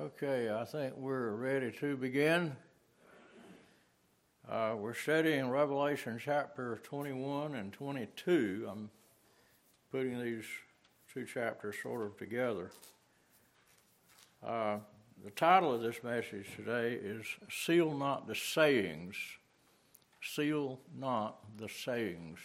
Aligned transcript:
Okay, 0.00 0.50
I 0.50 0.64
think 0.64 0.96
we're 0.96 1.32
ready 1.32 1.70
to 1.72 1.94
begin. 1.94 2.56
Uh, 4.50 4.74
we're 4.78 4.94
studying 4.94 5.50
Revelation 5.50 6.18
chapter 6.18 6.80
21 6.84 7.54
and 7.54 7.70
22. 7.70 8.66
I'm 8.72 8.88
putting 9.92 10.18
these 10.18 10.46
two 11.12 11.26
chapters 11.26 11.74
sort 11.82 12.00
of 12.00 12.16
together. 12.16 12.70
Uh, 14.42 14.78
the 15.22 15.32
title 15.32 15.74
of 15.74 15.82
this 15.82 16.02
message 16.02 16.46
today 16.56 16.94
is 16.94 17.26
Seal 17.50 17.92
Not 17.92 18.26
the 18.26 18.34
Sayings. 18.34 19.16
Seal 20.22 20.80
Not 20.98 21.58
the 21.58 21.68
Sayings. 21.68 22.38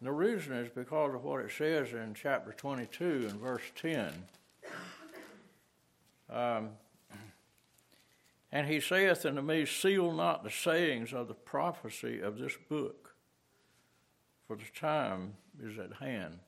And 0.00 0.08
the 0.08 0.12
reason 0.12 0.52
is 0.52 0.68
because 0.68 1.14
of 1.14 1.24
what 1.24 1.40
it 1.40 1.50
says 1.50 1.94
in 1.94 2.12
chapter 2.12 2.52
22 2.52 3.28
and 3.30 3.40
verse 3.40 3.62
10. 3.74 4.12
Um, 6.34 6.70
and 8.50 8.66
he 8.66 8.80
saith 8.80 9.24
unto 9.24 9.40
me, 9.40 9.66
Seal 9.66 10.12
not 10.12 10.42
the 10.42 10.50
sayings 10.50 11.12
of 11.12 11.28
the 11.28 11.34
prophecy 11.34 12.20
of 12.20 12.38
this 12.38 12.56
book, 12.68 13.14
for 14.46 14.56
the 14.56 14.64
time 14.78 15.34
is 15.62 15.78
at 15.78 15.92
hand. 15.94 16.40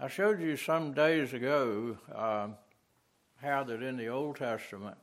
I 0.00 0.08
showed 0.08 0.40
you 0.40 0.56
some 0.56 0.92
days 0.92 1.34
ago 1.34 1.98
um, 2.14 2.56
how 3.36 3.62
that 3.64 3.82
in 3.82 3.96
the 3.96 4.08
Old 4.08 4.36
Testament, 4.36 4.96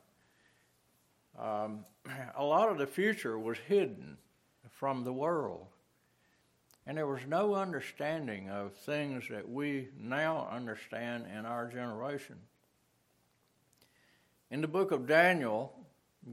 um, 1.38 1.84
a 2.36 2.44
lot 2.44 2.68
of 2.68 2.78
the 2.78 2.86
future 2.86 3.38
was 3.38 3.58
hidden 3.58 4.18
from 4.70 5.04
the 5.04 5.12
world. 5.12 5.66
And 6.86 6.98
there 6.98 7.06
was 7.06 7.26
no 7.26 7.54
understanding 7.54 8.50
of 8.50 8.74
things 8.74 9.24
that 9.30 9.48
we 9.48 9.88
now 9.96 10.48
understand 10.50 11.26
in 11.36 11.46
our 11.46 11.68
generation. 11.68 12.36
In 14.50 14.60
the 14.60 14.68
book 14.68 14.90
of 14.90 15.06
Daniel, 15.06 15.72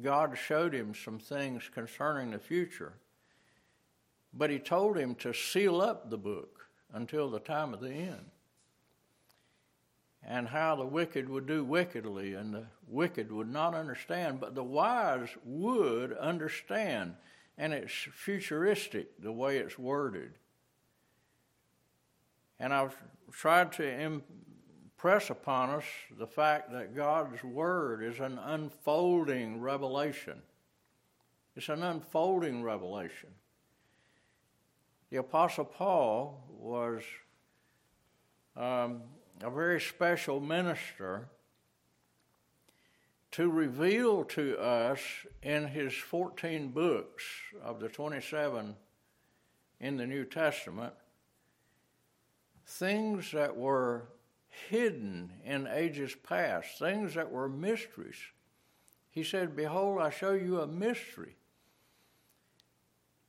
God 0.01 0.37
showed 0.37 0.73
him 0.73 0.93
some 0.93 1.19
things 1.19 1.69
concerning 1.73 2.31
the 2.31 2.39
future, 2.39 2.93
but 4.33 4.49
he 4.49 4.59
told 4.59 4.97
him 4.97 5.15
to 5.15 5.33
seal 5.33 5.81
up 5.81 6.09
the 6.09 6.17
book 6.17 6.67
until 6.93 7.29
the 7.29 7.39
time 7.39 7.73
of 7.73 7.79
the 7.79 7.91
end. 7.91 8.25
And 10.23 10.47
how 10.47 10.75
the 10.75 10.85
wicked 10.85 11.29
would 11.29 11.47
do 11.47 11.63
wickedly, 11.63 12.33
and 12.33 12.53
the 12.53 12.65
wicked 12.87 13.31
would 13.31 13.47
not 13.47 13.73
understand, 13.73 14.39
but 14.39 14.53
the 14.53 14.63
wise 14.63 15.29
would 15.45 16.11
understand 16.13 17.15
and 17.59 17.73
it's 17.73 18.07
futuristic 18.13 19.21
the 19.21 19.33
way 19.33 19.57
it's 19.57 19.77
worded. 19.77 20.31
And 22.57 22.73
I've 22.73 22.95
tried 23.31 23.73
to 23.73 23.83
impress 23.83 25.29
upon 25.29 25.69
us 25.69 25.83
the 26.17 26.25
fact 26.25 26.71
that 26.71 26.95
God's 26.95 27.43
Word 27.43 28.01
is 28.01 28.21
an 28.21 28.39
unfolding 28.39 29.59
revelation. 29.59 30.41
It's 31.57 31.67
an 31.67 31.83
unfolding 31.83 32.63
revelation. 32.63 33.29
The 35.09 35.17
Apostle 35.17 35.65
Paul 35.65 36.41
was 36.49 37.01
um, 38.55 39.01
a 39.41 39.49
very 39.49 39.81
special 39.81 40.39
minister 40.39 41.27
to 43.31 43.49
reveal 43.49 44.23
to 44.25 44.57
us 44.59 44.99
in 45.43 45.67
his 45.67 45.93
14 45.93 46.69
books 46.69 47.23
of 47.63 47.79
the 47.79 47.89
27 47.89 48.75
in 49.79 49.97
the 49.97 50.07
New 50.07 50.25
Testament 50.25 50.93
things 52.69 53.31
that 53.31 53.55
were 53.55 54.03
hidden 54.69 55.31
in 55.43 55.67
ages 55.67 56.15
past, 56.23 56.77
things 56.77 57.15
that 57.15 57.31
were 57.31 57.49
mysteries. 57.49 58.17
He 59.09 59.23
said, 59.23 59.55
Behold, 59.55 59.99
I 60.01 60.11
show 60.11 60.33
you 60.33 60.61
a 60.61 60.67
mystery. 60.67 61.35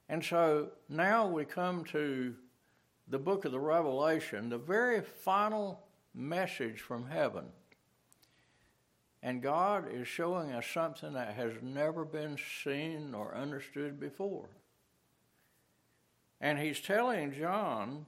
And 0.08 0.22
so 0.22 0.70
now 0.88 1.26
we 1.26 1.44
come 1.44 1.84
to 1.84 2.34
the 3.08 3.18
book 3.18 3.44
of 3.44 3.52
the 3.52 3.60
Revelation, 3.60 4.50
the 4.50 4.58
very 4.58 5.00
final 5.00 5.80
message 6.14 6.80
from 6.80 7.08
heaven. 7.08 7.46
And 9.22 9.42
God 9.42 9.86
is 9.92 10.08
showing 10.08 10.52
us 10.52 10.66
something 10.66 11.12
that 11.12 11.34
has 11.34 11.52
never 11.62 12.04
been 12.04 12.38
seen 12.64 13.14
or 13.14 13.34
understood 13.34 14.00
before. 14.00 14.48
And 16.40 16.58
He's 16.58 16.80
telling 16.80 17.34
John 17.34 18.06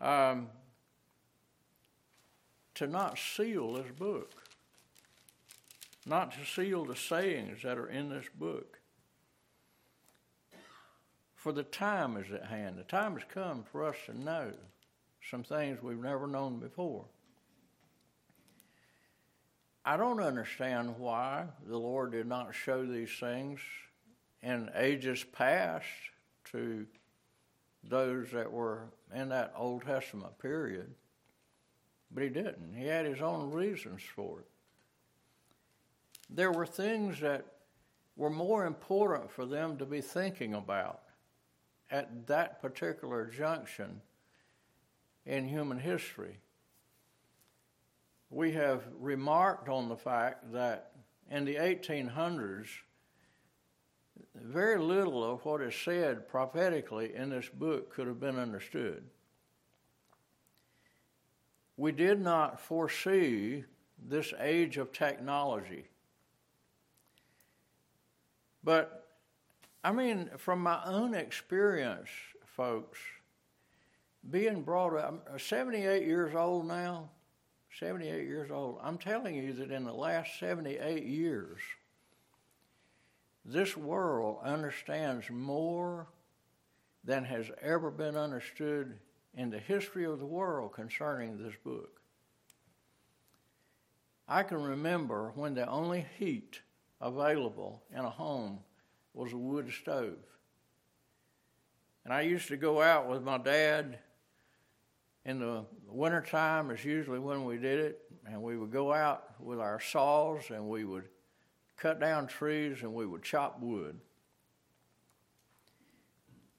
um, 0.00 0.48
to 2.74 2.86
not 2.86 3.18
seal 3.18 3.74
this 3.74 3.92
book, 3.98 4.32
not 6.06 6.32
to 6.32 6.44
seal 6.46 6.86
the 6.86 6.96
sayings 6.96 7.62
that 7.62 7.76
are 7.76 7.88
in 7.88 8.08
this 8.08 8.26
book. 8.38 8.78
For 11.34 11.52
the 11.52 11.62
time 11.62 12.16
is 12.16 12.32
at 12.32 12.46
hand. 12.46 12.78
The 12.78 12.84
time 12.84 13.12
has 13.14 13.22
come 13.28 13.64
for 13.70 13.84
us 13.84 13.96
to 14.06 14.18
know 14.18 14.52
some 15.30 15.42
things 15.42 15.82
we've 15.82 15.98
never 15.98 16.26
known 16.26 16.58
before. 16.58 17.04
I 19.84 19.96
don't 19.98 20.20
understand 20.20 20.98
why 20.98 21.44
the 21.66 21.76
Lord 21.76 22.12
did 22.12 22.26
not 22.26 22.54
show 22.54 22.86
these 22.86 23.10
things 23.20 23.60
in 24.42 24.70
ages 24.74 25.24
past 25.24 25.86
to 26.52 26.86
those 27.82 28.30
that 28.32 28.50
were 28.50 28.84
in 29.14 29.28
that 29.28 29.52
Old 29.56 29.82
Testament 29.82 30.38
period. 30.38 30.94
But 32.10 32.22
he 32.22 32.28
didn't. 32.30 32.74
He 32.74 32.86
had 32.86 33.04
his 33.04 33.20
own 33.20 33.50
reasons 33.50 34.02
for 34.02 34.40
it. 34.40 34.46
There 36.30 36.52
were 36.52 36.66
things 36.66 37.20
that 37.20 37.44
were 38.16 38.30
more 38.30 38.64
important 38.64 39.30
for 39.30 39.44
them 39.44 39.76
to 39.78 39.84
be 39.84 40.00
thinking 40.00 40.54
about 40.54 41.02
at 41.90 42.26
that 42.26 42.62
particular 42.62 43.26
junction 43.26 44.00
in 45.26 45.46
human 45.46 45.78
history 45.78 46.38
we 48.34 48.50
have 48.50 48.82
remarked 48.98 49.68
on 49.68 49.88
the 49.88 49.96
fact 49.96 50.52
that 50.52 50.90
in 51.30 51.44
the 51.44 51.54
1800s, 51.54 52.66
very 54.34 54.78
little 54.78 55.22
of 55.22 55.44
what 55.44 55.62
is 55.62 55.74
said 55.74 56.28
prophetically 56.28 57.14
in 57.14 57.30
this 57.30 57.48
book 57.48 57.94
could 57.94 58.08
have 58.08 58.18
been 58.18 58.36
understood. 58.36 59.04
We 61.76 61.92
did 61.92 62.20
not 62.20 62.60
foresee 62.60 63.64
this 64.04 64.34
age 64.40 64.78
of 64.78 64.92
technology. 64.92 65.86
But, 68.64 69.06
I 69.84 69.92
mean, 69.92 70.30
from 70.38 70.60
my 70.60 70.80
own 70.84 71.14
experience, 71.14 72.10
folks, 72.44 72.98
being 74.28 74.62
brought 74.62 74.96
up, 74.96 75.28
I'm 75.30 75.38
78 75.38 76.04
years 76.04 76.34
old 76.34 76.66
now, 76.66 77.10
78 77.78 78.26
years 78.26 78.50
old. 78.50 78.78
I'm 78.82 78.98
telling 78.98 79.34
you 79.34 79.52
that 79.54 79.70
in 79.70 79.84
the 79.84 79.92
last 79.92 80.38
78 80.38 81.04
years, 81.04 81.58
this 83.44 83.76
world 83.76 84.38
understands 84.42 85.30
more 85.30 86.06
than 87.04 87.24
has 87.24 87.50
ever 87.60 87.90
been 87.90 88.16
understood 88.16 88.98
in 89.36 89.50
the 89.50 89.58
history 89.58 90.04
of 90.04 90.18
the 90.18 90.26
world 90.26 90.72
concerning 90.72 91.36
this 91.36 91.54
book. 91.64 92.00
I 94.26 94.42
can 94.42 94.62
remember 94.62 95.32
when 95.34 95.54
the 95.54 95.68
only 95.68 96.06
heat 96.18 96.60
available 97.00 97.82
in 97.92 98.00
a 98.00 98.10
home 98.10 98.60
was 99.12 99.32
a 99.32 99.36
wood 99.36 99.70
stove. 99.70 100.16
And 102.04 102.12
I 102.12 102.22
used 102.22 102.48
to 102.48 102.56
go 102.56 102.80
out 102.80 103.08
with 103.08 103.22
my 103.22 103.38
dad 103.38 103.98
in 105.24 105.38
the 105.38 105.64
wintertime 105.86 106.70
is 106.70 106.84
usually 106.84 107.18
when 107.18 107.44
we 107.44 107.56
did 107.56 107.78
it, 107.78 108.00
and 108.26 108.42
we 108.42 108.56
would 108.56 108.70
go 108.70 108.92
out 108.92 109.40
with 109.40 109.60
our 109.60 109.80
saws 109.80 110.50
and 110.50 110.68
we 110.68 110.84
would 110.84 111.08
cut 111.76 112.00
down 112.00 112.26
trees 112.26 112.78
and 112.82 112.92
we 112.92 113.06
would 113.06 113.22
chop 113.22 113.60
wood. 113.60 113.98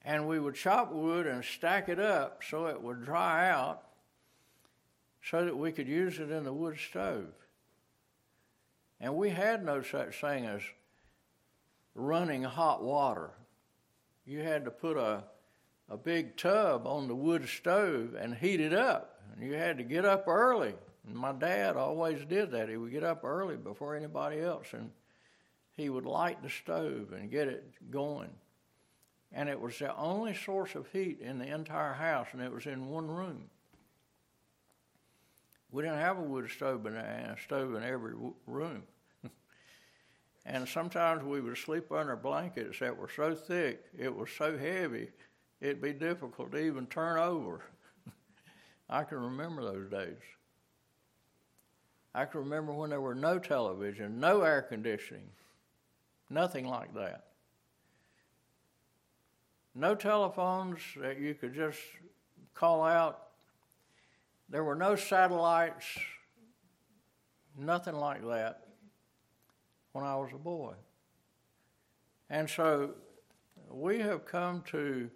And 0.04 0.28
we 0.28 0.40
would 0.40 0.56
chop 0.56 0.92
wood 0.92 1.26
and 1.26 1.44
stack 1.44 1.90
it 1.90 2.00
up 2.00 2.44
so 2.48 2.68
it 2.68 2.80
would 2.80 3.04
dry 3.04 3.50
out 3.50 3.84
so 5.24 5.44
that 5.44 5.58
we 5.58 5.72
could 5.72 5.88
use 5.88 6.20
it 6.20 6.30
in 6.30 6.44
the 6.44 6.54
wood 6.54 6.78
stove. 6.78 7.34
And 9.00 9.16
we 9.16 9.32
had 9.32 9.66
no 9.66 9.82
such 9.82 10.22
thing 10.22 10.46
as 10.46 10.62
running 11.96 12.44
hot 12.44 12.84
water. 12.84 13.32
You 14.26 14.42
had 14.42 14.66
to 14.66 14.72
put 14.72 14.98
a 14.98 15.24
a 15.90 15.98
big 15.98 16.38
tub 16.38 16.88
on 16.88 17.08
the 17.08 17.16
wood 17.16 17.48
stove 17.48 18.16
and 18.20 18.36
heat 18.36 18.60
it 18.60 18.74
up. 18.74 19.22
And 19.34 19.46
you 19.46 19.54
had 19.54 19.78
to 19.78 19.84
get 19.84 20.06
up 20.06 20.28
early. 20.28 20.74
And 21.08 21.16
my 21.16 21.32
dad 21.32 21.78
always 21.78 22.26
did 22.26 22.52
that. 22.52 22.70
He 22.70 22.78
would 22.78 22.92
get 22.92 23.04
up 23.04 23.24
early 23.24 23.58
before 23.58 23.96
anybody 23.96 24.40
else 24.40 24.68
and 24.74 24.92
he 25.76 25.90
would 25.90 26.06
light 26.06 26.42
the 26.42 26.50
stove 26.50 27.12
and 27.12 27.30
get 27.30 27.48
it 27.48 27.92
going. 27.92 28.30
And 29.32 29.50
it 29.50 29.60
was 29.60 29.78
the 29.78 29.96
only 29.98 30.34
source 30.34 30.76
of 30.76 30.88
heat 30.92 31.20
in 31.20 31.40
the 31.40 31.54
entire 31.54 31.94
house, 31.94 32.28
and 32.32 32.42
it 32.42 32.52
was 32.52 32.66
in 32.66 32.88
one 32.88 33.08
room. 33.08 33.50
We 35.72 35.84
didn't 35.84 36.00
have 36.00 36.18
a 36.18 36.22
wood 36.22 36.50
stove 36.50 36.86
in 36.86 36.96
a 36.96 37.36
stove 37.44 37.76
in 37.76 37.84
every 37.84 38.14
room. 38.48 38.84
and 40.46 40.68
sometimes 40.68 41.24
we 41.24 41.42
would 41.42 41.58
sleep 41.58 41.92
under 41.92 42.16
blankets 42.16 42.80
that 42.80 42.96
were 42.96 43.10
so 43.14 43.36
thick, 43.36 43.84
it 43.98 44.16
was 44.16 44.30
so 44.30 44.58
heavy, 44.58 45.10
it'd 45.62 45.82
be 45.82 45.94
difficult 45.94 46.52
to 46.52 46.58
even 46.58 46.86
turn 46.88 47.18
over. 47.18 47.62
I 48.90 49.04
can 49.04 49.20
remember 49.20 49.64
those 49.64 49.90
days. 49.90 50.22
I 52.14 52.26
can 52.26 52.42
remember 52.42 52.72
when 52.72 52.90
there 52.90 53.02
were 53.02 53.16
no 53.16 53.40
television, 53.40 54.20
no 54.20 54.42
air 54.42 54.62
conditioning, 54.62 55.28
nothing 56.30 56.66
like 56.66 56.94
that. 56.94 57.26
No 59.74 59.96
telephones 59.96 60.80
that 60.96 61.20
you 61.20 61.34
could 61.34 61.54
just 61.54 61.80
call 62.54 62.84
out. 62.84 63.24
There 64.48 64.64
were 64.64 64.76
no 64.76 64.96
satellites, 64.96 65.86
nothing 67.58 67.96
like 67.96 68.26
that 68.26 68.62
when 69.92 70.06
I 70.06 70.16
was 70.16 70.30
a 70.34 70.38
boy. 70.38 70.76
And 72.30 72.50
so 72.50 72.92
we 73.70 74.00
have 74.00 74.26
come 74.26 74.64
to 74.68 75.10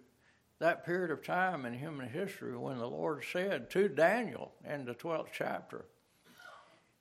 that 0.60 0.84
period 0.84 1.10
of 1.10 1.24
time 1.24 1.64
in 1.64 1.72
human 1.72 2.08
history 2.08 2.56
when 2.56 2.78
the 2.78 2.86
Lord 2.86 3.24
said 3.24 3.70
to 3.70 3.88
Daniel 3.88 4.52
in 4.64 4.84
the 4.84 4.94
12th 4.94 5.30
chapter, 5.32 5.86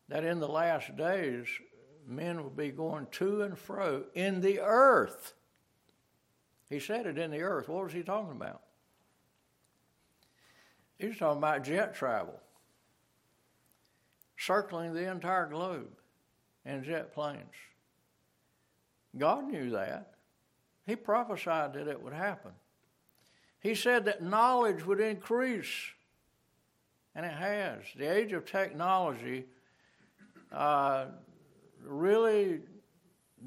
that 0.07 0.23
in 0.23 0.39
the 0.39 0.47
last 0.47 0.95
days 0.95 1.45
men 2.07 2.41
will 2.41 2.49
be 2.49 2.71
going 2.71 3.05
to 3.11 3.43
and 3.43 3.57
fro 3.57 4.05
in 4.15 4.41
the 4.41 4.59
earth. 4.61 5.33
He 6.69 6.79
said 6.79 7.05
it 7.05 7.17
in 7.17 7.31
the 7.31 7.41
earth. 7.41 7.67
What 7.67 7.83
was 7.83 7.93
he 7.93 8.01
talking 8.01 8.31
about? 8.31 8.61
He 10.97 11.07
was 11.07 11.17
talking 11.17 11.37
about 11.37 11.63
jet 11.63 11.93
travel, 11.93 12.39
circling 14.37 14.93
the 14.93 15.11
entire 15.11 15.47
globe 15.47 15.91
in 16.65 16.83
jet 16.83 17.13
planes. 17.13 17.43
God 19.17 19.51
knew 19.51 19.71
that. 19.71 20.13
He 20.85 20.95
prophesied 20.95 21.73
that 21.73 21.87
it 21.87 22.01
would 22.01 22.13
happen. 22.13 22.51
He 23.59 23.75
said 23.75 24.05
that 24.05 24.23
knowledge 24.23 24.85
would 24.85 24.99
increase, 24.99 25.91
and 27.13 27.25
it 27.25 27.33
has. 27.33 27.79
The 27.97 28.05
age 28.05 28.31
of 28.31 28.45
technology 28.45 29.45
uh, 30.51 31.07
really 31.83 32.61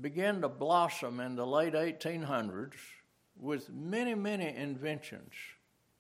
began 0.00 0.40
to 0.42 0.48
blossom 0.48 1.20
in 1.20 1.36
the 1.36 1.46
late 1.46 1.74
1800s 1.74 2.72
with 3.38 3.70
many, 3.70 4.14
many 4.14 4.54
inventions, 4.54 5.32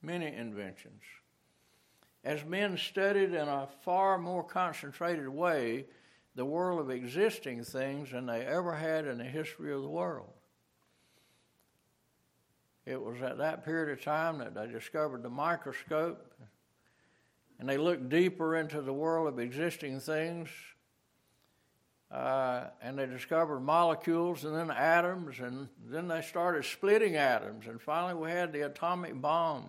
many 0.02 0.26
inventions. 0.34 1.02
As 2.24 2.44
men 2.44 2.76
studied 2.76 3.34
in 3.34 3.48
a 3.48 3.68
far 3.84 4.18
more 4.18 4.44
concentrated 4.44 5.28
way 5.28 5.86
the 6.34 6.44
world 6.44 6.80
of 6.80 6.90
existing 6.90 7.64
things 7.64 8.12
than 8.12 8.26
they 8.26 8.46
ever 8.46 8.74
had 8.74 9.06
in 9.06 9.18
the 9.18 9.24
history 9.24 9.72
of 9.72 9.82
the 9.82 9.88
world. 9.88 10.32
It 12.84 13.00
was 13.00 13.22
at 13.22 13.38
that 13.38 13.64
period 13.64 13.96
of 13.96 14.04
time 14.04 14.38
that 14.38 14.54
they 14.54 14.66
discovered 14.66 15.22
the 15.22 15.30
microscope 15.30 16.32
and 17.58 17.68
they 17.68 17.76
looked 17.76 18.08
deeper 18.08 18.56
into 18.56 18.82
the 18.82 18.92
world 18.92 19.28
of 19.28 19.38
existing 19.38 20.00
things 20.00 20.48
uh, 22.12 22.64
and 22.82 22.98
they 22.98 23.06
discovered 23.06 23.60
molecules 23.60 24.44
and 24.44 24.54
then 24.54 24.70
atoms, 24.70 25.40
and 25.40 25.66
then 25.86 26.08
they 26.08 26.20
started 26.20 26.62
splitting 26.62 27.16
atoms, 27.16 27.66
and 27.66 27.80
finally 27.80 28.14
we 28.14 28.30
had 28.30 28.52
the 28.52 28.66
atomic 28.66 29.18
bomb. 29.18 29.64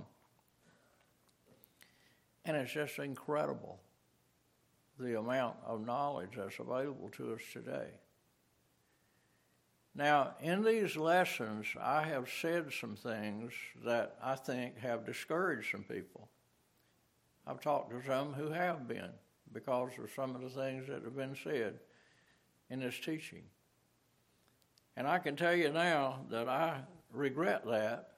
And 2.44 2.58
it's 2.58 2.74
just 2.74 3.00
incredible 3.00 3.80
the 5.00 5.18
amount 5.18 5.56
of 5.66 5.86
knowledge 5.86 6.32
that's 6.36 6.60
available 6.60 7.10
to 7.12 7.34
us 7.34 7.42
today. 7.54 7.88
Now, 9.96 10.34
in 10.42 10.64
these 10.64 10.96
lessons, 10.98 11.68
I 11.80 12.04
have 12.04 12.28
said 12.42 12.72
some 12.74 12.96
things 12.96 13.54
that 13.86 14.18
I 14.24 14.36
think 14.36 14.80
have 14.80 15.06
discouraged 15.06 15.72
some 15.72 15.84
people. 15.84 16.30
I've 17.46 17.62
talked 17.62 17.92
to 17.92 18.06
some 18.06 18.34
who 18.34 18.50
have 18.50 18.88
been 18.88 19.12
because 19.52 19.92
of 20.00 20.10
some 20.16 20.36
of 20.36 20.42
the 20.42 20.50
things 20.50 20.88
that 20.88 21.04
have 21.04 21.16
been 21.16 21.36
said 21.44 21.80
in 22.70 22.80
this 22.80 23.00
teaching. 23.00 23.44
And 24.96 25.08
I 25.08 25.20
can 25.20 25.36
tell 25.36 25.56
you 25.56 25.72
now 25.72 26.22
that 26.32 26.50
I 26.50 26.82
regret 27.12 27.66
that. 27.68 28.10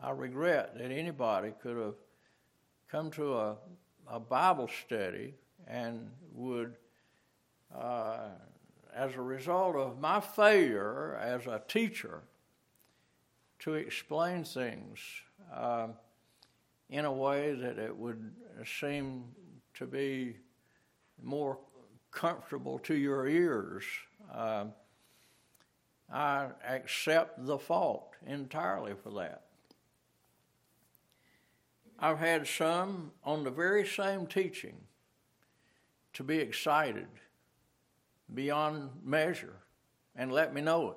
I 0.00 0.10
regret 0.10 0.76
that 0.76 0.90
anybody 0.90 1.52
could 1.62 1.76
have 1.76 1.94
come 2.90 3.10
to 3.12 3.34
a, 3.34 3.56
a 4.08 4.18
Bible 4.18 4.68
study 4.84 5.34
and 5.66 6.10
would, 6.32 6.74
uh, 7.74 8.28
as 8.98 9.14
a 9.14 9.22
result 9.22 9.76
of 9.76 10.00
my 10.00 10.18
failure 10.18 11.16
as 11.22 11.46
a 11.46 11.62
teacher, 11.68 12.22
to 13.60 13.74
explain 13.74 14.42
things 14.42 14.98
uh, 15.54 15.86
in 16.90 17.04
a 17.04 17.12
way 17.12 17.54
that 17.54 17.78
it 17.78 17.96
would 17.96 18.32
seem 18.80 19.24
to 19.74 19.86
be 19.86 20.36
more 21.22 21.58
comfortable 22.10 22.78
to 22.80 22.94
your 22.94 23.28
ears. 23.28 23.84
Uh, 24.32 24.64
I 26.12 26.48
accept 26.66 27.46
the 27.46 27.58
fault 27.58 28.14
entirely 28.26 28.94
for 29.00 29.10
that. 29.10 29.42
I've 32.00 32.18
had 32.18 32.48
some 32.48 33.12
on 33.24 33.44
the 33.44 33.50
very 33.50 33.86
same 33.86 34.26
teaching 34.26 34.76
to 36.14 36.24
be 36.24 36.38
excited 36.38 37.06
beyond 38.34 38.90
measure 39.04 39.56
and 40.14 40.32
let 40.32 40.52
me 40.52 40.60
know 40.60 40.90
it. 40.90 40.96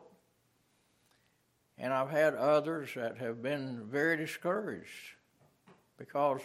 And 1.77 1.93
I've 1.93 2.11
had 2.11 2.35
others 2.35 2.89
that 2.95 3.17
have 3.17 3.41
been 3.41 3.83
very 3.89 4.17
discouraged 4.17 5.15
because 5.97 6.41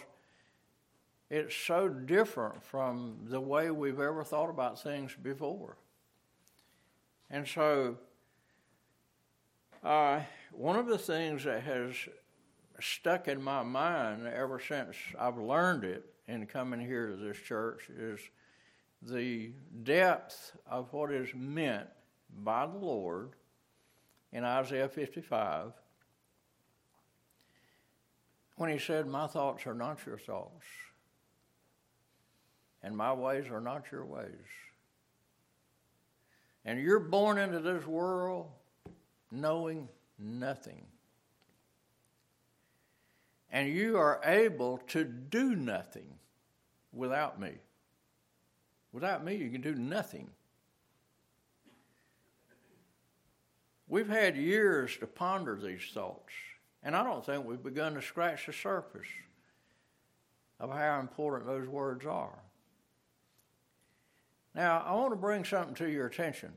it's 1.29 1.55
so 1.55 1.89
different 1.89 2.63
from 2.63 3.17
the 3.25 3.41
way 3.41 3.69
we've 3.69 3.99
ever 3.99 4.23
thought 4.23 4.49
about 4.49 4.81
things 4.81 5.15
before. 5.21 5.77
And 7.29 7.47
so, 7.47 7.97
uh, 9.83 10.21
one 10.51 10.77
of 10.77 10.87
the 10.87 10.97
things 10.97 11.43
that 11.43 11.63
has 11.63 11.93
stuck 12.79 13.27
in 13.27 13.41
my 13.41 13.63
mind 13.63 14.27
ever 14.27 14.59
since 14.59 14.95
I've 15.19 15.37
learned 15.37 15.83
it 15.83 16.05
in 16.27 16.45
coming 16.45 16.79
here 16.79 17.07
to 17.07 17.15
this 17.15 17.37
church 17.37 17.89
is 17.89 18.19
the 19.01 19.51
depth 19.83 20.57
of 20.69 20.91
what 20.93 21.11
is 21.11 21.29
meant 21.33 21.87
by 22.43 22.65
the 22.65 22.77
Lord 22.77 23.31
in 24.31 24.43
Isaiah 24.43 24.89
55 24.89 25.71
when 28.55 28.69
he 28.69 28.79
said, 28.79 29.07
My 29.07 29.27
thoughts 29.27 29.65
are 29.67 29.73
not 29.73 29.99
your 30.05 30.17
thoughts 30.17 30.65
and 32.83 32.95
my 32.95 33.11
ways 33.13 33.49
are 33.49 33.61
not 33.61 33.91
your 33.91 34.05
ways. 34.05 34.29
And 36.65 36.79
you're 36.79 36.99
born 36.99 37.37
into 37.37 37.59
this 37.59 37.85
world 37.85 38.47
knowing 39.31 39.87
nothing. 40.19 40.85
And 43.51 43.69
you 43.69 43.97
are 43.97 44.21
able 44.23 44.79
to 44.87 45.03
do 45.03 45.55
nothing 45.55 46.13
without 46.93 47.39
me. 47.39 47.53
Without 48.91 49.23
me, 49.23 49.35
you 49.35 49.49
can 49.49 49.61
do 49.61 49.75
nothing. 49.75 50.29
We've 53.87 54.09
had 54.09 54.35
years 54.35 54.97
to 54.97 55.07
ponder 55.07 55.55
these 55.55 55.91
thoughts, 55.93 56.33
and 56.83 56.95
I 56.95 57.03
don't 57.03 57.25
think 57.25 57.45
we've 57.45 57.63
begun 57.63 57.93
to 57.93 58.01
scratch 58.01 58.45
the 58.45 58.53
surface 58.53 59.07
of 60.59 60.71
how 60.71 60.99
important 60.99 61.47
those 61.47 61.67
words 61.67 62.05
are. 62.05 62.39
Now, 64.55 64.83
I 64.85 64.93
want 64.95 65.11
to 65.11 65.17
bring 65.17 65.45
something 65.45 65.75
to 65.75 65.89
your 65.89 66.07
attention. 66.07 66.51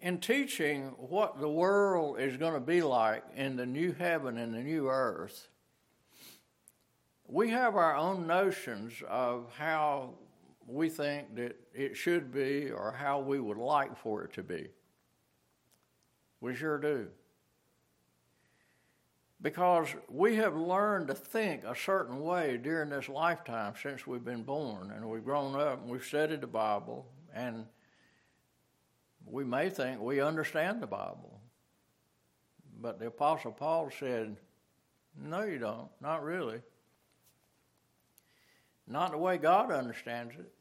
In 0.00 0.18
teaching 0.18 0.94
what 0.96 1.40
the 1.40 1.48
world 1.48 2.18
is 2.20 2.36
going 2.36 2.54
to 2.54 2.60
be 2.60 2.80
like 2.80 3.22
in 3.34 3.56
the 3.56 3.66
new 3.66 3.92
heaven 3.92 4.38
and 4.38 4.54
the 4.54 4.62
new 4.62 4.88
earth, 4.88 5.48
we 7.28 7.50
have 7.50 7.76
our 7.76 7.96
own 7.96 8.26
notions 8.26 8.92
of 9.08 9.46
how 9.56 10.14
we 10.66 10.88
think 10.88 11.34
that 11.36 11.56
it 11.74 11.96
should 11.96 12.32
be 12.32 12.70
or 12.70 12.92
how 12.92 13.20
we 13.20 13.40
would 13.40 13.58
like 13.58 13.96
for 13.96 14.24
it 14.24 14.32
to 14.34 14.42
be. 14.42 14.68
We 16.40 16.54
sure 16.54 16.78
do 16.78 17.08
because 19.42 19.88
we 20.08 20.36
have 20.36 20.56
learned 20.56 21.08
to 21.08 21.14
think 21.14 21.62
a 21.64 21.76
certain 21.76 22.20
way 22.20 22.56
during 22.56 22.88
this 22.88 23.08
lifetime 23.08 23.74
since 23.80 24.06
we've 24.06 24.24
been 24.24 24.42
born 24.42 24.90
and 24.90 25.08
we've 25.08 25.24
grown 25.24 25.54
up 25.60 25.82
and 25.82 25.90
we've 25.90 26.04
studied 26.04 26.40
the 26.40 26.46
Bible 26.46 27.06
and 27.34 27.66
we 29.24 29.44
may 29.44 29.68
think 29.68 30.00
we 30.00 30.20
understand 30.20 30.80
the 30.80 30.86
Bible. 30.86 31.40
But 32.80 32.98
the 32.98 33.06
Apostle 33.06 33.52
Paul 33.52 33.90
said, 33.98 34.36
No, 35.18 35.42
you 35.44 35.58
don't, 35.58 35.88
not 36.00 36.22
really. 36.22 36.60
Not 38.86 39.10
the 39.12 39.18
way 39.18 39.36
God 39.36 39.70
understands 39.70 40.34
it. 40.38 40.52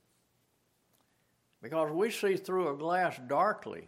Because 1.62 1.92
we 1.92 2.12
see 2.12 2.36
through 2.36 2.70
a 2.70 2.78
glass 2.78 3.20
darkly. 3.28 3.88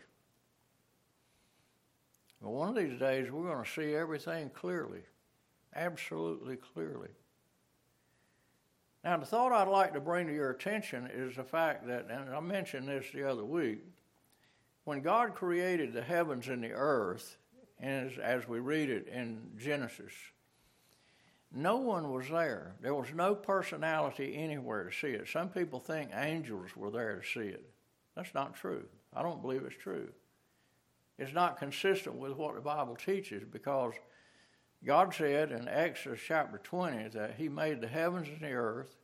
But 2.41 2.49
one 2.49 2.69
of 2.69 2.75
these 2.75 2.99
days, 2.99 3.31
we're 3.31 3.51
going 3.51 3.63
to 3.63 3.69
see 3.69 3.95
everything 3.95 4.49
clearly, 4.51 5.01
absolutely 5.75 6.55
clearly. 6.55 7.09
Now, 9.03 9.17
the 9.17 9.25
thought 9.25 9.51
I'd 9.51 9.67
like 9.67 9.93
to 9.93 9.99
bring 9.99 10.27
to 10.27 10.33
your 10.33 10.51
attention 10.51 11.09
is 11.13 11.35
the 11.35 11.43
fact 11.43 11.87
that, 11.87 12.07
and 12.09 12.33
I 12.33 12.39
mentioned 12.39 12.87
this 12.87 13.05
the 13.13 13.29
other 13.29 13.45
week, 13.45 13.79
when 14.83 15.01
God 15.01 15.33
created 15.33 15.93
the 15.93 16.01
heavens 16.01 16.47
and 16.47 16.63
the 16.63 16.71
earth, 16.71 17.37
as, 17.79 18.11
as 18.21 18.47
we 18.47 18.59
read 18.59 18.89
it 18.89 19.07
in 19.07 19.39
Genesis, 19.57 20.11
no 21.53 21.77
one 21.77 22.11
was 22.11 22.29
there. 22.29 22.73
There 22.81 22.93
was 22.93 23.13
no 23.13 23.33
personality 23.33 24.35
anywhere 24.35 24.83
to 24.83 24.95
see 24.95 25.07
it. 25.07 25.27
Some 25.27 25.49
people 25.49 25.79
think 25.79 26.11
angels 26.13 26.75
were 26.75 26.91
there 26.91 27.21
to 27.21 27.27
see 27.27 27.47
it. 27.47 27.69
That's 28.15 28.33
not 28.33 28.55
true. 28.55 28.83
I 29.13 29.21
don't 29.21 29.41
believe 29.41 29.63
it's 29.63 29.75
true. 29.81 30.09
It's 31.17 31.33
not 31.33 31.57
consistent 31.57 32.15
with 32.15 32.33
what 32.33 32.55
the 32.55 32.61
Bible 32.61 32.95
teaches 32.95 33.43
because 33.49 33.93
God 34.85 35.13
said 35.13 35.51
in 35.51 35.67
Exodus 35.67 36.19
chapter 36.25 36.59
20 36.59 37.09
that 37.09 37.35
He 37.37 37.49
made 37.49 37.81
the 37.81 37.87
heavens 37.87 38.27
and 38.27 38.41
the 38.41 38.53
earth 38.53 38.95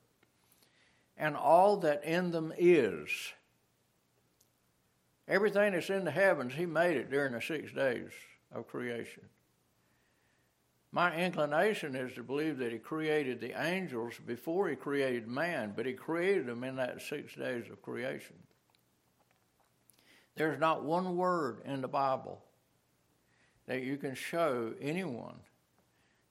and 1.18 1.36
all 1.36 1.78
that 1.78 2.04
in 2.04 2.32
them 2.32 2.54
is. 2.58 3.10
Everything 5.28 5.74
that's 5.74 5.90
in 5.90 6.06
the 6.06 6.12
heavens, 6.12 6.54
He 6.54 6.66
made 6.66 6.98
it 6.98 7.10
during 7.10 7.34
the 7.34 7.42
six 7.42 7.72
days 7.72 8.12
of 8.54 8.68
creation. 8.68 9.24
My 10.94 11.16
inclination 11.16 11.96
is 11.96 12.14
to 12.14 12.24
believe 12.24 12.60
that 12.60 12.72
He 12.72 12.78
created 12.78 13.42
the 13.42 13.60
angels 13.60 14.14
before 14.28 14.70
He 14.70 14.76
created 14.76 15.28
man, 15.28 15.74
but 15.76 15.88
He 15.88 15.94
created 15.94 16.46
them 16.46 16.64
in 16.64 16.76
that 16.76 17.02
six 17.02 17.34
days 17.34 17.66
of 17.72 17.82
creation. 17.82 18.36
There's 20.36 20.60
not 20.60 20.84
one 20.84 21.18
word 21.18 21.64
in 21.66 21.82
the 21.82 21.88
Bible 21.88 22.44
that 23.66 23.82
you 23.82 23.98
can 23.98 24.14
show 24.14 24.74
anyone 24.80 25.36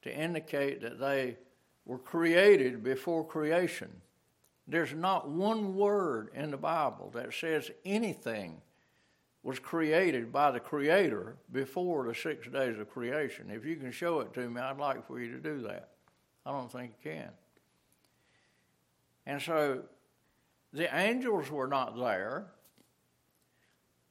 to 0.02 0.16
indicate 0.16 0.81
that 0.83 1.00
they 1.00 1.38
were 1.85 1.99
created 1.99 2.85
before 2.85 3.26
creation. 3.26 3.90
There's 4.69 4.95
not 4.95 5.28
one 5.28 5.75
word 5.75 6.31
in 6.35 6.52
the 6.52 6.57
Bible 6.57 7.11
that 7.14 7.35
says 7.35 7.69
anything 7.85 8.61
was 9.42 9.58
created 9.58 10.32
by 10.32 10.50
the 10.50 10.61
Creator 10.61 11.37
before 11.50 12.06
the 12.06 12.14
six 12.14 12.46
days 12.49 12.78
of 12.78 12.88
creation. 12.90 13.50
If 13.50 13.64
you 13.64 13.76
can 13.76 13.90
show 13.90 14.20
it 14.20 14.32
to 14.34 14.49
me, 14.49 14.61
I'd 14.61 14.78
like 14.78 15.06
for 15.06 15.20
you 15.20 15.32
to 15.32 15.38
do 15.38 15.62
that. 15.62 15.88
I 16.46 16.52
don't 16.52 16.70
think 16.70 16.92
you 17.02 17.11
can. 17.11 17.30
And 19.26 19.42
so 19.42 19.82
the 20.72 20.94
angels 20.96 21.50
were 21.50 21.66
not 21.66 21.99
there 21.99 22.46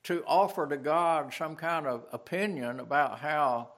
to 0.04 0.24
offer 0.26 0.68
to 0.68 0.78
God 0.78 1.34
some 1.34 1.56
kind 1.56 1.86
of 1.86 2.06
opinion 2.12 2.80
about 2.80 3.20
how 3.20 3.70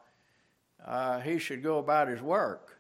uh, 0.86 1.20
he 1.20 1.38
should 1.38 1.62
go 1.62 1.78
about 1.78 2.08
his 2.08 2.22
work. 2.22 2.80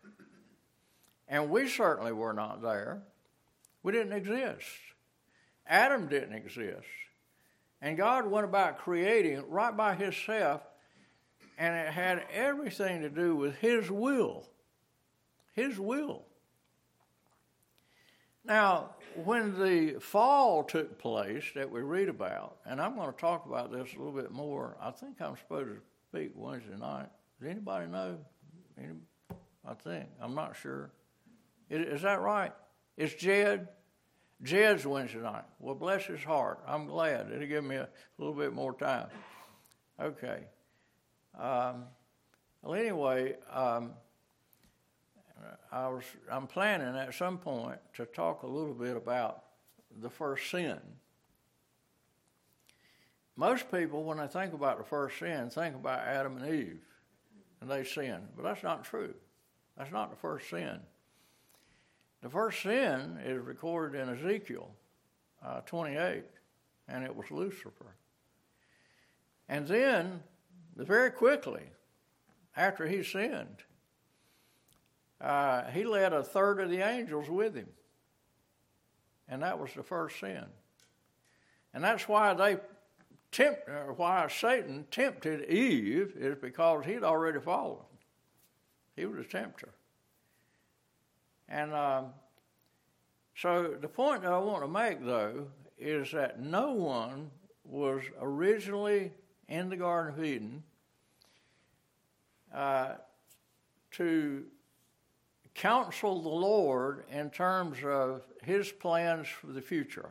And 1.27 1.49
we 1.49 1.67
certainly 1.67 2.11
were 2.11 2.33
not 2.33 2.61
there. 2.61 3.01
We 3.81 3.91
didn't 3.91 4.13
exist. 4.13 4.67
Adam 5.67 6.07
didn't 6.07 6.33
exist. 6.33 6.87
And 7.83 7.97
God 7.97 8.25
went 8.25 8.45
about 8.45 8.77
creating 8.77 9.43
right 9.49 9.75
by 9.75 9.93
Himself, 9.93 10.61
and 11.57 11.75
it 11.75 11.91
had 11.91 12.23
everything 12.31 13.01
to 13.01 13.09
do 13.09 13.35
with 13.35 13.57
His 13.57 13.91
will. 13.91 14.45
His 15.51 15.77
will. 15.77 16.23
Now, 18.45 18.91
when 19.25 19.59
the 19.61 19.99
fall 19.99 20.63
took 20.63 20.97
place 20.97 21.43
that 21.55 21.69
we 21.69 21.81
read 21.81 22.07
about, 22.07 22.55
and 22.65 22.81
I'm 22.81 22.95
going 22.95 23.11
to 23.11 23.19
talk 23.19 23.45
about 23.45 23.69
this 23.69 23.93
a 23.93 23.97
little 23.97 24.13
bit 24.13 24.31
more, 24.31 24.77
I 24.81 24.91
think 24.91 25.21
I'm 25.21 25.35
supposed 25.35 25.67
to 25.67 25.77
speak 26.09 26.31
Wednesday 26.35 26.77
night. 26.79 27.09
Does 27.41 27.49
anybody 27.49 27.87
know? 27.87 28.17
Any, 28.77 28.93
I 29.67 29.73
think. 29.73 30.05
I'm 30.21 30.33
not 30.33 30.55
sure. 30.55 30.91
Is, 31.69 31.95
is 31.97 32.01
that 32.03 32.21
right? 32.21 32.53
It's 32.95 33.13
Jed? 33.13 33.67
Jed's 34.41 34.85
Wednesday 34.85 35.19
night. 35.19 35.45
Well, 35.59 35.75
bless 35.75 36.05
his 36.05 36.23
heart. 36.23 36.59
I'm 36.67 36.87
glad. 36.87 37.31
It'll 37.31 37.47
give 37.47 37.63
me 37.63 37.75
a 37.75 37.89
little 38.17 38.33
bit 38.33 38.53
more 38.53 38.73
time. 38.73 39.07
Okay. 39.99 40.43
Um, 41.39 41.85
well, 42.61 42.73
anyway, 42.75 43.35
um, 43.51 43.91
I 45.71 45.87
was 45.87 46.03
I'm 46.31 46.47
planning 46.47 46.95
at 46.95 47.13
some 47.13 47.37
point 47.37 47.79
to 47.95 48.05
talk 48.05 48.43
a 48.43 48.47
little 48.47 48.73
bit 48.73 48.95
about 48.95 49.43
the 50.01 50.09
first 50.09 50.49
sin. 50.49 50.79
Most 53.35 53.71
people, 53.71 54.03
when 54.03 54.17
they 54.17 54.27
think 54.27 54.53
about 54.53 54.77
the 54.77 54.83
first 54.83 55.17
sin, 55.19 55.49
think 55.49 55.75
about 55.75 55.99
Adam 55.99 56.37
and 56.37 56.53
Eve, 56.53 56.85
and 57.61 57.69
they 57.69 57.83
sinned. 57.83 58.27
But 58.35 58.43
that's 58.43 58.63
not 58.63 58.83
true. 58.83 59.13
That's 59.77 59.91
not 59.91 60.11
the 60.11 60.17
first 60.17 60.49
sin. 60.49 60.79
The 62.23 62.29
first 62.29 62.61
sin 62.61 63.19
is 63.25 63.37
recorded 63.43 63.99
in 63.99 64.07
Ezekiel 64.07 64.71
uh, 65.45 65.59
28, 65.65 66.23
and 66.87 67.03
it 67.03 67.13
was 67.13 67.29
Lucifer. 67.29 67.97
And 69.49 69.67
then, 69.67 70.23
very 70.77 71.11
quickly, 71.11 71.63
after 72.55 72.87
he 72.87 73.03
sinned, 73.03 73.63
uh, 75.19 75.65
he 75.71 75.83
led 75.83 76.13
a 76.13 76.23
third 76.23 76.61
of 76.61 76.69
the 76.69 76.79
angels 76.79 77.27
with 77.27 77.55
him. 77.55 77.67
And 79.27 79.43
that 79.43 79.59
was 79.59 79.73
the 79.73 79.83
first 79.83 80.21
sin. 80.21 80.45
And 81.73 81.83
that's 81.83 82.07
why 82.07 82.33
they 82.33 82.57
tempt, 83.33 83.67
why 83.97 84.29
Satan 84.29 84.85
tempted 84.91 85.49
Eve 85.49 86.13
is 86.17 86.37
because 86.39 86.85
he'd 86.85 87.03
already 87.03 87.41
fallen. 87.41 87.83
He 88.95 89.05
was 89.05 89.19
a 89.19 89.29
tempter. 89.29 89.73
And 91.49 91.73
um, 91.73 92.05
so 93.35 93.75
the 93.79 93.87
point 93.87 94.23
that 94.23 94.31
I 94.31 94.39
want 94.39 94.63
to 94.63 94.67
make, 94.67 95.03
though, 95.03 95.47
is 95.77 96.11
that 96.11 96.39
no 96.39 96.71
one 96.71 97.31
was 97.63 98.03
originally 98.21 99.11
in 99.47 99.69
the 99.69 99.77
Garden 99.77 100.13
of 100.13 100.23
Eden 100.23 100.63
uh, 102.53 102.93
to 103.91 104.43
counsel 105.55 106.21
the 106.21 106.29
Lord 106.29 107.05
in 107.11 107.29
terms 107.29 107.77
of 107.83 108.23
his 108.43 108.71
plans 108.71 109.27
for 109.27 109.47
the 109.47 109.61
future. 109.61 110.09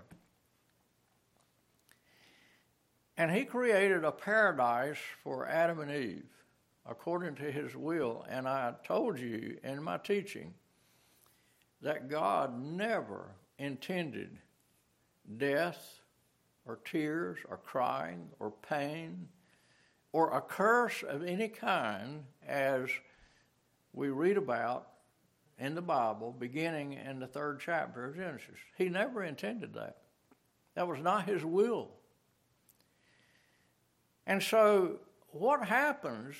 And 3.16 3.30
he 3.30 3.44
created 3.44 4.04
a 4.04 4.12
paradise 4.12 4.98
for 5.22 5.46
Adam 5.46 5.80
and 5.80 5.90
Eve 5.90 6.24
according 6.86 7.36
to 7.36 7.50
his 7.52 7.76
will. 7.76 8.24
And 8.28 8.48
I 8.48 8.74
told 8.84 9.18
you 9.18 9.58
in 9.62 9.82
my 9.82 9.98
teaching 9.98 10.54
that 11.82 12.08
God 12.08 12.60
never 12.60 13.34
intended 13.58 14.38
death 15.36 16.00
or 16.64 16.78
tears 16.84 17.38
or 17.48 17.56
crying 17.56 18.28
or 18.38 18.50
pain 18.50 19.28
or 20.12 20.30
a 20.30 20.40
curse 20.40 21.02
of 21.02 21.24
any 21.24 21.48
kind 21.48 22.24
as 22.46 22.88
we 23.92 24.08
read 24.08 24.36
about 24.36 24.88
in 25.58 25.74
the 25.74 25.82
Bible 25.82 26.34
beginning 26.38 26.94
in 26.94 27.18
the 27.18 27.26
third 27.26 27.60
chapter 27.60 28.04
of 28.04 28.16
Genesis. 28.16 28.58
He 28.76 28.88
never 28.88 29.22
intended 29.22 29.74
that. 29.74 29.98
That 30.74 30.88
was 30.88 31.00
not 31.00 31.26
his 31.26 31.44
will. 31.44 31.90
And 34.26 34.42
so, 34.42 35.00
what 35.30 35.66
happens 35.66 36.36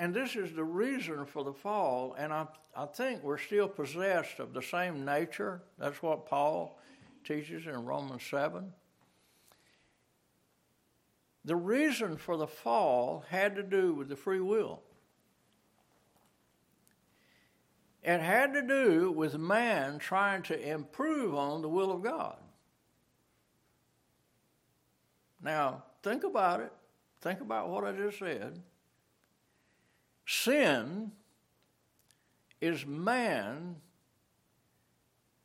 and 0.00 0.14
this 0.14 0.34
is 0.34 0.54
the 0.54 0.64
reason 0.64 1.26
for 1.26 1.44
the 1.44 1.52
fall, 1.52 2.16
and 2.18 2.32
I, 2.32 2.46
I 2.74 2.86
think 2.86 3.22
we're 3.22 3.36
still 3.36 3.68
possessed 3.68 4.38
of 4.38 4.54
the 4.54 4.62
same 4.62 5.04
nature. 5.04 5.60
That's 5.78 6.02
what 6.02 6.24
Paul 6.24 6.80
teaches 7.22 7.66
in 7.66 7.84
Romans 7.84 8.22
7. 8.22 8.72
The 11.44 11.54
reason 11.54 12.16
for 12.16 12.38
the 12.38 12.46
fall 12.46 13.26
had 13.28 13.54
to 13.56 13.62
do 13.62 13.92
with 13.92 14.08
the 14.08 14.16
free 14.16 14.40
will. 14.40 14.80
It 18.02 18.20
had 18.20 18.54
to 18.54 18.62
do 18.62 19.12
with 19.12 19.36
man 19.36 19.98
trying 19.98 20.44
to 20.44 20.58
improve 20.58 21.34
on 21.34 21.60
the 21.60 21.68
will 21.68 21.92
of 21.92 22.02
God. 22.02 22.38
Now, 25.42 25.84
think 26.02 26.24
about 26.24 26.60
it. 26.60 26.72
Think 27.20 27.42
about 27.42 27.68
what 27.68 27.84
I 27.84 27.92
just 27.92 28.18
said. 28.18 28.62
Sin 30.32 31.10
is 32.60 32.86
man 32.86 33.74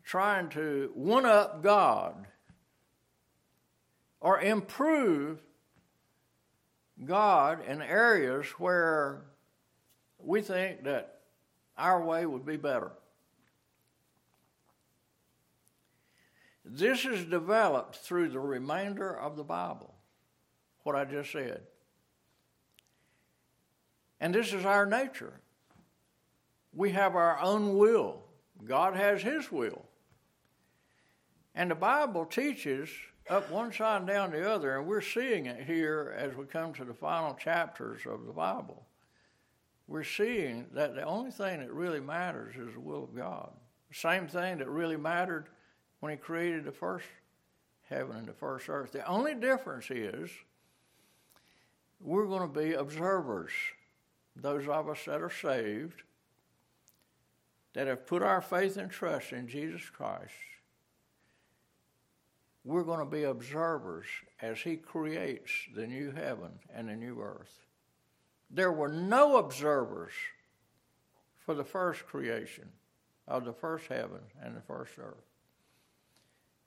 trying 0.03 0.47
to 0.49 0.91
one 0.93 1.25
up 1.25 1.63
God 1.63 2.27
or 4.19 4.39
improve 4.39 5.41
God 7.03 7.65
in 7.65 7.81
areas 7.81 8.45
where 8.59 9.23
we 10.19 10.41
think 10.41 10.83
that 10.83 11.21
our 11.75 12.03
way 12.03 12.27
would 12.27 12.45
be 12.45 12.55
better. 12.55 12.91
This 16.63 17.05
is 17.05 17.25
developed 17.25 17.95
through 17.95 18.29
the 18.29 18.39
remainder 18.39 19.19
of 19.19 19.35
the 19.35 19.43
Bible, 19.43 19.95
what 20.83 20.95
I 20.95 21.05
just 21.05 21.31
said. 21.31 21.63
And 24.19 24.33
this 24.33 24.53
is 24.53 24.65
our 24.65 24.85
nature. 24.85 25.41
We 26.73 26.91
have 26.91 27.15
our 27.15 27.39
own 27.39 27.77
will, 27.77 28.23
God 28.65 28.95
has 28.95 29.21
His 29.21 29.51
will. 29.51 29.85
And 31.53 31.71
the 31.71 31.75
Bible 31.75 32.25
teaches 32.25 32.89
up 33.29 33.49
one 33.49 33.71
side 33.71 33.99
and 33.99 34.07
down 34.07 34.31
the 34.31 34.49
other, 34.49 34.77
and 34.77 34.87
we're 34.87 35.01
seeing 35.01 35.45
it 35.45 35.65
here 35.65 36.13
as 36.17 36.35
we 36.35 36.45
come 36.45 36.73
to 36.73 36.85
the 36.85 36.93
final 36.93 37.33
chapters 37.33 38.01
of 38.05 38.25
the 38.25 38.33
Bible. 38.33 38.85
We're 39.87 40.03
seeing 40.03 40.65
that 40.73 40.95
the 40.95 41.03
only 41.03 41.31
thing 41.31 41.59
that 41.59 41.71
really 41.71 41.99
matters 41.99 42.55
is 42.55 42.73
the 42.73 42.79
will 42.79 43.03
of 43.03 43.15
God. 43.15 43.51
Same 43.91 44.27
thing 44.27 44.57
that 44.57 44.67
really 44.67 44.97
mattered 44.97 45.47
when 45.99 46.11
He 46.11 46.17
created 46.17 46.65
the 46.65 46.71
first 46.71 47.05
heaven 47.89 48.17
and 48.17 48.27
the 48.27 48.33
first 48.33 48.67
earth. 48.67 48.91
The 48.91 49.07
only 49.07 49.35
difference 49.35 49.89
is 49.89 50.29
we're 51.99 52.25
going 52.25 52.41
to 52.41 52.59
be 52.59 52.73
observers. 52.73 53.51
Those 54.35 54.67
of 54.67 54.89
us 54.89 55.05
that 55.05 55.21
are 55.21 55.29
saved, 55.29 56.03
that 57.73 57.87
have 57.87 58.05
put 58.05 58.21
our 58.21 58.41
faith 58.41 58.77
and 58.77 58.91
trust 58.91 59.31
in 59.31 59.47
Jesus 59.47 59.89
Christ, 59.89 60.33
we're 62.63 62.83
going 62.83 62.99
to 62.99 63.05
be 63.05 63.23
observers 63.23 64.05
as 64.41 64.59
He 64.59 64.75
creates 64.75 65.51
the 65.75 65.85
new 65.85 66.11
heaven 66.11 66.51
and 66.73 66.89
the 66.89 66.95
new 66.95 67.21
earth. 67.21 67.65
There 68.49 68.71
were 68.71 68.89
no 68.89 69.37
observers 69.37 70.13
for 71.37 71.53
the 71.53 71.63
first 71.63 72.05
creation 72.07 72.69
of 73.27 73.45
the 73.45 73.53
first 73.53 73.87
heaven 73.87 74.21
and 74.41 74.55
the 74.55 74.61
first 74.61 74.93
earth. 74.97 75.25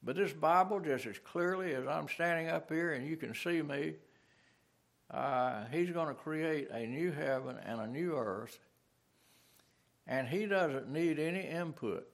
But 0.03 0.17
this 0.17 0.33
Bible, 0.33 0.81
just 0.81 1.07
as 1.07 1.19
clearly 1.19 1.75
as 1.75 1.87
I'm 1.87 2.09
standing 2.09 2.49
up 2.49 2.71
here 2.71 2.93
and 2.93 3.07
you 3.07 3.17
can 3.17 3.35
see 3.35 3.63
me, 3.63 3.95
uh, 5.11 5.65
He's 5.71 5.91
going 5.91 6.09
to 6.09 6.15
create 6.15 6.69
a 6.71 6.87
new 6.87 7.13
heaven 7.13 7.57
and 7.65 7.81
a 7.81 7.87
new 7.87 8.15
earth, 8.17 8.59
and 10.07 10.29
He 10.29 10.47
doesn't 10.47 10.89
need 10.91 11.19
any 11.19 11.41
input 11.41 12.09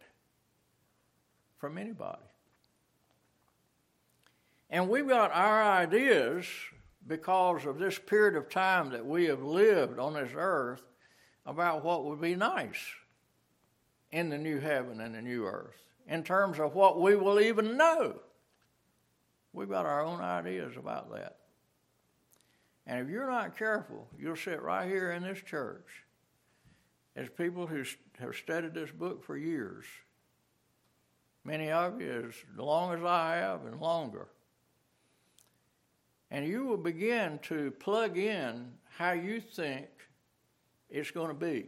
from 1.59 1.79
anybody. 1.79 2.23
And 4.71 4.89
we've 4.89 5.09
got 5.09 5.33
our 5.33 5.63
ideas 5.63 6.47
because 7.07 7.67
of 7.67 7.79
this 7.79 7.99
period 7.99 8.35
of 8.37 8.49
time 8.49 8.91
that 8.91 9.05
we 9.05 9.27
have 9.27 9.43
lived 9.43 9.99
on 9.99 10.15
this 10.15 10.33
earth 10.35 10.83
about 11.47 11.85
what 11.85 12.05
would 12.05 12.21
be 12.21 12.35
nice 12.35 12.83
in 14.11 14.31
the 14.31 14.39
new 14.39 14.59
heaven 14.59 15.01
and 15.01 15.15
the 15.15 15.23
new 15.23 15.45
earth 15.45 15.77
in 16.09 16.23
terms 16.23 16.59
of 16.59 16.75
what 16.75 17.01
we 17.01 17.17
will 17.17 17.41
even 17.41 17.77
know. 17.77 18.15
We've 19.53 19.69
got 19.69 19.87
our 19.87 20.05
own 20.05 20.21
ideas 20.21 20.77
about 20.77 21.13
that. 21.13 21.37
And 22.87 23.00
if 23.00 23.09
you're 23.09 23.31
not 23.31 23.57
careful, 23.57 24.07
you'll 24.19 24.37
sit 24.37 24.61
right 24.61 24.87
here 24.87 25.12
in 25.12 25.23
this 25.23 25.41
church 25.41 26.05
as 27.17 27.29
people 27.31 27.67
who 27.67 27.85
have 28.19 28.35
studied 28.35 28.75
this 28.75 28.91
book 28.91 29.25
for 29.25 29.37
years, 29.37 29.85
many 31.45 31.71
of 31.71 32.00
you 32.00 32.26
as 32.28 32.35
long 32.56 32.93
as 32.95 33.02
I 33.04 33.37
have 33.37 33.65
and 33.65 33.80
longer. 33.80 34.28
And 36.30 36.47
you 36.47 36.67
will 36.67 36.76
begin 36.76 37.39
to 37.45 37.71
plug 37.73 38.19
in 38.19 38.73
how 38.99 39.13
you 39.13 39.41
think 39.41 39.87
it's 40.91 41.11
going 41.11 41.28
to 41.28 41.35
be. 41.35 41.67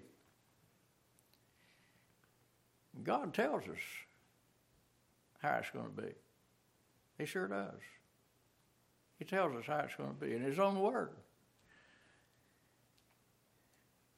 God 3.05 3.33
tells 3.33 3.63
us 3.65 3.79
how 5.41 5.57
it's 5.59 5.71
going 5.71 5.87
to 5.95 6.03
be. 6.03 6.13
He 7.19 7.27
sure 7.27 7.47
does. 7.47 7.81
He 9.19 9.25
tells 9.25 9.57
us 9.57 9.65
how 9.67 9.79
it's 9.81 9.95
going 9.95 10.15
to 10.15 10.27
be 10.27 10.35
in 10.35 10.43
His 10.43 10.59
own 10.59 10.81
Word. 10.81 11.11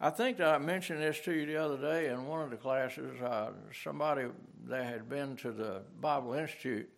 I 0.01 0.11
think 0.11 0.37
that 0.37 0.55
I 0.55 0.59
mentioned 0.59 1.03
this 1.03 1.19
to 1.21 1.33
you 1.33 1.45
the 1.45 1.57
other 1.57 1.77
day 1.77 2.09
in 2.09 2.27
one 2.27 2.41
of 2.43 2.51
the 2.51 2.57
classes. 2.57 3.21
Uh, 3.21 3.51
somebody 3.83 4.27
that 4.69 4.85
had 4.85 5.09
been 5.09 5.37
to 5.39 5.51
the 5.51 5.83
Bible 6.01 6.35
Institute 6.35 6.89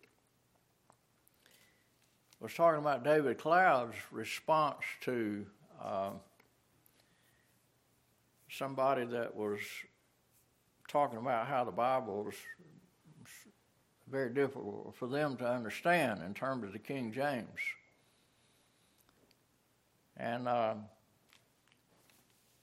was 2.41 2.53
talking 2.53 2.81
about 2.81 3.03
David 3.03 3.39
Cloud's 3.39 3.97
response 4.11 4.85
to 5.03 5.47
uh, 5.83 6.11
somebody 8.51 9.07
that 9.07 9.35
was 9.35 9.61
talking 10.89 11.19
about 11.19 11.47
how 11.47 11.65
the 11.65 11.71
Bible 11.71 12.25
was 12.25 12.35
very 14.11 14.31
difficult 14.31 14.95
for 14.97 15.07
them 15.07 15.37
to 15.37 15.49
understand 15.49 16.21
in 16.23 16.35
terms 16.35 16.65
of 16.65 16.73
the 16.73 16.79
King 16.79 17.13
James. 17.13 17.61
And 20.17 20.49
uh, 20.49 20.75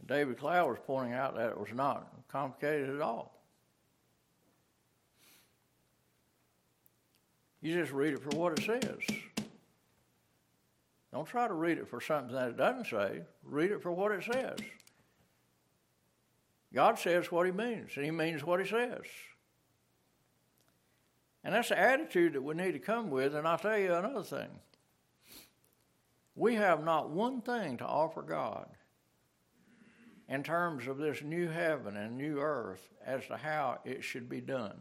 David 0.05 0.37
Cloud 0.37 0.69
was 0.69 0.79
pointing 0.85 1.13
out 1.13 1.35
that 1.35 1.49
it 1.49 1.59
was 1.59 1.73
not 1.73 2.07
complicated 2.27 2.89
at 2.89 3.01
all. 3.01 3.33
You 7.61 7.73
just 7.73 7.91
read 7.91 8.13
it 8.13 8.21
for 8.21 8.29
what 8.37 8.57
it 8.57 8.65
says. 8.65 9.19
Don't 11.11 11.27
try 11.27 11.47
to 11.47 11.53
read 11.53 11.77
it 11.77 11.87
for 11.87 11.99
something 11.99 12.35
that 12.35 12.49
it 12.49 12.57
doesn't 12.57 12.85
say. 12.85 13.21
Read 13.43 13.71
it 13.71 13.81
for 13.81 13.91
what 13.91 14.11
it 14.11 14.23
says. 14.23 14.59
God 16.73 16.99
says 16.99 17.31
what 17.31 17.45
He 17.45 17.51
means, 17.51 17.91
and 17.95 18.05
He 18.05 18.11
means 18.11 18.43
what 18.43 18.59
He 18.59 18.67
says. 18.67 19.01
And 21.43 21.55
that's 21.55 21.69
the 21.69 21.79
attitude 21.79 22.33
that 22.33 22.43
we 22.43 22.53
need 22.55 22.73
to 22.73 22.79
come 22.79 23.09
with. 23.09 23.33
And 23.33 23.47
I'll 23.47 23.57
tell 23.57 23.77
you 23.77 23.93
another 23.93 24.23
thing 24.23 24.49
we 26.37 26.55
have 26.55 26.83
not 26.83 27.09
one 27.09 27.41
thing 27.41 27.77
to 27.77 27.85
offer 27.85 28.21
God 28.21 28.67
in 30.29 30.43
terms 30.43 30.87
of 30.87 30.97
this 30.97 31.23
new 31.23 31.47
heaven 31.47 31.97
and 31.97 32.15
new 32.15 32.39
earth 32.39 32.87
as 33.03 33.25
to 33.25 33.37
how 33.37 33.79
it 33.83 34.03
should 34.03 34.29
be 34.29 34.39
done. 34.39 34.75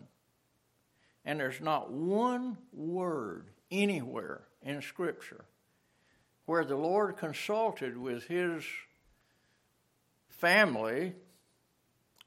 And 1.24 1.40
there's 1.40 1.60
not 1.60 1.90
one 1.90 2.58
word 2.72 3.48
anywhere 3.70 4.42
in 4.62 4.82
Scripture 4.82 5.46
where 6.44 6.64
the 6.64 6.76
Lord 6.76 7.16
consulted 7.16 7.96
with 7.96 8.24
his 8.24 8.62
family 10.28 11.14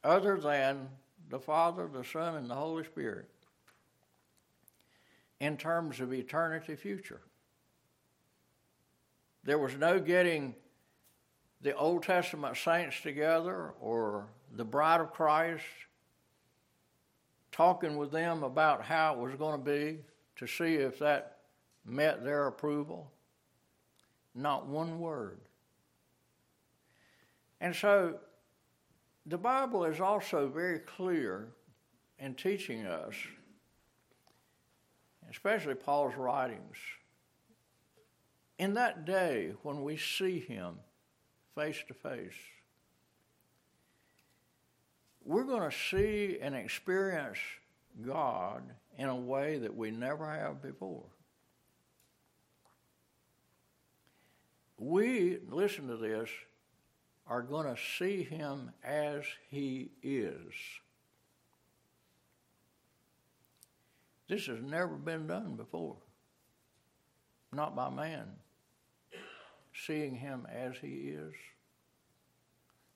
other 0.04 0.38
than 0.38 0.90
the 1.30 1.40
Father, 1.40 1.88
the 1.88 2.04
Son, 2.04 2.36
and 2.36 2.50
the 2.50 2.56
Holy 2.56 2.84
Spirit 2.84 3.30
in 5.40 5.56
terms 5.56 6.00
of 6.00 6.12
eternity 6.12 6.76
future. 6.76 7.22
There 9.50 9.58
was 9.58 9.76
no 9.78 10.00
getting 10.00 10.54
the 11.62 11.76
Old 11.76 12.04
Testament 12.04 12.56
saints 12.56 13.02
together 13.02 13.74
or 13.82 14.28
the 14.56 14.64
bride 14.64 15.02
of 15.02 15.12
Christ, 15.12 15.64
talking 17.52 17.98
with 17.98 18.12
them 18.12 18.44
about 18.44 18.86
how 18.86 19.16
it 19.16 19.20
was 19.20 19.34
going 19.34 19.58
to 19.58 19.66
be 19.66 20.04
to 20.36 20.46
see 20.46 20.76
if 20.76 21.00
that 21.00 21.38
met 21.84 22.24
their 22.24 22.46
approval. 22.46 23.12
Not 24.36 24.68
one 24.68 25.00
word. 25.00 25.40
And 27.60 27.76
so 27.76 28.20
the 29.26 29.40
Bible 29.40 29.84
is 29.84 30.00
also 30.00 30.48
very 30.48 30.78
clear 30.78 31.48
in 32.20 32.36
teaching 32.36 32.86
us 32.86 33.16
especially 35.32 35.74
Paul's 35.74 36.16
writings. 36.16 36.78
In 38.60 38.74
that 38.74 39.06
day 39.06 39.54
when 39.64 39.84
we 39.84 39.96
see 39.96 40.42
him 40.42 40.76
face 41.56 41.82
to 41.88 41.94
face, 41.94 42.36
we're 45.24 45.46
going 45.46 45.70
to 45.70 45.76
see 45.76 46.38
and 46.42 46.54
experience 46.54 47.38
God 48.06 48.64
in 48.98 49.08
a 49.08 49.16
way 49.16 49.58
that 49.60 49.76
we 49.76 49.92
never 49.92 50.30
have 50.30 50.62
before. 50.62 51.06
We, 54.78 55.38
listen 55.50 55.88
to 55.88 55.98
this, 55.98 56.30
are 57.28 57.42
going 57.42 57.74
to 57.74 57.82
see 57.98 58.24
him 58.24 58.72
as 58.84 59.24
he 59.50 59.92
is. 60.04 60.54
This 64.28 64.48
has 64.48 64.60
never 64.62 64.96
been 64.96 65.28
done 65.28 65.56
before. 65.56 65.96
Not 67.54 67.76
by 67.76 67.90
man. 67.90 68.28
Seeing 69.86 70.16
him 70.16 70.48
as 70.52 70.76
he 70.82 71.14
is. 71.14 71.34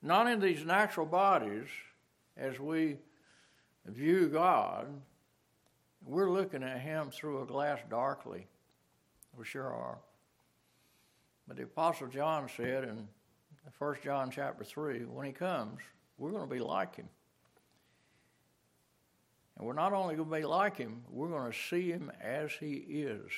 Not 0.02 0.26
in 0.26 0.40
these 0.40 0.64
natural 0.64 1.06
bodies 1.06 1.68
as 2.36 2.58
we 2.58 2.98
view 3.86 4.28
God. 4.28 4.86
We're 6.04 6.30
looking 6.30 6.62
at 6.62 6.80
him 6.80 7.10
through 7.10 7.42
a 7.42 7.46
glass 7.46 7.78
darkly. 7.88 8.46
We 9.36 9.44
sure 9.44 9.72
are. 9.72 9.98
But 11.48 11.56
the 11.56 11.64
Apostle 11.64 12.08
John 12.08 12.48
said 12.54 12.84
in 12.84 13.08
1 13.78 13.96
John 14.02 14.30
chapter 14.30 14.64
3 14.64 15.06
when 15.06 15.26
he 15.26 15.32
comes, 15.32 15.80
we're 16.18 16.30
going 16.30 16.48
to 16.48 16.54
be 16.54 16.60
like 16.60 16.96
him. 16.96 17.08
And 19.56 19.66
we're 19.66 19.72
not 19.72 19.92
only 19.92 20.16
going 20.16 20.28
to 20.28 20.36
be 20.36 20.44
like 20.44 20.76
him, 20.76 21.02
we're 21.10 21.28
going 21.28 21.50
to 21.50 21.58
see 21.70 21.90
him 21.90 22.10
as 22.20 22.52
he 22.52 22.74
is. 22.74 23.30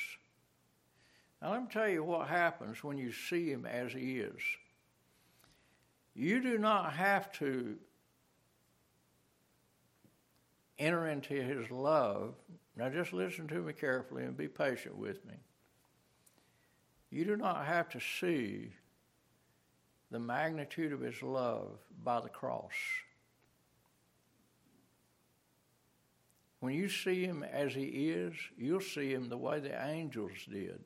Now, 1.40 1.52
let 1.52 1.62
me 1.62 1.68
tell 1.70 1.88
you 1.88 2.02
what 2.02 2.28
happens 2.28 2.82
when 2.82 2.96
you 2.98 3.12
see 3.12 3.50
him 3.50 3.66
as 3.66 3.92
he 3.92 4.18
is. 4.18 4.40
You 6.14 6.40
do 6.40 6.56
not 6.56 6.94
have 6.94 7.30
to 7.32 7.76
enter 10.78 11.06
into 11.08 11.34
his 11.34 11.70
love. 11.70 12.34
Now, 12.76 12.88
just 12.88 13.12
listen 13.12 13.48
to 13.48 13.62
me 13.62 13.72
carefully 13.72 14.24
and 14.24 14.36
be 14.36 14.48
patient 14.48 14.96
with 14.96 15.24
me. 15.24 15.34
You 17.10 17.24
do 17.24 17.36
not 17.36 17.66
have 17.66 17.88
to 17.90 18.00
see 18.00 18.72
the 20.10 20.18
magnitude 20.18 20.92
of 20.92 21.00
his 21.00 21.22
love 21.22 21.78
by 22.02 22.20
the 22.20 22.28
cross. 22.28 22.72
When 26.60 26.74
you 26.74 26.88
see 26.88 27.24
him 27.24 27.42
as 27.42 27.74
he 27.74 27.84
is, 28.10 28.34
you'll 28.56 28.80
see 28.80 29.12
him 29.12 29.28
the 29.28 29.36
way 29.36 29.60
the 29.60 29.86
angels 29.86 30.32
did. 30.50 30.80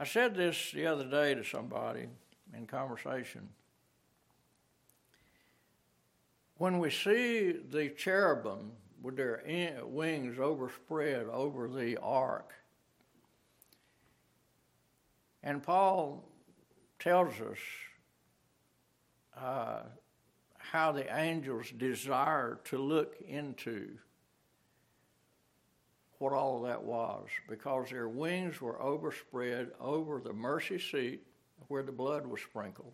I 0.00 0.04
said 0.04 0.34
this 0.34 0.72
the 0.72 0.86
other 0.86 1.04
day 1.04 1.34
to 1.34 1.44
somebody 1.44 2.06
in 2.56 2.66
conversation. 2.66 3.50
When 6.56 6.78
we 6.78 6.88
see 6.88 7.52
the 7.52 7.90
cherubim 7.90 8.72
with 9.02 9.18
their 9.18 9.42
wings 9.84 10.38
overspread 10.38 11.26
over 11.26 11.68
the 11.68 11.98
ark, 11.98 12.54
and 15.42 15.62
Paul 15.62 16.24
tells 16.98 17.34
us 17.34 17.58
uh, 19.38 19.80
how 20.56 20.92
the 20.92 21.14
angels 21.14 21.70
desire 21.76 22.58
to 22.64 22.78
look 22.78 23.16
into 23.28 23.98
what 26.20 26.34
all 26.34 26.60
that 26.60 26.82
was 26.82 27.26
because 27.48 27.88
their 27.88 28.08
wings 28.08 28.60
were 28.60 28.80
overspread 28.80 29.70
over 29.80 30.20
the 30.20 30.34
mercy 30.34 30.78
seat 30.78 31.22
where 31.68 31.82
the 31.82 31.90
blood 31.90 32.26
was 32.26 32.42
sprinkled. 32.42 32.92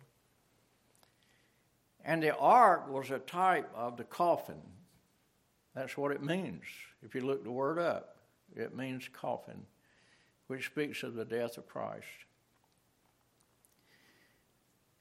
And 2.05 2.23
the 2.23 2.33
ark 2.37 2.89
was 2.89 3.11
a 3.11 3.19
type 3.19 3.69
of 3.75 3.97
the 3.97 4.05
coffin. 4.05 4.61
That's 5.75 5.97
what 5.97 6.13
it 6.13 6.23
means. 6.23 6.63
If 7.03 7.15
you 7.15 7.21
look 7.21 7.43
the 7.43 7.51
word 7.51 7.77
up, 7.77 8.15
it 8.55 8.73
means 8.73 9.09
coffin, 9.11 9.65
which 10.47 10.67
speaks 10.67 11.03
of 11.03 11.13
the 11.13 11.25
death 11.25 11.57
of 11.57 11.67
Christ. 11.67 12.07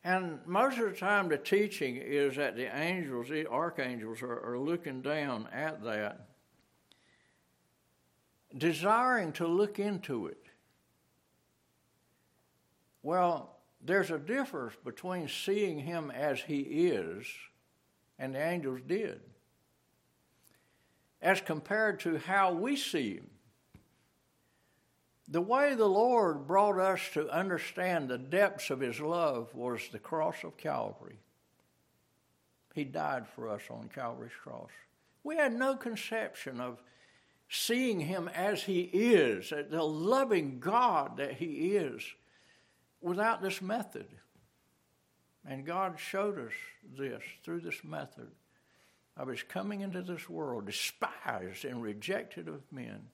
And 0.02 0.40
most 0.46 0.78
of 0.78 0.90
the 0.90 0.96
time, 0.96 1.28
the 1.28 1.38
teaching 1.38 1.96
is 1.96 2.34
that 2.36 2.56
the 2.56 2.76
angels, 2.76 3.28
the 3.28 3.46
archangels, 3.46 4.20
are, 4.20 4.40
are 4.40 4.58
looking 4.58 5.00
down 5.00 5.48
at 5.52 5.84
that, 5.84 6.26
desiring 8.56 9.32
to 9.32 9.46
look 9.46 9.78
into 9.78 10.26
it. 10.26 10.42
Well, 13.02 13.56
there's 13.80 14.10
a 14.10 14.18
difference 14.18 14.74
between 14.84 15.28
seeing 15.28 15.78
him 15.78 16.10
as 16.10 16.40
he 16.40 16.58
is, 16.60 17.26
and 18.18 18.34
the 18.34 18.44
angels 18.44 18.80
did, 18.86 19.20
as 21.22 21.40
compared 21.40 22.00
to 22.00 22.18
how 22.18 22.52
we 22.52 22.76
see 22.76 23.14
him. 23.14 23.30
The 25.28 25.40
way 25.40 25.74
the 25.74 25.88
Lord 25.88 26.46
brought 26.46 26.78
us 26.78 27.00
to 27.14 27.28
understand 27.28 28.08
the 28.08 28.18
depths 28.18 28.70
of 28.70 28.78
His 28.78 29.00
love 29.00 29.52
was 29.54 29.88
the 29.90 29.98
cross 29.98 30.44
of 30.44 30.56
Calvary. 30.56 31.18
He 32.74 32.84
died 32.84 33.26
for 33.26 33.48
us 33.48 33.62
on 33.68 33.88
Calvary's 33.92 34.36
cross. 34.40 34.70
We 35.24 35.36
had 35.36 35.52
no 35.52 35.74
conception 35.74 36.60
of 36.60 36.80
seeing 37.48 38.00
Him 38.00 38.28
as 38.28 38.62
He 38.62 38.82
is, 38.82 39.50
the 39.50 39.82
loving 39.82 40.58
God 40.60 41.16
that 41.18 41.34
He 41.34 41.76
is, 41.76 42.02
without 43.00 43.42
this 43.42 43.60
method. 43.62 44.06
And 45.48 45.64
God 45.64 45.98
showed 45.98 46.38
us 46.38 46.52
this 46.96 47.22
through 47.44 47.60
this 47.60 47.84
method 47.84 48.28
of 49.16 49.28
His 49.28 49.42
coming 49.42 49.80
into 49.80 50.02
this 50.02 50.28
world, 50.28 50.66
despised 50.66 51.64
and 51.64 51.82
rejected 51.82 52.48
of 52.48 52.62
men 52.70 53.06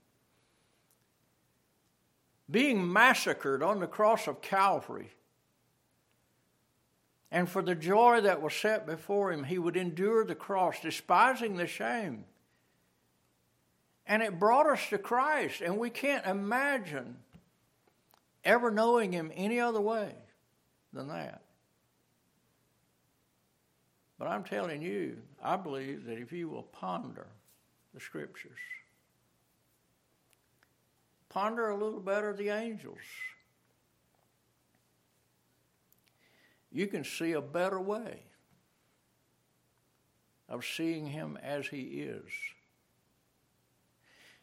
being 2.52 2.92
massacred 2.92 3.62
on 3.62 3.80
the 3.80 3.86
cross 3.86 4.28
of 4.28 4.42
Calvary. 4.42 5.10
And 7.30 7.48
for 7.48 7.62
the 7.62 7.74
joy 7.74 8.20
that 8.20 8.42
was 8.42 8.52
set 8.52 8.86
before 8.86 9.32
him, 9.32 9.44
he 9.44 9.58
would 9.58 9.76
endure 9.76 10.24
the 10.24 10.34
cross, 10.34 10.80
despising 10.80 11.56
the 11.56 11.66
shame. 11.66 12.26
And 14.06 14.22
it 14.22 14.38
brought 14.38 14.66
us 14.66 14.88
to 14.90 14.98
Christ, 14.98 15.60
and 15.60 15.78
we 15.78 15.90
can't 15.90 16.26
imagine 16.26 17.16
ever 18.44 18.70
knowing 18.70 19.12
him 19.12 19.30
any 19.34 19.60
other 19.60 19.80
way 19.80 20.12
than 20.92 21.08
that. 21.08 21.42
But 24.18 24.28
I'm 24.28 24.44
telling 24.44 24.82
you, 24.82 25.18
I 25.42 25.56
believe 25.56 26.04
that 26.06 26.18
if 26.18 26.32
you 26.32 26.48
will 26.48 26.64
ponder 26.64 27.26
the 27.94 28.00
scriptures, 28.00 28.58
Ponder 31.32 31.70
a 31.70 31.74
little 31.74 32.00
better 32.00 32.34
the 32.34 32.50
angels. 32.50 32.98
You 36.70 36.86
can 36.86 37.04
see 37.04 37.32
a 37.32 37.40
better 37.40 37.80
way 37.80 38.20
of 40.46 40.66
seeing 40.66 41.06
him 41.06 41.38
as 41.42 41.68
he 41.68 41.80
is. 41.80 42.30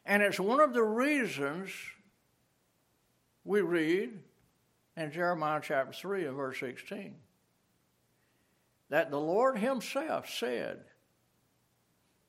And 0.10 0.24
it's 0.24 0.39
one 0.39 0.60
of 0.60 0.74
the 0.74 0.82
reasons 0.82 1.69
we 3.45 3.62
read 3.62 4.10
in 4.98 5.12
Jeremiah 5.12 5.62
chapter 5.63 5.93
3 5.93 6.26
and 6.26 6.36
verse 6.36 6.60
16 6.60 7.13
that 8.89 9.12
the 9.12 9.19
Lord 9.19 9.60
Himself 9.60 10.28
said, 10.28 10.80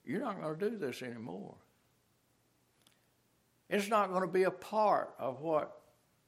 You're 0.05 0.21
not 0.21 0.43
going 0.43 0.59
to 0.59 0.71
do 0.71 0.77
this 0.77 1.01
anymore. 1.01 1.55
It's 3.71 3.88
not 3.88 4.11
going 4.11 4.27
to 4.27 4.33
be 4.33 4.43
a 4.43 4.51
part 4.51 5.14
of 5.19 5.40
what 5.40 5.81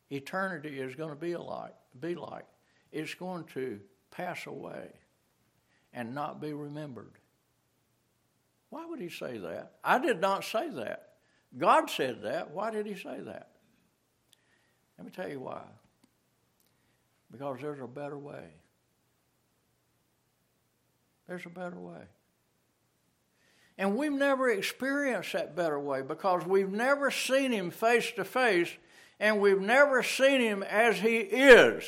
eternity 0.08 0.80
is 0.80 0.94
going 0.94 1.10
to 1.10 1.16
be 1.16 1.36
like. 1.36 1.74
Be 2.00 2.14
like. 2.14 2.46
It's 2.92 3.12
going 3.12 3.44
to 3.52 3.78
pass 4.10 4.46
away 4.46 4.88
and 5.92 6.14
not 6.14 6.40
be 6.40 6.54
remembered. 6.54 7.12
Why 8.70 8.86
would 8.86 9.02
he 9.02 9.10
say 9.10 9.36
that? 9.36 9.72
I 9.84 9.98
did 9.98 10.18
not 10.18 10.44
say 10.44 10.70
that. 10.70 11.10
God 11.56 11.90
said 11.90 12.22
that. 12.22 12.50
Why 12.50 12.70
did 12.70 12.86
he 12.86 12.94
say 12.94 13.20
that? 13.20 13.48
Let 14.98 15.04
me 15.04 15.10
tell 15.10 15.28
you 15.28 15.40
why. 15.40 15.62
Because 17.30 17.58
there's 17.60 17.80
a 17.80 17.86
better 17.86 18.18
way. 18.18 18.44
There's 21.26 21.46
a 21.46 21.50
better 21.50 21.78
way. 21.78 22.02
And 23.78 23.96
we've 23.96 24.12
never 24.12 24.50
experienced 24.50 25.32
that 25.32 25.56
better 25.56 25.80
way 25.80 26.02
because 26.02 26.44
we've 26.46 26.70
never 26.70 27.10
seen 27.10 27.52
him 27.52 27.70
face 27.70 28.12
to 28.12 28.24
face 28.24 28.68
and 29.18 29.40
we've 29.40 29.60
never 29.60 30.02
seen 30.02 30.40
him 30.40 30.62
as 30.62 30.98
he 30.98 31.18
is. 31.18 31.84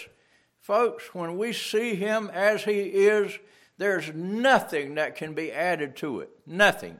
Folks, 0.61 1.14
when 1.14 1.37
we 1.37 1.53
see 1.53 1.94
him 1.94 2.31
as 2.33 2.64
he 2.64 2.81
is, 2.81 3.38
there's 3.77 4.14
nothing 4.14 4.94
that 4.94 5.16
can 5.16 5.35
be 5.35 5.53
added 5.53 5.94
to 5.96 6.20
it. 6.20 6.31
Nothing. 6.46 6.96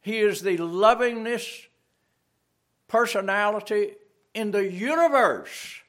He 0.00 0.18
is 0.18 0.42
the 0.42 0.56
lovingness 0.56 1.66
personality 2.86 3.92
in 4.34 4.50
the 4.50 4.70
universe. 4.70 5.80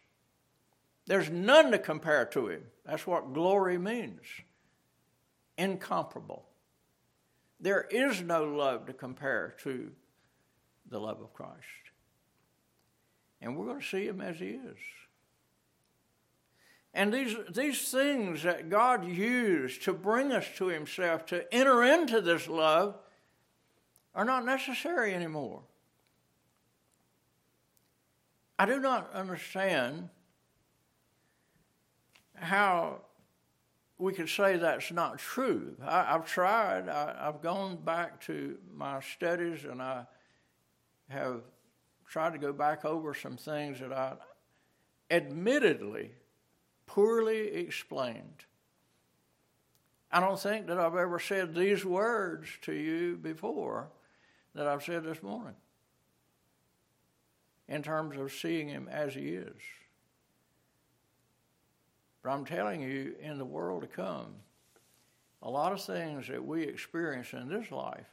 There's 1.05 1.29
none 1.29 1.71
to 1.71 1.79
compare 1.79 2.25
to 2.25 2.49
him. 2.49 2.63
That's 2.85 3.07
what 3.07 3.33
glory 3.33 3.77
means 3.77 4.21
incomparable. 5.59 6.45
There 7.59 7.85
is 7.91 8.21
no 8.21 8.45
love 8.45 8.85
to 8.85 8.93
compare 8.93 9.55
to 9.63 9.91
the 10.89 10.99
love 10.99 11.19
of 11.21 11.33
Christ. 11.33 11.57
And 13.41 13.57
we're 13.57 13.65
going 13.65 13.81
to 13.81 13.85
see 13.85 14.07
him 14.07 14.21
as 14.21 14.37
he 14.37 14.51
is. 14.51 14.77
And 16.93 17.13
these, 17.13 17.35
these 17.53 17.91
things 17.91 18.43
that 18.43 18.69
God 18.69 19.05
used 19.05 19.83
to 19.83 19.93
bring 19.93 20.31
us 20.31 20.45
to 20.57 20.67
himself, 20.67 21.25
to 21.27 21.53
enter 21.53 21.83
into 21.83 22.21
this 22.21 22.47
love, 22.47 22.97
are 24.19 24.25
not 24.25 24.43
necessary 24.43 25.13
anymore. 25.13 25.62
I 28.60 28.65
do 28.65 28.77
not 28.82 29.13
understand 29.13 30.10
how 32.36 32.99
we 33.97 34.12
could 34.12 34.27
say 34.27 34.58
that's 34.58 34.91
not 34.91 35.19
true. 35.19 35.77
I, 35.82 36.03
have 36.03 36.25
tried, 36.25 36.89
I, 36.89 37.15
I've 37.17 37.41
gone 37.41 37.77
back 37.77 38.19
to 38.25 38.58
my 38.75 38.99
studies 38.99 39.63
and 39.63 39.82
I 39.82 40.03
have 41.08 41.39
tried 42.05 42.34
to 42.34 42.39
go 42.39 42.51
back 42.51 42.84
over 42.84 43.13
some 43.13 43.38
things 43.38 43.79
that 43.79 43.93
I 43.93 44.15
admittedly 45.10 46.12
poorly 46.88 47.53
explained 47.53 48.43
I 50.12 50.19
don't 50.19 50.39
think 50.39 50.67
that 50.67 50.79
I've 50.79 50.95
ever 50.95 51.19
said 51.19 51.53
these 51.53 51.86
words 51.86 52.49
to 52.63 52.73
you 52.73 53.15
before 53.15 53.89
that 54.55 54.67
I've 54.67 54.83
said 54.83 55.03
this 55.03 55.21
morning 55.21 55.55
in 57.67 57.83
terms 57.83 58.17
of 58.17 58.31
seeing 58.31 58.67
him 58.67 58.89
as 58.91 59.13
he 59.13 59.29
is. 59.29 59.62
But 62.23 62.31
I'm 62.31 62.45
telling 62.45 62.81
you, 62.81 63.15
in 63.21 63.38
the 63.38 63.45
world 63.45 63.81
to 63.81 63.88
come, 63.88 64.33
a 65.41 65.49
lot 65.49 65.71
of 65.71 65.81
things 65.81 66.27
that 66.27 66.43
we 66.43 66.63
experience 66.63 67.31
in 67.31 67.47
this 67.47 67.71
life, 67.71 68.07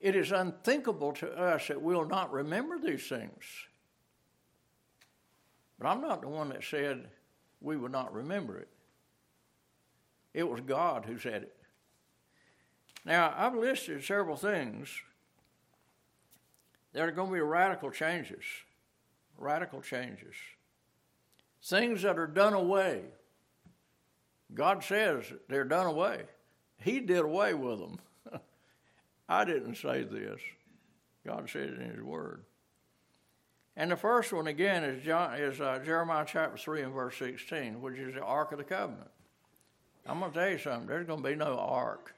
it 0.00 0.16
is 0.16 0.32
unthinkable 0.32 1.12
to 1.12 1.30
us 1.30 1.68
that 1.68 1.80
we'll 1.80 2.06
not 2.06 2.32
remember 2.32 2.78
these 2.78 3.06
things. 3.06 3.44
But 5.78 5.88
I'm 5.88 6.00
not 6.00 6.22
the 6.22 6.28
one 6.28 6.48
that 6.48 6.64
said 6.64 7.08
we 7.60 7.76
would 7.76 7.92
not 7.92 8.12
remember 8.12 8.58
it. 8.58 8.68
It 10.32 10.48
was 10.48 10.60
God 10.60 11.04
who 11.04 11.18
said 11.18 11.42
it. 11.42 11.56
Now, 13.04 13.34
I've 13.36 13.54
listed 13.54 14.04
several 14.04 14.36
things 14.36 14.88
that 16.92 17.02
are 17.02 17.12
going 17.12 17.28
to 17.28 17.34
be 17.34 17.40
radical 17.40 17.90
changes. 17.90 18.44
Radical 19.38 19.80
changes. 19.80 20.34
Things 21.62 22.02
that 22.02 22.18
are 22.18 22.26
done 22.26 22.52
away. 22.52 23.02
God 24.52 24.82
says 24.82 25.24
they're 25.48 25.64
done 25.64 25.86
away. 25.86 26.24
He 26.78 27.00
did 27.00 27.20
away 27.20 27.54
with 27.54 27.78
them. 27.78 27.98
I 29.28 29.44
didn't 29.44 29.76
say 29.76 30.02
this. 30.02 30.40
God 31.26 31.48
said 31.50 31.70
it 31.70 31.80
in 31.80 31.90
His 31.90 32.02
Word. 32.02 32.44
And 33.76 33.90
the 33.90 33.96
first 33.96 34.32
one 34.32 34.46
again 34.46 34.82
is, 34.84 35.02
John, 35.04 35.34
is 35.34 35.60
uh, 35.60 35.80
Jeremiah 35.84 36.26
chapter 36.26 36.58
3 36.58 36.82
and 36.82 36.92
verse 36.92 37.16
16, 37.18 37.80
which 37.80 37.98
is 37.98 38.14
the 38.14 38.22
Ark 38.22 38.52
of 38.52 38.58
the 38.58 38.64
Covenant. 38.64 39.10
I'm 40.06 40.18
going 40.18 40.32
to 40.32 40.38
tell 40.38 40.50
you 40.50 40.58
something. 40.58 40.86
There's 40.86 41.06
going 41.06 41.22
to 41.22 41.28
be 41.28 41.36
no 41.36 41.58
ark. 41.58 42.14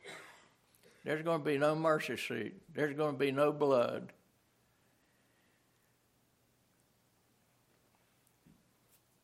There's 1.05 1.23
going 1.23 1.41
to 1.41 1.45
be 1.45 1.59
no 1.59 1.75
mercy 1.75 2.17
seat. 2.17 2.55
There's 2.75 2.97
going 2.97 3.13
to 3.13 3.19
be 3.19 3.33
no 3.33 3.53
blood. 3.53 4.13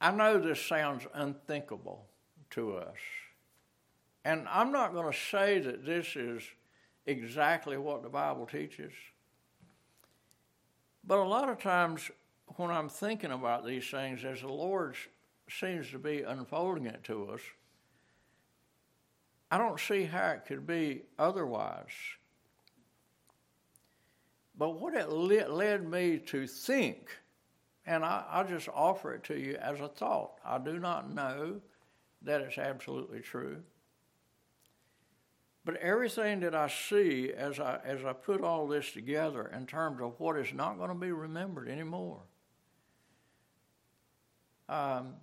I 0.01 0.11
know 0.11 0.39
this 0.39 0.61
sounds 0.61 1.07
unthinkable 1.15 2.07
to 2.51 2.77
us. 2.77 2.97
And 4.25 4.47
I'm 4.49 4.73
not 4.73 4.93
going 4.93 5.11
to 5.11 5.19
say 5.19 5.59
that 5.61 5.85
this 5.85 6.15
is 6.15 6.43
exactly 7.07 7.77
what 7.77 8.03
the 8.03 8.09
Bible 8.09 8.47
teaches. 8.47 8.93
But 11.05 11.19
a 11.19 11.25
lot 11.25 11.49
of 11.49 11.61
times 11.61 12.11
when 12.57 12.71
I'm 12.71 12.89
thinking 12.89 13.33
about 13.33 13.65
these 13.65 13.89
things, 13.89 14.25
as 14.25 14.41
the 14.41 14.49
Lord 14.49 14.97
seems 15.49 15.91
to 15.91 15.99
be 15.99 16.23
unfolding 16.23 16.87
it 16.87 17.03
to 17.05 17.31
us, 17.31 17.41
I 19.51 19.59
don't 19.59 19.81
see 19.81 20.05
how 20.05 20.31
it 20.31 20.45
could 20.47 20.67
be 20.67 21.03
otherwise. 21.19 21.87
But 24.57 24.81
what 24.81 24.95
it 24.95 25.11
led 25.11 25.89
me 25.89 26.19
to 26.19 26.47
think 26.47 27.09
and 27.89 28.05
I, 28.05 28.23
I 28.31 28.43
just 28.43 28.69
offer 28.69 29.15
it 29.15 29.25
to 29.25 29.39
you 29.39 29.57
as 29.57 29.81
a 29.81 29.89
thought. 29.89 30.33
I 30.45 30.59
do 30.59 30.79
not 30.79 31.11
know 31.13 31.63
that 32.21 32.43
it's 32.43 32.59
absolutely 32.59 33.21
true. 33.21 33.63
But 35.65 35.77
everything 35.77 36.41
that 36.41 36.55
I 36.55 36.69
see 36.69 37.33
as 37.35 37.59
I, 37.59 37.79
as 37.85 38.05
I 38.05 38.13
put 38.13 38.43
all 38.43 38.69
this 38.69 38.93
together 38.93 39.51
in 39.57 39.67
terms 39.67 40.03
of 40.03 40.21
what 40.21 40.37
is 40.37 40.53
not 40.53 40.77
going 40.77 40.91
to 40.91 40.95
be 40.95 41.13
remembered 41.13 41.67
anymore, 41.67 42.21
um, 44.69 45.15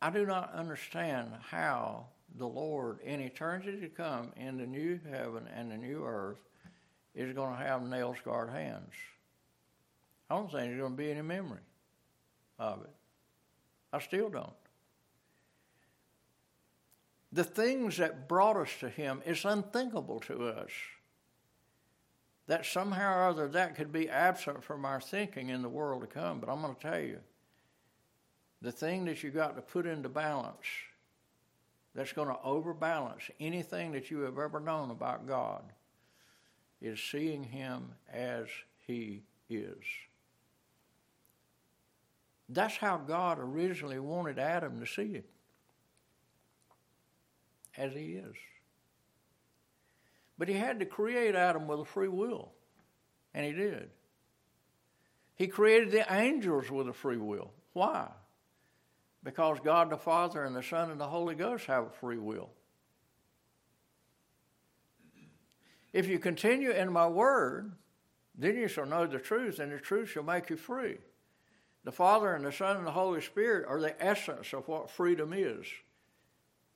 I 0.00 0.08
do 0.08 0.24
not 0.24 0.54
understand 0.54 1.28
how 1.50 2.06
the 2.36 2.46
Lord 2.46 3.00
in 3.04 3.20
eternity 3.20 3.80
to 3.80 3.88
come 3.88 4.32
in 4.36 4.56
the 4.56 4.66
new 4.66 4.98
heaven 5.10 5.48
and 5.54 5.70
the 5.70 5.76
new 5.76 6.04
earth 6.04 6.40
is 7.14 7.34
going 7.34 7.56
to 7.56 7.62
have 7.62 7.82
nail 7.82 8.14
scarred 8.18 8.50
hands. 8.50 8.92
I 10.30 10.36
don't 10.36 10.50
think 10.50 10.64
there's 10.64 10.80
going 10.80 10.92
to 10.92 10.96
be 10.96 11.10
any 11.10 11.22
memory 11.22 11.60
of 12.58 12.82
it. 12.82 12.90
I 13.92 13.98
still 14.00 14.30
don't. 14.30 14.52
The 17.32 17.44
things 17.44 17.98
that 17.98 18.28
brought 18.28 18.56
us 18.56 18.70
to 18.80 18.88
Him 18.88 19.22
is 19.26 19.44
unthinkable 19.44 20.20
to 20.20 20.48
us. 20.48 20.70
That 22.46 22.66
somehow 22.66 23.18
or 23.18 23.24
other 23.24 23.48
that 23.48 23.76
could 23.76 23.92
be 23.92 24.08
absent 24.08 24.64
from 24.64 24.84
our 24.84 25.00
thinking 25.00 25.48
in 25.48 25.62
the 25.62 25.68
world 25.68 26.02
to 26.02 26.06
come. 26.06 26.40
But 26.40 26.50
I'm 26.50 26.60
going 26.60 26.74
to 26.74 26.80
tell 26.80 27.00
you, 27.00 27.20
the 28.60 28.72
thing 28.72 29.04
that 29.06 29.22
you 29.22 29.30
got 29.30 29.56
to 29.56 29.62
put 29.62 29.86
into 29.86 30.08
balance 30.08 30.66
that's 31.94 32.12
going 32.12 32.28
to 32.28 32.42
overbalance 32.42 33.24
anything 33.40 33.92
that 33.92 34.10
you 34.10 34.20
have 34.20 34.38
ever 34.38 34.60
known 34.60 34.90
about 34.90 35.26
God 35.26 35.62
is 36.80 37.00
seeing 37.00 37.44
Him 37.44 37.92
as 38.12 38.46
He 38.86 39.22
is. 39.48 39.84
That's 42.52 42.76
how 42.76 42.98
God 42.98 43.38
originally 43.40 43.98
wanted 43.98 44.38
Adam 44.38 44.78
to 44.80 44.86
see 44.86 45.14
him, 45.14 45.24
as 47.76 47.94
he 47.94 48.12
is. 48.12 48.34
But 50.38 50.48
he 50.48 50.54
had 50.54 50.78
to 50.80 50.86
create 50.86 51.34
Adam 51.34 51.66
with 51.66 51.80
a 51.80 51.84
free 51.84 52.08
will, 52.08 52.52
and 53.32 53.46
he 53.46 53.52
did. 53.52 53.88
He 55.34 55.46
created 55.46 55.92
the 55.92 56.12
angels 56.12 56.70
with 56.70 56.88
a 56.88 56.92
free 56.92 57.16
will. 57.16 57.52
Why? 57.72 58.10
Because 59.24 59.58
God 59.60 59.90
the 59.90 59.96
Father 59.96 60.44
and 60.44 60.54
the 60.54 60.62
Son 60.62 60.90
and 60.90 61.00
the 61.00 61.06
Holy 61.06 61.34
Ghost 61.34 61.66
have 61.66 61.84
a 61.84 61.90
free 61.90 62.18
will. 62.18 62.50
If 65.92 66.08
you 66.08 66.18
continue 66.18 66.70
in 66.70 66.92
my 66.92 67.06
word, 67.06 67.72
then 68.36 68.56
you 68.56 68.66
shall 68.66 68.86
know 68.86 69.06
the 69.06 69.18
truth, 69.18 69.58
and 69.58 69.70
the 69.70 69.78
truth 69.78 70.08
shall 70.08 70.22
make 70.22 70.50
you 70.50 70.56
free. 70.56 70.96
The 71.84 71.92
Father 71.92 72.34
and 72.34 72.44
the 72.44 72.52
Son 72.52 72.76
and 72.76 72.86
the 72.86 72.92
Holy 72.92 73.20
Spirit 73.20 73.66
are 73.68 73.80
the 73.80 74.00
essence 74.02 74.52
of 74.52 74.68
what 74.68 74.90
freedom 74.90 75.32
is 75.32 75.66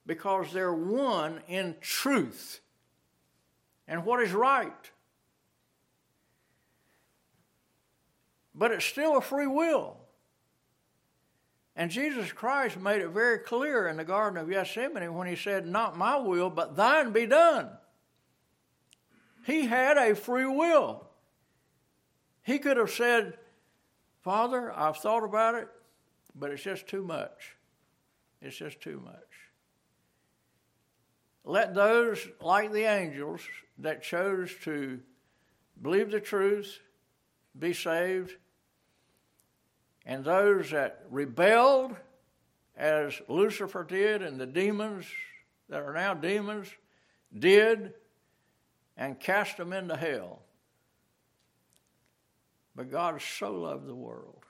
because 0.05 0.53
they're 0.53 0.75
one 0.75 1.43
in 1.49 1.77
truth 1.81 2.61
and 3.89 4.05
what 4.05 4.23
is 4.23 4.33
right. 4.33 4.91
But 8.55 8.73
it's 8.73 8.85
still 8.85 9.19
a 9.19 9.21
free 9.21 9.47
will. 9.47 9.99
And 11.77 11.91
Jesus 11.91 12.33
Christ 12.33 12.81
made 12.81 13.03
it 13.03 13.11
very 13.11 13.39
clear 13.39 13.87
in 13.87 13.99
the 13.99 14.05
Garden 14.05 14.39
of 14.39 14.49
Gethsemane 14.49 15.15
when 15.15 15.27
he 15.29 15.37
said, 15.37 15.67
Not 15.67 15.99
my 15.99 16.17
will, 16.17 16.49
but 16.49 16.75
thine 16.75 17.13
be 17.13 17.27
done. 17.27 17.69
He 19.45 19.67
had 19.67 19.99
a 19.99 20.15
free 20.15 20.47
will. 20.47 21.07
He 22.43 22.59
could 22.59 22.79
have 22.79 22.91
said, 22.91 23.35
Father, 24.23 24.73
I've 24.73 24.97
thought 24.97 25.23
about 25.23 25.55
it, 25.55 25.69
but 26.35 26.51
it's 26.51 26.63
just 26.63 26.89
too 26.89 27.03
much. 27.03 27.57
It's 28.41 28.57
just 28.57 28.81
too 28.81 29.01
much. 29.05 29.15
Let 31.45 31.75
those, 31.75 32.27
like 32.41 32.73
the 32.73 32.85
angels, 32.85 33.41
that 33.79 34.03
chose 34.03 34.55
to 34.65 35.01
believe 35.81 36.11
the 36.11 36.21
truth, 36.21 36.81
be 37.59 37.73
saved, 37.73 38.35
and 40.07 40.25
those 40.25 40.71
that 40.71 41.05
rebelled, 41.11 41.97
as 42.77 43.21
Lucifer 43.29 43.83
did, 43.83 44.23
and 44.23 44.41
the 44.41 44.47
demons 44.47 45.05
that 45.69 45.83
are 45.83 45.93
now 45.93 46.15
demons 46.15 46.69
did, 47.37 47.93
and 48.97 49.19
cast 49.19 49.57
them 49.57 49.73
into 49.73 49.97
hell. 49.97 50.43
But 52.77 52.91
God 52.91 53.21
so 53.21 53.53
loved 53.53 53.87
the 53.87 53.95
world. 53.95 54.45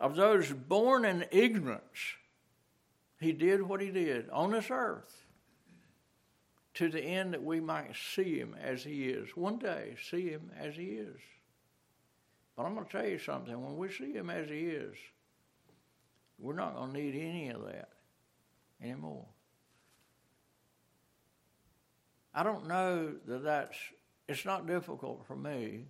Of 0.00 0.16
those 0.16 0.50
born 0.50 1.04
in 1.04 1.24
ignorance, 1.30 2.16
He 3.20 3.32
did 3.32 3.62
what 3.62 3.80
He 3.80 3.90
did 3.90 4.28
on 4.30 4.50
this 4.50 4.66
earth 4.70 5.24
to 6.74 6.88
the 6.88 7.00
end 7.00 7.34
that 7.34 7.44
we 7.44 7.60
might 7.60 7.94
see 7.94 8.38
Him 8.38 8.56
as 8.60 8.82
He 8.82 9.04
is. 9.04 9.36
One 9.36 9.58
day, 9.58 9.94
see 10.10 10.28
Him 10.30 10.50
as 10.58 10.74
He 10.74 10.86
is. 10.86 11.20
But 12.56 12.64
I'm 12.64 12.74
going 12.74 12.86
to 12.86 12.92
tell 12.92 13.06
you 13.06 13.18
something. 13.18 13.60
When 13.60 13.76
we 13.76 13.90
see 13.90 14.12
Him 14.12 14.30
as 14.30 14.48
He 14.48 14.60
is, 14.60 14.96
we're 16.38 16.54
not 16.54 16.74
going 16.74 16.92
to 16.92 16.98
need 16.98 17.14
any 17.14 17.50
of 17.50 17.64
that 17.66 17.88
anymore. 18.82 19.26
I 22.34 22.42
don't 22.42 22.66
know 22.66 23.14
that 23.26 23.44
that's, 23.44 23.76
it's 24.28 24.44
not 24.44 24.66
difficult 24.66 25.26
for 25.26 25.36
me 25.36 25.86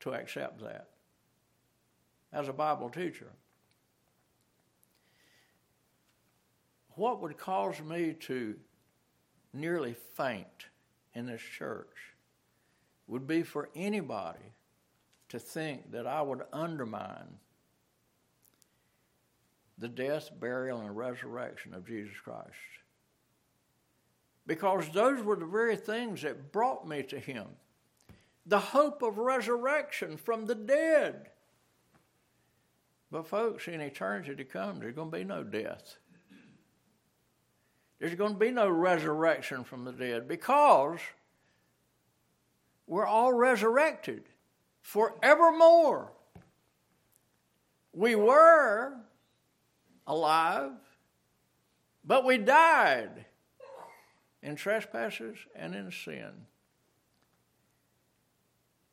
to 0.00 0.14
accept 0.14 0.60
that 0.62 0.88
as 2.32 2.48
a 2.48 2.52
Bible 2.52 2.88
teacher. 2.88 3.30
What 6.94 7.20
would 7.20 7.36
cause 7.36 7.80
me 7.80 8.14
to 8.20 8.54
nearly 9.52 9.94
faint 10.14 10.66
in 11.14 11.26
this 11.26 11.42
church 11.42 12.14
would 13.06 13.26
be 13.26 13.42
for 13.42 13.68
anybody 13.74 14.55
to 15.28 15.38
think 15.38 15.92
that 15.92 16.06
I 16.06 16.22
would 16.22 16.42
undermine 16.52 17.38
the 19.78 19.88
death, 19.88 20.30
burial, 20.38 20.80
and 20.80 20.96
resurrection 20.96 21.74
of 21.74 21.86
Jesus 21.86 22.14
Christ. 22.22 22.50
Because 24.46 24.88
those 24.90 25.22
were 25.22 25.36
the 25.36 25.44
very 25.44 25.76
things 25.76 26.22
that 26.22 26.52
brought 26.52 26.86
me 26.88 27.02
to 27.04 27.18
Him. 27.18 27.46
The 28.46 28.60
hope 28.60 29.02
of 29.02 29.18
resurrection 29.18 30.16
from 30.16 30.46
the 30.46 30.54
dead. 30.54 31.30
But, 33.10 33.26
folks, 33.26 33.68
in 33.68 33.80
eternity 33.80 34.34
to 34.36 34.44
come, 34.44 34.78
there's 34.78 34.94
going 34.94 35.10
to 35.10 35.16
be 35.16 35.24
no 35.24 35.42
death. 35.42 35.96
There's 37.98 38.14
going 38.14 38.34
to 38.34 38.38
be 38.38 38.50
no 38.50 38.68
resurrection 38.68 39.64
from 39.64 39.84
the 39.84 39.92
dead 39.92 40.28
because 40.28 41.00
we're 42.86 43.06
all 43.06 43.32
resurrected 43.32 44.24
forevermore. 44.86 46.12
We 47.92 48.14
were 48.14 48.94
alive, 50.06 50.70
but 52.04 52.24
we 52.24 52.38
died 52.38 53.24
in 54.44 54.54
trespasses 54.54 55.38
and 55.56 55.74
in 55.74 55.90
sin. 55.90 56.30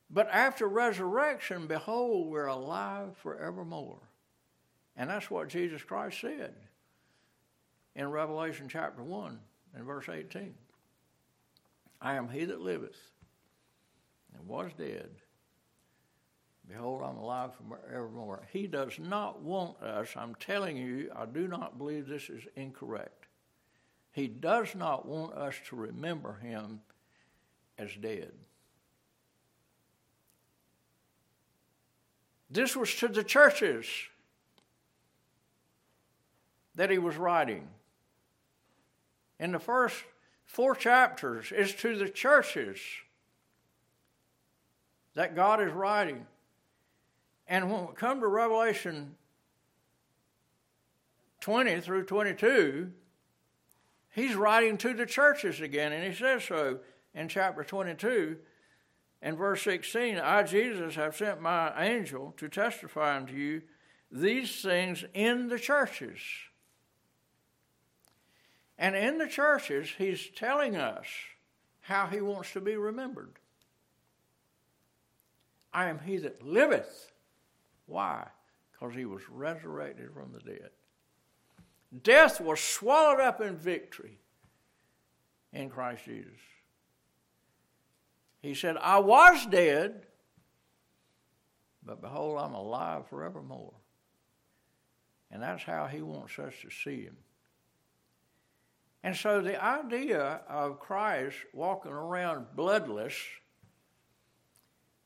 But 0.10 0.30
after 0.32 0.68
resurrection, 0.68 1.68
behold, 1.68 2.32
we're 2.32 2.48
alive 2.48 3.16
forevermore. 3.22 4.02
And 4.98 5.12
that's 5.12 5.30
what 5.30 5.48
Jesus 5.48 5.84
Christ 5.84 6.20
said 6.22 6.56
in 7.96 8.10
Revelation 8.10 8.68
chapter 8.68 9.04
1 9.04 9.40
and 9.76 9.86
verse 9.86 10.10
18. 10.10 10.56
I 12.02 12.16
am 12.16 12.30
he 12.30 12.46
that 12.46 12.62
liveth 12.62 12.98
and 14.36 14.48
was 14.48 14.72
dead. 14.76 15.12
Behold, 16.68 17.02
I'm 17.04 17.18
alive 17.18 17.52
forevermore. 17.70 18.48
He 18.52 18.68
does 18.68 18.98
not 18.98 19.42
want 19.42 19.82
us, 19.82 20.10
I'm 20.16 20.36
telling 20.36 20.78
you, 20.78 21.12
I 21.16 21.26
do 21.26 21.48
not 21.48 21.78
believe 21.78 22.08
this 22.08 22.30
is 22.30 22.44
incorrect. 22.56 23.28
He 24.12 24.28
does 24.28 24.76
not 24.76 25.06
want 25.08 25.34
us 25.34 25.56
to 25.70 25.76
remember 25.76 26.36
him 26.36 26.82
as 27.78 27.90
dead. 28.00 28.32
This 32.50 32.76
was 32.76 32.94
to 32.96 33.08
the 33.08 33.24
churches 33.24 33.88
that 36.76 36.92
he 36.92 37.00
was 37.00 37.18
writing. 37.18 37.68
In 39.40 39.52
the 39.52 39.60
first 39.60 39.96
four 40.46 40.76
chapters, 40.76 41.52
it's 41.52 41.74
to 41.82 41.98
the 41.98 42.10
churches 42.10 42.80
that 45.16 45.36
God 45.36 45.62
is 45.62 45.74
writing. 45.74 46.28
And 47.48 47.72
when 47.72 47.88
we 47.88 47.94
come 47.94 48.20
to 48.22 48.28
Revelation 48.28 49.16
20 51.42 51.82
through 51.82 52.06
22, 52.06 52.92
he's 54.12 54.36
writing 54.36 54.78
to 54.78 54.94
the 54.94 55.06
churches 55.06 55.60
again, 55.60 55.92
and 55.92 56.04
he 56.04 56.18
says 56.18 56.44
so 56.46 56.80
in 57.14 57.28
chapter 57.28 57.64
22 57.64 58.38
and 59.22 59.38
verse 59.38 59.62
16 59.64 60.20
I, 60.20 60.44
Jesus, 60.44 60.96
have 60.96 61.16
sent 61.16 61.42
my 61.42 61.74
angel 61.84 62.34
to 62.38 62.48
testify 62.50 63.16
unto 63.16 63.34
you 63.34 63.62
these 64.12 64.62
things 64.62 65.04
in 65.14 65.48
the 65.48 65.58
churches. 65.58 66.20
And 68.78 68.96
in 68.96 69.18
the 69.18 69.28
churches, 69.28 69.90
he's 69.98 70.30
telling 70.36 70.76
us 70.76 71.06
how 71.82 72.08
he 72.08 72.22
wants 72.22 72.52
to 72.54 72.62
be 72.62 72.76
remembered. 72.76 73.40
I 75.74 75.90
am 75.90 76.00
he 76.00 76.18
that 76.18 76.46
liveth. 76.46 77.13
Why? 77.86 78.28
Because 78.72 78.96
he 78.96 79.06
was 79.06 79.22
resurrected 79.30 80.12
from 80.14 80.32
the 80.32 80.40
dead. 80.40 80.70
Death 82.04 82.42
was 82.42 82.60
swallowed 82.60 83.20
up 83.20 83.42
in 83.42 83.56
victory 83.56 84.18
in 85.52 85.70
Christ 85.70 86.06
Jesus. 86.06 86.32
He 88.42 88.56
said, 88.56 88.78
I 88.78 89.00
was 89.00 89.46
dead, 89.46 90.08
but 91.86 92.02
behold, 92.02 92.40
I'm 92.40 92.54
alive 92.54 93.08
forevermore. 93.08 93.74
And 95.32 95.42
that's 95.42 95.64
how 95.64 95.88
he 95.88 96.02
wants 96.02 96.38
us 96.40 96.54
to 96.62 96.70
see 96.70 97.04
him. 97.04 97.18
And 99.04 99.16
so 99.16 99.42
the 99.42 99.62
idea 99.64 100.42
of 100.48 100.80
Christ 100.80 101.38
walking 101.54 101.92
around 101.92 102.48
bloodless, 102.56 103.16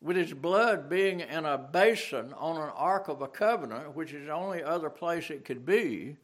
with 0.02 0.16
his 0.16 0.34
blood 0.34 0.90
being 0.90 1.22
in 1.22 1.46
a 1.46 1.58
basin 1.58 2.34
on 2.38 2.58
an 2.58 2.72
ark 2.76 3.08
of 3.08 3.22
a 3.22 3.28
covenant, 3.28 3.96
which 3.96 4.14
is 4.14 4.28
the 4.28 4.34
only 4.34 4.64
other 4.64 4.90
place 4.90 5.30
it 5.30 5.46
could 5.46 5.66
be, 5.66 6.16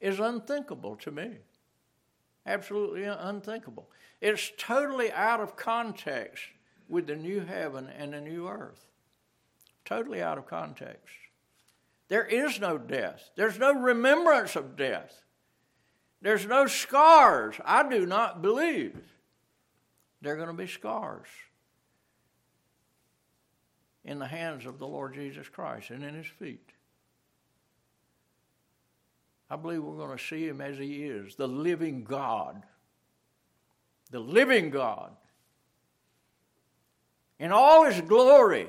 is 0.00 0.18
unthinkable 0.18 0.96
to 0.96 1.10
me. 1.10 1.30
Absolutely 2.46 3.04
unthinkable. 3.04 3.88
It's 4.20 4.50
totally 4.58 5.12
out 5.12 5.40
of 5.40 5.56
context 5.56 6.44
with 6.88 7.06
the 7.06 7.16
new 7.16 7.40
heaven 7.40 7.88
and 7.96 8.12
the 8.12 8.20
new 8.20 8.48
earth. 8.48 8.86
Totally 9.84 10.20
out 10.20 10.38
of 10.38 10.46
context. 10.46 11.14
There 12.08 12.24
is 12.24 12.58
no 12.58 12.76
death, 12.76 13.30
there's 13.36 13.58
no 13.58 13.72
remembrance 13.72 14.56
of 14.56 14.76
death, 14.76 15.22
there's 16.20 16.44
no 16.44 16.66
scars. 16.66 17.54
I 17.64 17.88
do 17.88 18.04
not 18.04 18.42
believe 18.42 18.96
there 20.20 20.34
are 20.34 20.36
going 20.36 20.48
to 20.48 20.54
be 20.54 20.66
scars 20.66 21.28
in 24.04 24.18
the 24.18 24.26
hands 24.26 24.66
of 24.66 24.78
the 24.78 24.86
Lord 24.86 25.14
Jesus 25.14 25.48
Christ 25.48 25.90
and 25.90 26.02
in 26.02 26.14
his 26.14 26.26
feet. 26.26 26.72
I 29.50 29.56
believe 29.56 29.82
we're 29.82 29.96
going 29.96 30.16
to 30.16 30.24
see 30.24 30.46
him 30.46 30.60
as 30.60 30.78
he 30.78 31.04
is, 31.04 31.34
the 31.34 31.48
living 31.48 32.04
God. 32.04 32.62
The 34.10 34.20
living 34.20 34.70
God. 34.70 35.10
In 37.38 37.52
all 37.52 37.84
his 37.84 38.00
glory. 38.02 38.68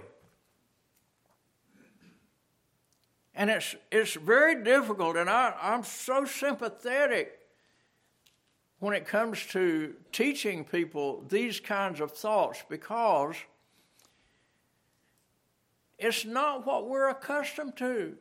And 3.35 3.49
it's, 3.49 3.75
it's 3.91 4.15
very 4.15 4.63
difficult, 4.63 5.15
and 5.15 5.29
I, 5.29 5.53
I'm 5.61 5.83
so 5.83 6.25
sympathetic 6.25 7.39
when 8.79 8.95
it 8.95 9.05
comes 9.05 9.45
to 9.47 9.93
teaching 10.11 10.65
people 10.65 11.23
these 11.29 11.59
kinds 11.59 12.01
of 12.01 12.11
thoughts 12.11 12.63
because 12.67 13.35
it's 16.01 16.25
not 16.25 16.65
what 16.65 16.89
we're 16.89 17.09
accustomed 17.09 17.77
to 17.77 18.17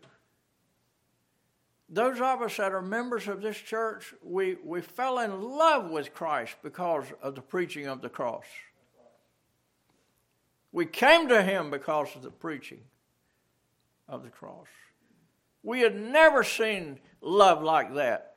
those 1.90 2.20
of 2.20 2.40
us 2.40 2.56
that 2.56 2.72
are 2.72 2.80
members 2.80 3.26
of 3.26 3.42
this 3.42 3.56
church, 3.56 4.14
we, 4.22 4.56
we 4.64 4.80
fell 4.80 5.18
in 5.18 5.42
love 5.42 5.90
with 5.90 6.14
Christ 6.14 6.54
because 6.62 7.04
of 7.20 7.34
the 7.34 7.40
preaching 7.40 7.86
of 7.86 8.00
the 8.00 8.08
cross. 8.08 8.44
We 10.70 10.86
came 10.86 11.28
to 11.28 11.42
Him 11.42 11.70
because 11.70 12.14
of 12.14 12.22
the 12.22 12.30
preaching 12.30 12.82
of 14.08 14.22
the 14.22 14.30
cross. 14.30 14.68
We 15.64 15.80
had 15.80 16.00
never 16.00 16.44
seen 16.44 17.00
love 17.20 17.60
like 17.60 17.94
that. 17.96 18.36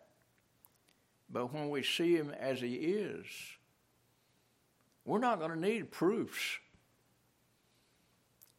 But 1.30 1.54
when 1.54 1.70
we 1.70 1.84
see 1.84 2.16
Him 2.16 2.32
as 2.32 2.60
He 2.60 2.74
is, 2.74 3.26
we're 5.06 5.20
not 5.20 5.38
going 5.38 5.52
to 5.52 5.60
need 5.60 5.92
proofs. 5.92 6.58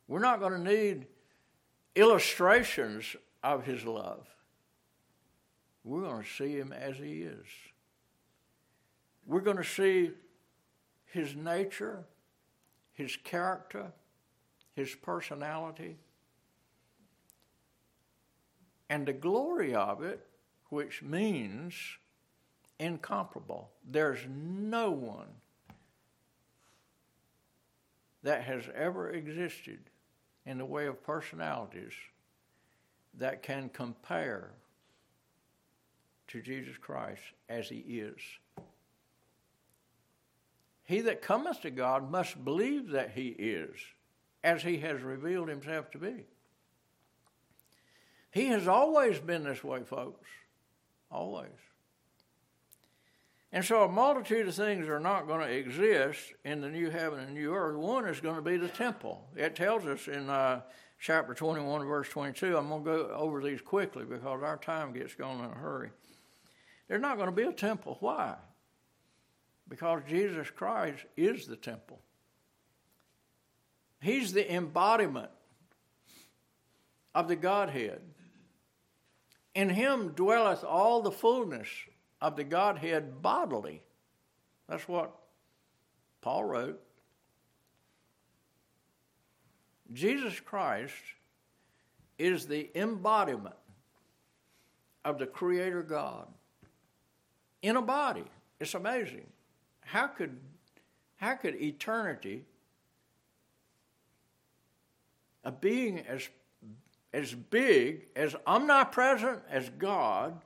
We're 0.08 0.20
not 0.20 0.40
going 0.40 0.52
to 0.52 0.58
need 0.58 1.06
illustrations 1.94 3.16
of 3.42 3.64
His 3.64 3.84
love 3.84 4.26
we're 5.84 6.00
going 6.00 6.22
to 6.22 6.28
see 6.28 6.58
him 6.58 6.72
as 6.72 6.96
he 6.96 7.22
is. 7.22 7.46
We're 9.26 9.40
going 9.40 9.58
to 9.58 9.64
see 9.64 10.12
his 11.04 11.36
nature, 11.36 12.04
his 12.94 13.16
character, 13.16 13.92
his 14.74 14.94
personality, 14.94 15.98
and 18.88 19.06
the 19.06 19.12
glory 19.12 19.74
of 19.74 20.02
it, 20.02 20.26
which 20.70 21.02
means 21.02 21.74
incomparable. 22.78 23.70
There's 23.88 24.20
no 24.28 24.90
one 24.90 25.28
that 28.22 28.42
has 28.42 28.64
ever 28.74 29.10
existed 29.10 29.78
in 30.46 30.58
the 30.58 30.64
way 30.64 30.86
of 30.86 31.02
personalities 31.02 31.92
that 33.18 33.42
can 33.42 33.68
compare 33.68 34.50
to 36.28 36.42
Jesus 36.42 36.76
Christ 36.76 37.22
as 37.48 37.68
he 37.68 37.76
is. 37.76 38.18
He 40.84 41.00
that 41.02 41.22
cometh 41.22 41.62
to 41.62 41.70
God 41.70 42.10
must 42.10 42.44
believe 42.44 42.90
that 42.90 43.12
he 43.12 43.28
is, 43.28 43.70
as 44.42 44.62
he 44.62 44.78
has 44.78 45.00
revealed 45.00 45.48
himself 45.48 45.90
to 45.92 45.98
be. 45.98 46.26
He 48.30 48.46
has 48.46 48.68
always 48.68 49.18
been 49.18 49.44
this 49.44 49.64
way, 49.64 49.82
folks. 49.84 50.28
Always. 51.10 51.48
And 53.54 53.64
so 53.64 53.84
a 53.84 53.88
multitude 53.88 54.48
of 54.48 54.54
things 54.56 54.88
are 54.88 54.98
not 54.98 55.28
going 55.28 55.38
to 55.38 55.48
exist 55.48 56.34
in 56.44 56.60
the 56.60 56.68
new 56.68 56.90
heaven 56.90 57.20
and 57.20 57.34
new 57.34 57.54
earth. 57.54 57.76
One 57.76 58.04
is 58.08 58.18
going 58.18 58.34
to 58.34 58.42
be 58.42 58.56
the 58.56 58.66
temple. 58.66 59.28
It 59.36 59.54
tells 59.54 59.86
us 59.86 60.08
in 60.08 60.28
uh, 60.28 60.62
chapter 60.98 61.34
21, 61.34 61.86
verse 61.86 62.08
22. 62.08 62.56
I'm 62.56 62.68
going 62.68 62.82
to 62.82 62.90
go 62.90 63.10
over 63.14 63.40
these 63.40 63.60
quickly 63.60 64.04
because 64.04 64.42
our 64.42 64.56
time 64.56 64.92
gets 64.92 65.14
going 65.14 65.38
in 65.38 65.44
a 65.44 65.54
hurry. 65.54 65.90
There's 66.88 67.00
not 67.00 67.16
going 67.16 67.30
to 67.30 67.34
be 67.34 67.44
a 67.44 67.52
temple. 67.52 67.96
Why? 68.00 68.34
Because 69.68 70.02
Jesus 70.08 70.50
Christ 70.50 71.04
is 71.16 71.46
the 71.46 71.54
temple. 71.54 72.00
He's 74.02 74.32
the 74.32 74.52
embodiment 74.52 75.30
of 77.14 77.28
the 77.28 77.36
Godhead. 77.36 78.00
In 79.54 79.68
him 79.68 80.08
dwelleth 80.08 80.64
all 80.64 81.02
the 81.02 81.12
fullness 81.12 81.68
of 82.24 82.36
the 82.36 82.44
Godhead 82.44 83.20
bodily. 83.20 83.82
That's 84.66 84.88
what 84.88 85.14
Paul 86.22 86.44
wrote. 86.44 86.80
Jesus 89.92 90.40
Christ 90.40 90.94
is 92.18 92.46
the 92.46 92.70
embodiment 92.74 93.54
of 95.04 95.18
the 95.18 95.26
Creator 95.26 95.82
God 95.82 96.26
in 97.60 97.76
a 97.76 97.82
body. 97.82 98.24
It's 98.58 98.72
amazing. 98.72 99.26
How 99.82 100.06
could, 100.06 100.34
how 101.16 101.34
could 101.34 101.60
eternity, 101.60 102.46
a 105.44 105.52
being 105.52 105.98
as, 105.98 106.26
as 107.12 107.34
big, 107.34 108.06
as 108.16 108.34
omnipresent 108.46 109.42
as 109.50 109.68
God, 109.68 110.40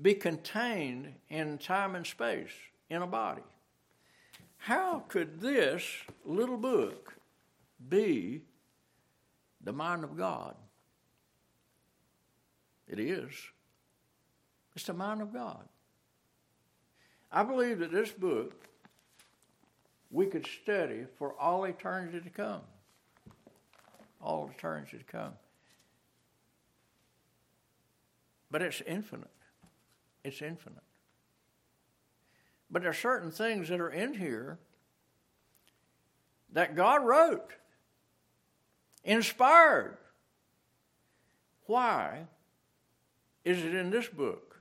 be 0.00 0.14
contained 0.14 1.14
in 1.28 1.58
time 1.58 1.94
and 1.94 2.06
space 2.06 2.52
in 2.88 3.02
a 3.02 3.06
body? 3.06 3.42
How 4.58 5.00
could 5.08 5.40
this 5.40 5.82
little 6.24 6.56
book 6.56 7.14
be 7.88 8.42
the 9.62 9.72
mind 9.72 10.04
of 10.04 10.16
God? 10.16 10.54
It 12.88 12.98
is. 13.00 13.32
It's 14.74 14.86
the 14.86 14.92
mind 14.92 15.20
of 15.20 15.32
God. 15.32 15.64
I 17.30 17.42
believe 17.42 17.78
that 17.80 17.90
this 17.90 18.10
book 18.10 18.68
we 20.10 20.26
could 20.26 20.46
study 20.46 21.06
for 21.16 21.32
all 21.40 21.64
eternity 21.64 22.20
to 22.20 22.30
come. 22.30 22.60
All 24.20 24.50
eternity 24.54 24.98
to 24.98 25.04
come. 25.04 25.32
But 28.50 28.60
it's 28.60 28.82
infinite. 28.86 29.30
It's 30.24 30.42
infinite. 30.42 30.82
But 32.70 32.82
there 32.82 32.90
are 32.90 32.94
certain 32.94 33.30
things 33.30 33.68
that 33.68 33.80
are 33.80 33.90
in 33.90 34.14
here 34.14 34.58
that 36.52 36.76
God 36.76 37.04
wrote, 37.04 37.52
inspired. 39.04 39.96
Why 41.66 42.26
is 43.44 43.64
it 43.64 43.74
in 43.74 43.90
this 43.90 44.08
book 44.08 44.60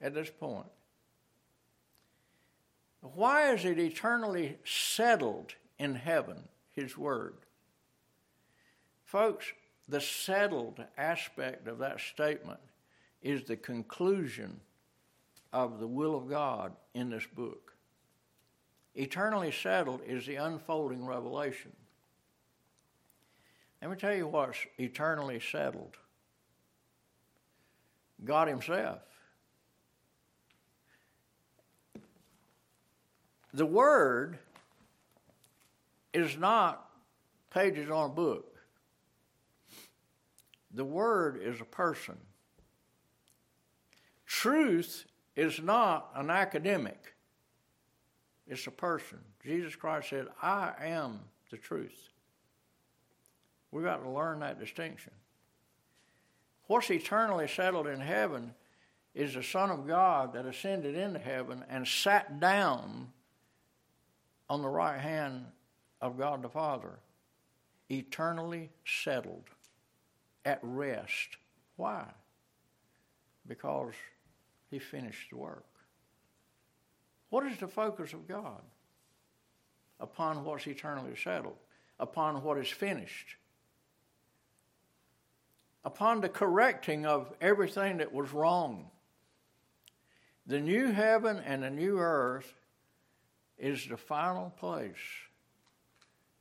at 0.00 0.14
this 0.14 0.30
point? 0.30 0.66
Why 3.00 3.52
is 3.52 3.64
it 3.64 3.78
eternally 3.78 4.58
settled 4.64 5.54
in 5.78 5.96
heaven, 5.96 6.48
His 6.72 6.96
Word? 6.96 7.34
Folks, 9.04 9.46
the 9.88 10.00
settled 10.00 10.84
aspect 10.96 11.66
of 11.66 11.78
that 11.78 12.00
statement 12.00 12.60
is 13.22 13.44
the 13.44 13.56
conclusion 13.56 14.60
of 15.52 15.78
the 15.78 15.86
will 15.86 16.16
of 16.16 16.28
God 16.28 16.72
in 16.94 17.10
this 17.10 17.26
book. 17.26 17.74
Eternally 18.94 19.52
settled 19.52 20.00
is 20.06 20.26
the 20.26 20.36
unfolding 20.36 21.06
revelation. 21.06 21.72
Let 23.80 23.90
me 23.90 23.96
tell 23.96 24.14
you 24.14 24.28
what's 24.28 24.58
eternally 24.78 25.40
settled 25.40 25.96
God 28.24 28.48
Himself. 28.48 29.00
The 33.54 33.66
Word 33.66 34.38
is 36.14 36.38
not 36.38 36.88
pages 37.50 37.90
on 37.90 38.10
a 38.10 38.12
book. 38.12 38.56
The 40.72 40.84
Word 40.84 41.40
is 41.42 41.60
a 41.60 41.64
person. 41.64 42.16
Truth 44.42 45.04
is 45.36 45.62
not 45.62 46.10
an 46.16 46.28
academic, 46.28 47.14
it's 48.48 48.66
a 48.66 48.72
person. 48.72 49.20
Jesus 49.46 49.76
Christ 49.76 50.10
said, 50.10 50.26
I 50.42 50.72
am 50.80 51.20
the 51.52 51.56
truth. 51.56 52.08
We've 53.70 53.84
got 53.84 54.02
to 54.02 54.10
learn 54.10 54.40
that 54.40 54.58
distinction. 54.58 55.12
What's 56.66 56.90
eternally 56.90 57.46
settled 57.46 57.86
in 57.86 58.00
heaven 58.00 58.52
is 59.14 59.34
the 59.34 59.44
Son 59.44 59.70
of 59.70 59.86
God 59.86 60.32
that 60.32 60.44
ascended 60.44 60.96
into 60.96 61.20
heaven 61.20 61.64
and 61.70 61.86
sat 61.86 62.40
down 62.40 63.12
on 64.50 64.60
the 64.60 64.68
right 64.68 65.00
hand 65.00 65.44
of 66.00 66.18
God 66.18 66.42
the 66.42 66.48
Father, 66.48 66.98
eternally 67.88 68.70
settled, 68.84 69.50
at 70.44 70.58
rest. 70.64 71.36
Why? 71.76 72.06
Because 73.46 73.94
he 74.72 74.78
finished 74.78 75.30
the 75.30 75.36
work. 75.36 75.66
What 77.28 77.46
is 77.46 77.58
the 77.58 77.68
focus 77.68 78.12
of 78.14 78.26
God? 78.26 78.62
Upon 80.00 80.44
what's 80.44 80.66
eternally 80.66 81.14
settled, 81.14 81.58
upon 82.00 82.42
what 82.42 82.58
is 82.58 82.68
finished, 82.68 83.36
upon 85.84 86.20
the 86.20 86.28
correcting 86.28 87.06
of 87.06 87.32
everything 87.40 87.98
that 87.98 88.12
was 88.12 88.32
wrong. 88.32 88.90
The 90.46 90.58
new 90.58 90.90
heaven 90.90 91.38
and 91.44 91.62
the 91.62 91.70
new 91.70 91.98
earth 91.98 92.52
is 93.58 93.86
the 93.86 93.96
final 93.96 94.50
place 94.58 94.96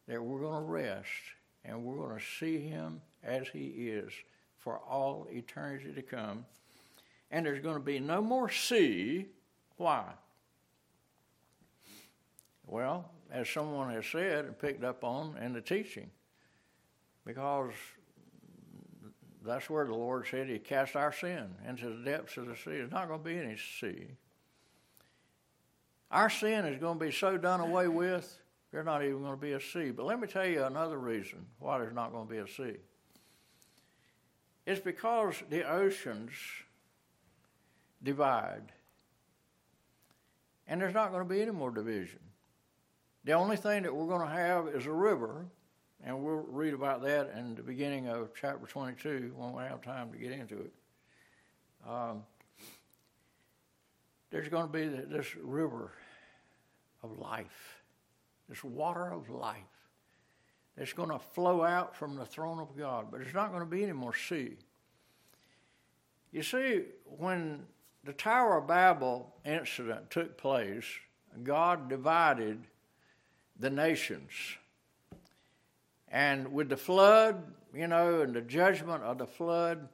that 0.08 0.24
we're 0.24 0.40
going 0.40 0.64
to 0.64 0.72
rest 0.72 1.10
and 1.64 1.84
we're 1.84 2.08
going 2.08 2.18
to 2.18 2.26
see 2.40 2.60
him 2.60 3.02
as 3.24 3.48
he 3.50 3.90
is 3.90 4.12
for 4.58 4.80
all 4.80 5.28
eternity 5.32 5.94
to 5.94 6.02
come. 6.02 6.46
And 7.32 7.46
there's 7.46 7.62
going 7.62 7.76
to 7.76 7.82
be 7.82 8.00
no 8.00 8.22
more 8.22 8.50
sea. 8.50 9.28
Why? 9.78 10.04
Well, 12.68 13.10
as 13.32 13.50
someone 13.50 13.92
has 13.94 14.06
said 14.06 14.46
and 14.46 14.60
picked 14.60 14.84
up 14.84 15.04
on 15.04 15.38
in 15.42 15.54
the 15.54 15.62
teaching, 15.62 16.10
because 17.26 17.72
that's 19.46 19.70
where 19.70 19.86
the 19.86 19.94
Lord 19.94 20.28
said 20.30 20.48
He 20.48 20.60
cast 20.60 20.96
our 20.96 21.14
sin 21.14 21.56
into 21.68 21.90
the 21.90 22.04
depths 22.04 22.38
of 22.38 22.48
the 22.48 22.56
sea. 22.56 22.72
There's 22.72 22.92
not 22.92 23.08
going 23.08 23.20
to 23.20 23.26
be 23.26 23.38
any 23.38 23.58
sea. 23.80 24.08
Our 26.12 26.30
sin 26.30 26.66
is 26.66 26.80
going 26.80 27.00
to 27.00 27.06
be 27.06 27.12
so 27.12 27.38
done 27.38 27.62
away 27.62 27.88
with, 27.88 28.38
there's 28.72 28.86
not 28.86 29.04
even 29.04 29.22
going 29.22 29.36
to 29.36 29.42
be 29.42 29.54
a 29.54 29.62
sea. 29.62 29.92
But 29.92 30.06
let 30.06 30.20
me 30.20 30.28
tell 30.28 30.46
you 30.46 30.64
another 30.64 30.98
reason 30.98 31.46
why 31.60 31.78
there's 31.78 31.94
not 31.94 32.12
going 32.12 32.28
to 32.28 32.34
be 32.34 32.40
a 32.40 32.48
sea. 32.48 32.78
It's 34.66 34.80
because 34.80 35.36
the 35.50 35.70
oceans 35.70 36.32
divide. 38.04 38.72
And 40.68 40.80
there's 40.80 40.94
not 40.94 41.12
going 41.12 41.24
to 41.24 41.30
be 41.30 41.42
any 41.42 41.52
more 41.52 41.72
division. 41.72 42.20
The 43.24 43.34
only 43.34 43.58
thing 43.58 43.84
that 43.84 43.96
we're 43.96 44.08
going 44.08 44.28
to 44.28 44.34
have 44.34 44.68
is 44.68 44.86
a 44.86 44.92
river, 44.92 45.46
and 46.04 46.24
we'll 46.24 46.46
read 46.48 46.74
about 46.74 47.04
that 47.04 47.32
in 47.38 47.56
the 47.56 47.62
beginning 47.62 48.08
of 48.08 48.30
chapter 48.40 48.66
22 48.66 49.34
when 49.36 49.54
we 49.54 49.64
have 49.64 49.82
time 49.82 50.12
to 50.12 50.18
get 50.18 50.32
into 50.32 50.58
it. 50.60 50.72
Um, 51.88 52.24
there's 54.32 54.48
going 54.48 54.66
to 54.66 54.72
be 54.72 54.88
this 54.88 55.36
river 55.36 55.92
of 57.04 57.20
life, 57.20 57.84
this 58.50 58.64
water 58.64 59.12
of 59.12 59.30
life 59.30 59.58
that's 60.78 60.94
going 60.94 61.10
to 61.10 61.20
flow 61.20 61.64
out 61.64 61.96
from 61.96 62.16
the 62.16 62.26
throne 62.26 62.60
of 62.60 62.78
God, 62.78 63.08
but 63.12 63.20
there's 63.20 63.34
not 63.34 63.50
going 63.50 63.62
to 63.62 63.70
be 63.70 63.84
any 63.84 63.92
more 63.92 64.16
sea. 64.16 64.58
You 66.32 66.44
see, 66.44 66.84
when 67.06 67.66
the 68.04 68.14
Tower 68.14 68.58
of 68.58 68.68
Babel 68.68 69.34
incident 69.46 70.10
took 70.10 70.38
place, 70.38 70.86
God 71.44 71.90
divided 71.90 72.66
the 73.60 73.70
nations. 73.70 74.32
And 76.10 76.52
with 76.52 76.70
the 76.70 76.78
flood, 76.78 77.44
you 77.74 77.88
know, 77.88 78.22
and 78.22 78.34
the 78.34 78.42
judgment 78.42 79.04
of 79.04 79.18
the 79.18 79.28
flood, 79.28 79.88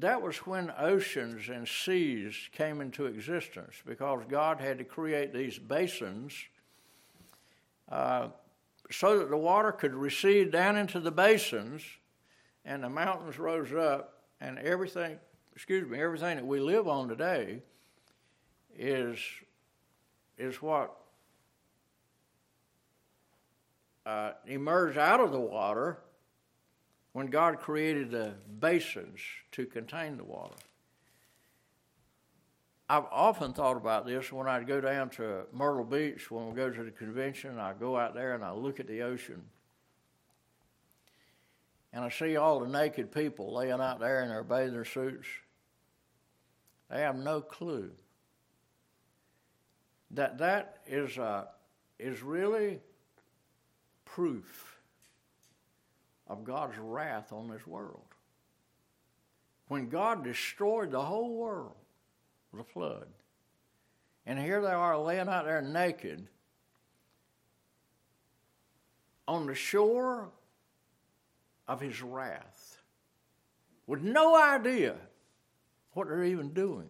that 0.00 0.20
was 0.20 0.38
when 0.38 0.72
oceans 0.76 1.48
and 1.48 1.66
seas 1.68 2.34
came 2.52 2.80
into 2.80 3.06
existence 3.06 3.74
because 3.86 4.24
God 4.28 4.60
had 4.60 4.78
to 4.78 4.84
create 4.84 5.32
these 5.32 5.58
basins 5.58 6.34
uh, 7.90 8.28
so 8.90 9.18
that 9.18 9.30
the 9.30 9.36
water 9.36 9.72
could 9.72 9.94
recede 9.94 10.50
down 10.50 10.76
into 10.76 11.00
the 11.00 11.10
basins 11.10 11.82
and 12.64 12.82
the 12.82 12.88
mountains 12.88 13.38
rose 13.38 13.72
up 13.72 14.22
and 14.40 14.58
everything, 14.58 15.18
excuse 15.54 15.88
me, 15.88 16.00
everything 16.00 16.36
that 16.36 16.46
we 16.46 16.60
live 16.60 16.88
on 16.88 17.08
today 17.08 17.62
is, 18.76 19.18
is 20.36 20.60
what 20.60 20.96
uh, 24.04 24.32
emerged 24.46 24.98
out 24.98 25.20
of 25.20 25.32
the 25.32 25.40
water 25.40 25.98
when 27.12 27.28
God 27.28 27.60
created 27.60 28.10
the 28.10 28.34
basins 28.60 29.20
to 29.52 29.66
contain 29.66 30.16
the 30.16 30.24
water. 30.24 30.56
I've 32.88 33.06
often 33.10 33.54
thought 33.54 33.76
about 33.76 34.04
this 34.04 34.30
when 34.30 34.46
I'd 34.46 34.66
go 34.66 34.80
down 34.80 35.08
to 35.10 35.44
Myrtle 35.52 35.84
Beach 35.84 36.30
when 36.30 36.48
we 36.48 36.54
go 36.54 36.68
to 36.68 36.82
the 36.82 36.90
convention. 36.90 37.58
I 37.58 37.72
go 37.72 37.96
out 37.96 38.14
there 38.14 38.34
and 38.34 38.44
I 38.44 38.52
look 38.52 38.78
at 38.78 38.86
the 38.86 39.02
ocean. 39.02 39.42
And 41.92 42.04
I 42.04 42.10
see 42.10 42.36
all 42.36 42.60
the 42.60 42.68
naked 42.68 43.12
people 43.12 43.54
laying 43.54 43.80
out 43.80 44.00
there 44.00 44.22
in 44.22 44.28
their 44.28 44.42
bathing 44.42 44.84
suits. 44.84 45.26
They 46.90 47.00
have 47.00 47.16
no 47.16 47.40
clue 47.40 47.90
that 50.10 50.38
that 50.38 50.78
is, 50.86 51.18
uh, 51.18 51.46
is 51.98 52.22
really 52.22 52.80
proof 54.04 54.78
of 56.28 56.44
God's 56.44 56.78
wrath 56.78 57.32
on 57.32 57.48
this 57.48 57.66
world. 57.66 58.00
When 59.68 59.88
God 59.88 60.22
destroyed 60.22 60.90
the 60.90 61.02
whole 61.02 61.34
world, 61.34 61.74
the 62.52 62.64
flood. 62.64 63.06
And 64.26 64.38
here 64.38 64.62
they 64.62 64.68
are 64.68 64.98
laying 64.98 65.28
out 65.28 65.44
there 65.44 65.60
naked 65.60 66.26
on 69.26 69.46
the 69.46 69.54
shore 69.54 70.30
of 71.66 71.80
his 71.80 72.02
wrath 72.02 72.78
with 73.86 74.02
no 74.02 74.36
idea 74.36 74.96
what 75.94 76.08
they're 76.08 76.24
even 76.24 76.52
doing. 76.52 76.88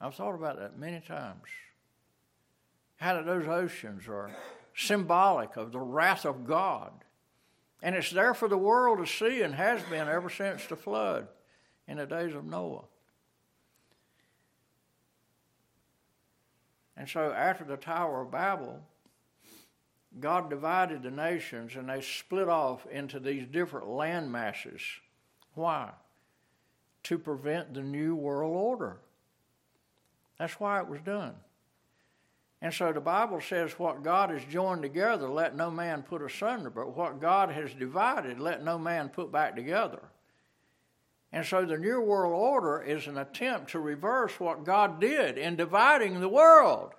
I've 0.00 0.14
thought 0.14 0.34
about 0.34 0.58
that 0.58 0.78
many 0.78 1.00
times. 1.00 1.44
How 2.96 3.14
that 3.14 3.26
those 3.26 3.46
oceans 3.46 4.06
are 4.08 4.30
symbolic 4.74 5.56
of 5.56 5.72
the 5.72 5.80
wrath 5.80 6.24
of 6.24 6.46
God. 6.46 6.92
And 7.82 7.94
it's 7.94 8.10
there 8.10 8.34
for 8.34 8.48
the 8.48 8.58
world 8.58 8.98
to 8.98 9.06
see 9.06 9.42
and 9.42 9.54
has 9.54 9.82
been 9.84 10.08
ever 10.08 10.30
since 10.30 10.66
the 10.66 10.76
flood 10.76 11.28
in 11.88 11.96
the 11.96 12.06
days 12.06 12.34
of 12.34 12.44
Noah. 12.44 12.84
And 16.96 17.08
so 17.08 17.32
after 17.32 17.64
the 17.64 17.76
Tower 17.76 18.22
of 18.22 18.30
Babel, 18.30 18.80
God 20.20 20.50
divided 20.50 21.02
the 21.02 21.10
nations 21.10 21.74
and 21.74 21.88
they 21.88 22.00
split 22.00 22.48
off 22.48 22.86
into 22.86 23.18
these 23.18 23.46
different 23.46 23.88
land 23.88 24.30
masses. 24.30 24.82
Why? 25.54 25.90
To 27.04 27.18
prevent 27.18 27.74
the 27.74 27.82
New 27.82 28.14
World 28.14 28.54
Order. 28.54 28.98
That's 30.38 30.58
why 30.60 30.80
it 30.80 30.88
was 30.88 31.00
done. 31.00 31.34
And 32.60 32.72
so 32.72 32.92
the 32.92 33.00
Bible 33.00 33.40
says, 33.40 33.72
What 33.72 34.04
God 34.04 34.30
has 34.30 34.44
joined 34.44 34.82
together, 34.82 35.28
let 35.28 35.56
no 35.56 35.70
man 35.70 36.02
put 36.02 36.22
asunder, 36.22 36.70
but 36.70 36.96
what 36.96 37.20
God 37.20 37.50
has 37.50 37.74
divided, 37.74 38.38
let 38.38 38.62
no 38.64 38.78
man 38.78 39.08
put 39.08 39.32
back 39.32 39.56
together. 39.56 40.00
And 41.32 41.44
so 41.44 41.64
the 41.64 41.78
New 41.78 42.00
World 42.00 42.34
Order 42.34 42.82
is 42.82 43.06
an 43.06 43.18
attempt 43.18 43.70
to 43.70 43.80
reverse 43.80 44.38
what 44.38 44.64
God 44.64 45.00
did 45.00 45.38
in 45.38 45.56
dividing 45.56 46.20
the 46.20 46.28
world. 46.28 46.92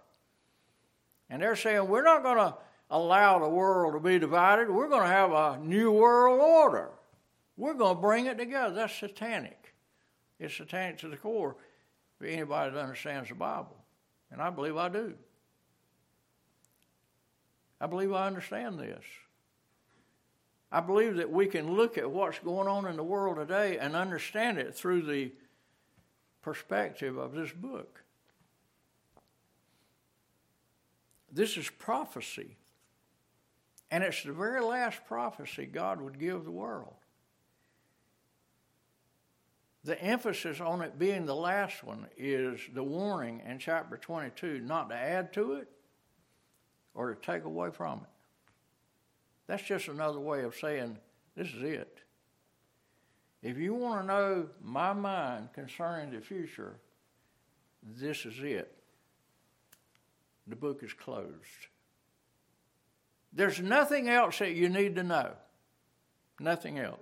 And 1.29 1.41
they're 1.41 1.55
saying, 1.55 1.87
we're 1.87 2.03
not 2.03 2.23
going 2.23 2.37
to 2.37 2.55
allow 2.89 3.39
the 3.39 3.49
world 3.49 3.93
to 3.93 3.99
be 3.99 4.19
divided. 4.19 4.69
We're 4.69 4.89
going 4.89 5.03
to 5.03 5.07
have 5.07 5.31
a 5.31 5.59
New 5.61 5.91
World 5.91 6.41
Order. 6.41 6.89
We're 7.57 7.73
going 7.75 7.95
to 7.95 8.01
bring 8.01 8.25
it 8.25 8.37
together. 8.37 8.73
That's 8.73 8.93
satanic. 8.95 9.72
It's 10.39 10.55
satanic 10.55 10.97
to 10.99 11.07
the 11.07 11.17
core 11.17 11.55
for 12.17 12.25
anybody 12.25 12.71
that 12.71 12.79
understands 12.79 13.29
the 13.29 13.35
Bible. 13.35 13.77
And 14.31 14.41
I 14.41 14.49
believe 14.49 14.77
I 14.77 14.89
do. 14.89 15.13
I 17.79 17.87
believe 17.87 18.13
I 18.13 18.27
understand 18.27 18.79
this. 18.79 19.03
I 20.71 20.79
believe 20.79 21.17
that 21.17 21.29
we 21.29 21.45
can 21.45 21.73
look 21.73 21.97
at 21.97 22.09
what's 22.09 22.39
going 22.39 22.67
on 22.67 22.87
in 22.87 22.95
the 22.95 23.03
world 23.03 23.35
today 23.37 23.77
and 23.77 23.95
understand 23.95 24.57
it 24.57 24.73
through 24.73 25.03
the 25.03 25.31
perspective 26.41 27.17
of 27.17 27.33
this 27.33 27.51
book. 27.51 28.03
This 31.31 31.57
is 31.57 31.69
prophecy. 31.69 32.57
And 33.91 34.03
it's 34.03 34.23
the 34.23 34.33
very 34.33 34.61
last 34.61 35.05
prophecy 35.05 35.65
God 35.65 36.01
would 36.01 36.19
give 36.19 36.45
the 36.45 36.51
world. 36.51 36.95
The 39.83 40.01
emphasis 40.01 40.61
on 40.61 40.81
it 40.81 40.97
being 40.97 41.25
the 41.25 41.35
last 41.35 41.83
one 41.83 42.07
is 42.17 42.59
the 42.73 42.83
warning 42.83 43.41
in 43.45 43.59
chapter 43.59 43.97
22 43.97 44.61
not 44.61 44.89
to 44.89 44.95
add 44.95 45.33
to 45.33 45.53
it 45.53 45.69
or 46.93 47.13
to 47.13 47.21
take 47.21 47.43
away 47.43 47.69
from 47.71 47.99
it. 47.99 48.09
That's 49.47 49.63
just 49.63 49.89
another 49.89 50.19
way 50.19 50.43
of 50.43 50.55
saying 50.55 50.97
this 51.35 51.49
is 51.49 51.63
it. 51.63 51.99
If 53.41 53.57
you 53.57 53.73
want 53.73 54.01
to 54.01 54.07
know 54.07 54.47
my 54.61 54.93
mind 54.93 55.49
concerning 55.53 56.11
the 56.11 56.21
future, 56.21 56.77
this 57.83 58.25
is 58.25 58.35
it. 58.41 58.73
The 60.47 60.55
book 60.55 60.81
is 60.81 60.93
closed. 60.93 61.67
There's 63.33 63.59
nothing 63.59 64.07
else 64.07 64.39
that 64.39 64.53
you 64.53 64.69
need 64.69 64.95
to 64.95 65.03
know. 65.03 65.31
Nothing 66.39 66.79
else. 66.79 66.99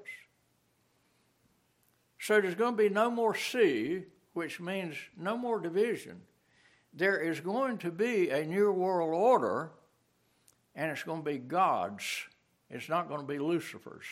So 2.21 2.39
there's 2.39 2.55
going 2.55 2.77
to 2.77 2.83
be 2.83 2.89
no 2.89 3.11
more 3.11 3.35
sea, 3.35 4.03
which 4.33 4.59
means 4.59 4.95
no 5.17 5.35
more 5.35 5.59
division. 5.59 6.21
There 6.93 7.19
is 7.19 7.39
going 7.39 7.79
to 7.79 7.91
be 7.91 8.29
a 8.29 8.45
new 8.45 8.71
world 8.71 9.13
order, 9.13 9.71
and 10.75 10.91
it's 10.91 11.03
going 11.03 11.23
to 11.23 11.29
be 11.29 11.37
God's 11.37 12.25
it's 12.71 12.87
not 12.87 13.09
going 13.09 13.19
to 13.19 13.27
be 13.27 13.37
Lucifer's. 13.37 14.05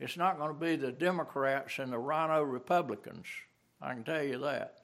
It's 0.00 0.16
not 0.16 0.38
going 0.38 0.54
to 0.54 0.58
be 0.58 0.76
the 0.76 0.92
Democrats 0.92 1.78
and 1.78 1.92
the 1.92 1.98
RINO 1.98 2.42
Republicans. 2.42 3.26
I 3.80 3.92
can 3.92 4.04
tell 4.04 4.22
you 4.22 4.38
that. 4.38 4.78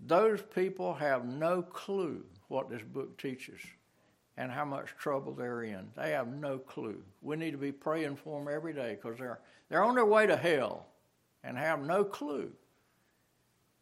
Those 0.00 0.40
people 0.42 0.94
have 0.94 1.26
no 1.26 1.62
clue 1.62 2.24
what 2.48 2.70
this 2.70 2.82
book 2.82 3.18
teaches 3.18 3.60
and 4.36 4.50
how 4.50 4.64
much 4.64 4.88
trouble 4.98 5.32
they're 5.32 5.62
in. 5.62 5.88
They 5.96 6.10
have 6.10 6.28
no 6.28 6.58
clue. 6.58 7.02
We 7.22 7.36
need 7.36 7.52
to 7.52 7.58
be 7.58 7.72
praying 7.72 8.16
for 8.16 8.38
them 8.38 8.52
every 8.52 8.72
day 8.72 8.98
because 9.00 9.18
they're, 9.18 9.40
they're 9.68 9.84
on 9.84 9.94
their 9.94 10.06
way 10.06 10.26
to 10.26 10.36
hell 10.36 10.86
and 11.42 11.56
have 11.56 11.80
no 11.80 12.04
clue 12.04 12.52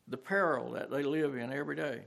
the 0.08 0.16
peril 0.16 0.72
that 0.72 0.90
they 0.90 1.02
live 1.02 1.34
in 1.34 1.52
every 1.52 1.76
day 1.76 2.02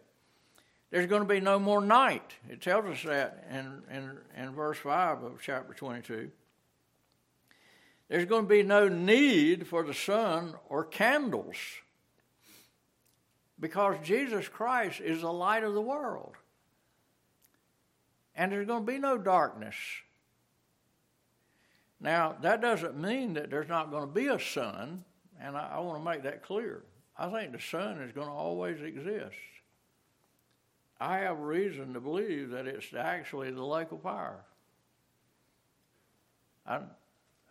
there's 0.90 1.08
going 1.08 1.22
to 1.22 1.28
be 1.28 1.42
no 1.42 1.60
more 1.60 1.82
night. 1.82 2.34
It 2.50 2.62
tells 2.62 2.86
us 2.86 3.04
that 3.04 3.46
in, 3.50 3.84
in, 3.94 4.18
in 4.42 4.52
verse 4.54 4.78
5 4.78 5.24
of 5.24 5.42
chapter 5.42 5.74
22. 5.74 6.32
There's 8.08 8.26
going 8.26 8.44
to 8.44 8.50
be 8.50 8.64
no 8.64 8.88
need 8.88 9.68
for 9.68 9.84
the 9.84 9.94
sun 9.94 10.56
or 10.70 10.86
candles 10.86 11.58
because 13.60 13.98
Jesus 14.02 14.48
Christ 14.48 15.02
is 15.02 15.22
the 15.22 15.34
light 15.34 15.64
of 15.64 15.74
the 15.74 15.82
world. 15.82 16.36
And 18.38 18.52
there's 18.52 18.68
going 18.68 18.86
to 18.86 18.92
be 18.92 19.00
no 19.00 19.18
darkness. 19.18 19.76
Now, 22.00 22.36
that 22.42 22.62
doesn't 22.62 22.96
mean 22.96 23.34
that 23.34 23.50
there's 23.50 23.68
not 23.68 23.92
going 23.92 24.08
to 24.08 24.14
be 24.14 24.28
a 24.28 24.40
sun, 24.40 25.04
and 25.42 25.58
I, 25.58 25.72
I 25.74 25.80
want 25.80 26.00
to 26.00 26.10
make 26.10 26.24
that 26.24 26.44
clear. 26.44 26.84
I 27.18 27.28
think 27.30 27.52
the 27.52 27.60
sun 27.60 28.00
is 28.02 28.12
going 28.12 28.28
to 28.28 28.34
always 28.34 28.80
exist. 28.82 29.36
I 31.00 31.18
have 31.20 31.40
reason 31.40 31.94
to 31.94 32.00
believe 32.00 32.52
that 32.52 32.68
it's 32.68 32.94
actually 32.94 33.52
the 33.52 33.66
lake 33.66 33.92
of 33.92 34.02
fire. 34.04 34.46
I, 36.66 36.82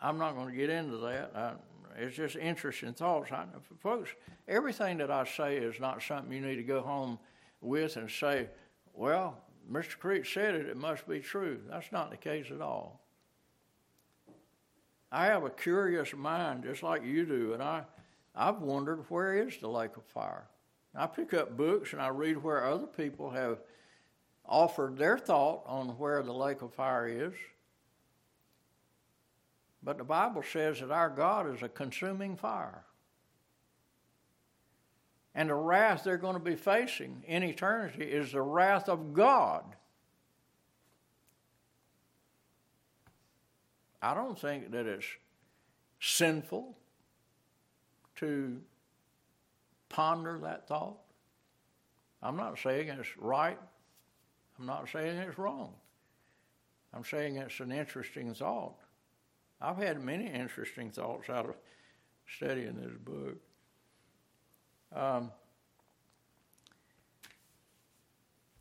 I'm 0.01 0.19
not 0.19 0.37
going 0.37 0.51
to 0.51 0.57
get 0.57 0.71
into 0.71 0.99
that. 0.99 1.33
I, 1.35 1.53
it's 1.99 2.17
just 2.17 2.37
interesting 2.37 2.93
thoughts. 2.93 3.33
I, 3.33 3.47
folks, 3.81 4.11
everything 4.47 4.99
that 4.99 5.11
I 5.11 5.25
say 5.25 5.57
is 5.57 5.81
not 5.81 6.03
something 6.03 6.33
you 6.33 6.41
need 6.41 6.57
to 6.57 6.63
go 6.63 6.83
home 6.83 7.19
with 7.61 7.97
and 7.97 8.11
say, 8.11 8.49
well, 8.95 9.39
Mr. 9.71 9.99
Creek 9.99 10.27
said 10.27 10.55
it, 10.55 10.67
it 10.67 10.77
must 10.77 11.09
be 11.09 11.21
true. 11.21 11.61
That's 11.69 11.91
not 11.91 12.11
the 12.11 12.17
case 12.17 12.47
at 12.53 12.61
all. 12.61 13.01
I 15.11 15.27
have 15.27 15.45
a 15.45 15.51
curious 15.51 16.15
mind 16.15 16.65
just 16.65 16.83
like 16.83 17.05
you 17.05 17.25
do, 17.25 17.53
and 17.53 17.63
I, 17.63 17.85
I've 18.35 18.61
wondered 18.61 19.05
where 19.09 19.47
is 19.47 19.57
the 19.59 19.69
lake 19.69 19.97
of 19.97 20.05
fire? 20.05 20.47
I 20.95 21.07
pick 21.07 21.35
up 21.35 21.57
books 21.57 21.93
and 21.93 22.01
I 22.01 22.09
read 22.09 22.43
where 22.43 22.65
other 22.65 22.87
people 22.87 23.31
have 23.31 23.59
offered 24.45 24.97
their 24.97 25.19
thought 25.19 25.63
on 25.67 25.89
where 25.99 26.23
the 26.23 26.33
lake 26.33 26.63
of 26.63 26.73
fire 26.73 27.09
is. 27.09 27.35
But 29.83 29.99
the 29.99 30.05
Bible 30.05 30.43
says 30.43 30.81
that 30.81 30.91
our 30.91 31.11
God 31.11 31.55
is 31.55 31.63
a 31.63 31.69
consuming 31.69 32.37
fire. 32.37 32.85
And 35.37 35.51
the 35.51 35.55
wrath 35.55 36.03
they're 36.03 36.17
going 36.17 36.35
to 36.35 36.41
be 36.41 36.57
facing 36.57 37.23
in 37.29 37.43
eternity 37.43 38.05
is 38.05 38.33
the 38.33 38.41
wrath 38.41 38.89
of 38.89 39.13
God. 39.13 39.65
I 44.01 44.15
don't 44.15 44.39
think 44.39 44.71
that 44.71 44.87
it's 44.87 45.07
sinful 46.01 46.75
to 48.17 48.57
ponder 49.91 50.39
that 50.39 50.67
thought. 50.67 50.97
I'm 52.23 52.37
not 52.37 52.59
saying 52.59 52.89
it's 52.89 53.17
right. 53.19 53.59
I'm 54.59 54.65
not 54.65 54.89
saying 54.89 55.19
it's 55.19 55.39
wrong. 55.39 55.75
I'm 56.95 57.05
saying 57.05 57.37
it's 57.37 57.61
an 57.61 57.73
interesting 57.73 58.33
thought. 58.33 58.77
I've 59.61 59.77
had 59.77 60.03
many 60.03 60.29
interesting 60.29 60.91
thoughts 60.91 61.29
out 61.29 61.51
of 61.51 61.57
studying 62.27 62.77
this 62.77 62.97
book. 63.05 63.37
Um, 64.97 65.31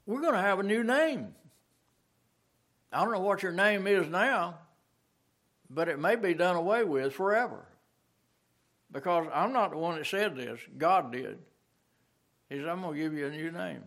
we're 0.06 0.22
going 0.22 0.34
to 0.34 0.42
have 0.42 0.60
a 0.60 0.64
new 0.64 0.84
name. 0.84 1.34
I 2.92 3.04
don't 3.04 3.14
know 3.14 3.22
what 3.22 3.42
your 3.42 3.54
name 3.54 3.88
is 3.88 4.08
now, 4.08 4.60
but 5.70 5.88
it 5.88 5.98
may 5.98 6.16
be 6.16 6.34
done 6.34 6.58
away 6.58 6.84
with 6.84 7.14
forever. 7.14 7.66
Because 8.92 9.28
I'm 9.34 9.54
not 9.54 9.72
the 9.72 9.78
one 9.78 9.98
that 9.98 10.06
said 10.06 10.36
this, 10.36 10.60
God 10.78 11.12
did. 11.12 11.40
He 12.50 12.58
said, 12.58 12.68
I'm 12.68 12.82
going 12.82 12.96
to 12.96 13.02
give 13.02 13.14
you 13.14 13.28
a 13.28 13.32
new 13.32 13.52
name. 13.52 13.84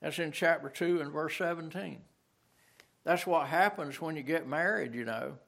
That's 0.00 0.18
in 0.18 0.32
chapter 0.32 0.68
2 0.68 1.00
and 1.00 1.12
verse 1.12 1.36
17. 1.36 2.00
That's 3.04 3.26
what 3.26 3.48
happens 3.48 4.00
when 4.00 4.16
you 4.16 4.22
get 4.22 4.46
married, 4.46 4.94
you 4.94 5.04
know. 5.04 5.38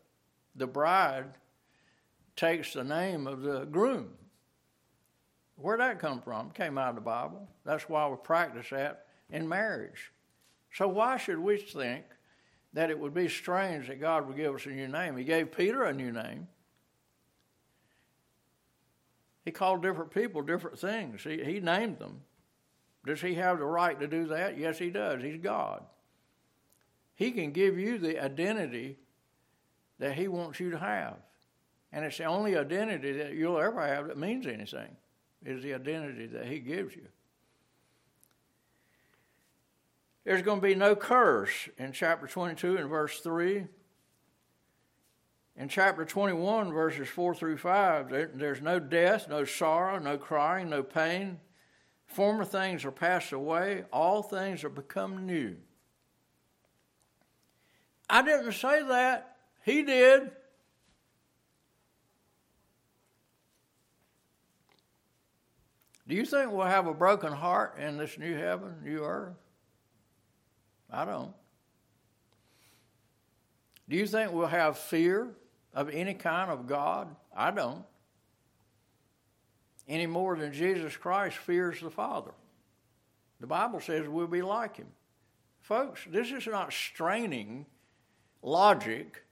The 0.56 0.66
bride 0.66 1.26
takes 2.36 2.72
the 2.72 2.84
name 2.84 3.26
of 3.26 3.42
the 3.42 3.64
groom. 3.64 4.10
Where'd 5.56 5.80
that 5.80 5.98
come 5.98 6.20
from? 6.20 6.48
It 6.48 6.54
came 6.54 6.78
out 6.78 6.90
of 6.90 6.94
the 6.96 7.00
Bible. 7.00 7.48
That's 7.64 7.88
why 7.88 8.08
we 8.08 8.16
practice 8.16 8.66
that 8.70 9.06
in 9.30 9.48
marriage. 9.48 10.12
So 10.72 10.88
why 10.88 11.16
should 11.18 11.38
we 11.38 11.58
think 11.58 12.04
that 12.72 12.90
it 12.90 12.98
would 12.98 13.14
be 13.14 13.28
strange 13.28 13.88
that 13.88 14.00
God 14.00 14.26
would 14.26 14.36
give 14.36 14.54
us 14.54 14.66
a 14.66 14.70
new 14.70 14.88
name? 14.88 15.16
He 15.16 15.24
gave 15.24 15.56
Peter 15.56 15.84
a 15.84 15.92
new 15.92 16.10
name. 16.10 16.48
He 19.44 19.50
called 19.50 19.82
different 19.82 20.10
people 20.10 20.42
different 20.42 20.78
things. 20.78 21.22
He, 21.22 21.42
he 21.42 21.60
named 21.60 21.98
them. 21.98 22.22
Does 23.04 23.20
he 23.20 23.34
have 23.34 23.58
the 23.58 23.64
right 23.64 23.98
to 23.98 24.06
do 24.06 24.26
that? 24.28 24.56
Yes, 24.56 24.78
he 24.78 24.90
does. 24.90 25.22
He's 25.22 25.40
God. 25.40 25.82
He 27.14 27.32
can 27.32 27.50
give 27.50 27.78
you 27.78 27.98
the 27.98 28.22
identity 28.22 28.98
that 29.98 30.14
he 30.14 30.28
wants 30.28 30.60
you 30.60 30.70
to 30.70 30.78
have. 30.78 31.16
And 31.92 32.04
it's 32.04 32.18
the 32.18 32.24
only 32.24 32.56
identity 32.56 33.12
that 33.12 33.34
you'll 33.34 33.60
ever 33.60 33.86
have 33.86 34.08
that 34.08 34.16
means 34.16 34.46
anything, 34.46 34.96
is 35.44 35.62
the 35.62 35.74
identity 35.74 36.26
that 36.26 36.46
he 36.46 36.58
gives 36.58 36.94
you. 36.94 37.06
There's 40.24 40.42
going 40.42 40.60
to 40.60 40.66
be 40.66 40.74
no 40.74 40.94
curse 40.94 41.68
in 41.78 41.92
chapter 41.92 42.26
22 42.26 42.76
and 42.76 42.88
verse 42.88 43.20
3. 43.20 43.66
In 45.56 45.68
chapter 45.68 46.04
21, 46.04 46.72
verses 46.72 47.08
4 47.08 47.34
through 47.34 47.58
5, 47.58 48.08
there, 48.08 48.30
there's 48.32 48.62
no 48.62 48.78
death, 48.78 49.28
no 49.28 49.44
sorrow, 49.44 49.98
no 49.98 50.16
crying, 50.16 50.70
no 50.70 50.82
pain. 50.82 51.40
Former 52.06 52.44
things 52.44 52.84
are 52.84 52.92
passed 52.92 53.32
away, 53.32 53.84
all 53.92 54.22
things 54.22 54.64
are 54.64 54.70
become 54.70 55.26
new. 55.26 55.56
I 58.08 58.22
didn't 58.22 58.52
say 58.52 58.82
that, 58.82 59.36
he 59.64 59.82
did. 59.82 60.30
Do 66.06 66.14
you 66.14 66.24
think 66.24 66.50
we'll 66.50 66.66
have 66.66 66.86
a 66.86 66.94
broken 66.94 67.32
heart 67.32 67.78
in 67.78 67.96
this 67.96 68.18
new 68.18 68.36
heaven, 68.36 68.74
new 68.82 69.04
earth? 69.04 69.36
I 70.90 71.04
don't. 71.04 71.32
Do 73.88 73.96
you 73.96 74.06
think 74.06 74.32
we'll 74.32 74.46
have 74.46 74.78
fear 74.78 75.30
of 75.74 75.88
any 75.90 76.14
kind 76.14 76.50
of 76.50 76.66
God? 76.66 77.14
I 77.34 77.50
don't. 77.50 77.84
Any 79.88 80.06
more 80.06 80.36
than 80.36 80.52
Jesus 80.52 80.96
Christ 80.96 81.36
fears 81.38 81.80
the 81.80 81.90
Father. 81.90 82.32
The 83.40 83.46
Bible 83.46 83.80
says 83.80 84.08
we'll 84.08 84.26
be 84.26 84.42
like 84.42 84.76
him. 84.76 84.88
Folks, 85.60 86.00
this 86.10 86.30
is 86.30 86.46
not 86.46 86.72
straining 86.72 87.66
logic 88.42 89.24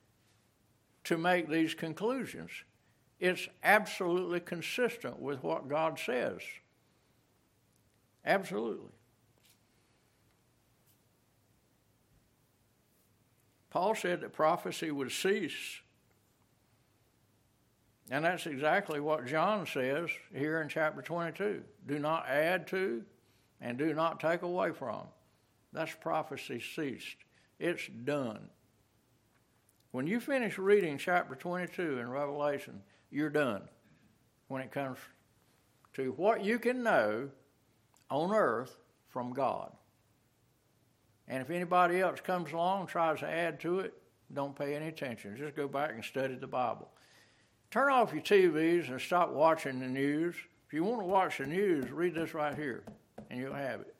to 1.05 1.17
make 1.19 1.49
these 1.49 1.75
conclusions. 1.75 2.51
It's 3.21 3.49
absolutely 3.63 4.41
consistent 4.41 5.21
with 5.21 5.43
what 5.45 5.69
God 5.69 5.99
says. 5.99 6.41
Absolutely. 8.25 8.91
Paul 13.71 13.95
said 13.95 14.23
that 14.23 14.33
prophecy 14.33 14.91
would 14.91 15.13
cease. 15.13 15.81
And 18.11 18.25
that's 18.25 18.47
exactly 18.47 18.99
what 18.99 19.27
John 19.27 19.67
says 19.67 20.11
here 20.35 20.61
in 20.61 20.69
chapter 20.69 21.03
22. 21.03 21.63
Do 21.87 21.99
not 21.99 22.27
add 22.27 22.67
to 22.69 23.05
and 23.61 23.79
do 23.79 23.95
not 23.95 24.19
take 24.19 24.43
away 24.43 24.73
from. 24.73 25.03
That's 25.73 25.95
prophecy 25.95 26.61
ceased. 26.75 27.17
It's 27.61 27.87
done. 28.05 28.49
When 29.93 30.07
you 30.07 30.19
finish 30.19 30.59
reading 30.59 30.99
chapter 30.99 31.35
22 31.35 31.99
in 31.99 32.11
Revelation, 32.11 32.83
you're 33.11 33.31
done 33.31 33.63
when 34.49 34.63
it 34.63 34.71
comes 34.71 34.99
to 35.95 36.13
what 36.13 36.45
you 36.45 36.59
can 36.59 36.83
know 36.83 37.29
on 38.11 38.35
earth 38.35 38.77
from 39.09 39.33
God. 39.33 39.73
And 41.29 41.43
if 41.43 41.51
anybody 41.51 42.01
else 42.01 42.21
comes 42.21 42.53
along 42.53 42.81
and 42.81 42.89
tries 42.89 43.21
to 43.21 43.29
add 43.29 43.61
to 43.61 43.81
it, 43.81 43.95
don't 44.33 44.57
pay 44.57 44.75
any 44.75 44.89
attention. 44.89 45.37
Just 45.37 45.57
go 45.57 45.69
back 45.69 45.93
and 45.93 46.05
study 46.05 46.35
the 46.35 46.47
Bible. 46.47 46.89
Turn 47.71 47.91
off 47.91 48.13
your 48.13 48.23
TVs 48.23 48.89
and 48.89 49.01
stop 49.01 49.31
watching 49.31 49.79
the 49.79 49.87
news. 49.87 50.35
If 50.67 50.75
you 50.75 50.85
want 50.85 51.01
to 51.01 51.07
watch 51.07 51.39
the 51.39 51.47
news, 51.47 51.91
read 51.91 52.15
this 52.15 52.35
right 52.35 52.55
here, 52.55 52.83
and 53.29 53.41
you'll 53.41 53.55
have 53.55 53.81
it. 53.81 53.95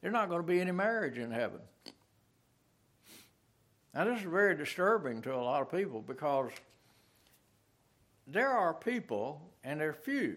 There's 0.00 0.12
not 0.12 0.28
going 0.28 0.40
to 0.40 0.46
be 0.46 0.60
any 0.60 0.72
marriage 0.72 1.18
in 1.18 1.30
heaven. 1.30 1.60
Now, 3.96 4.04
this 4.04 4.18
is 4.18 4.26
very 4.26 4.54
disturbing 4.54 5.22
to 5.22 5.34
a 5.34 5.40
lot 5.40 5.62
of 5.62 5.72
people 5.72 6.02
because 6.02 6.50
there 8.26 8.50
are 8.50 8.74
people, 8.74 9.40
and 9.64 9.80
they're 9.80 9.94
few, 9.94 10.36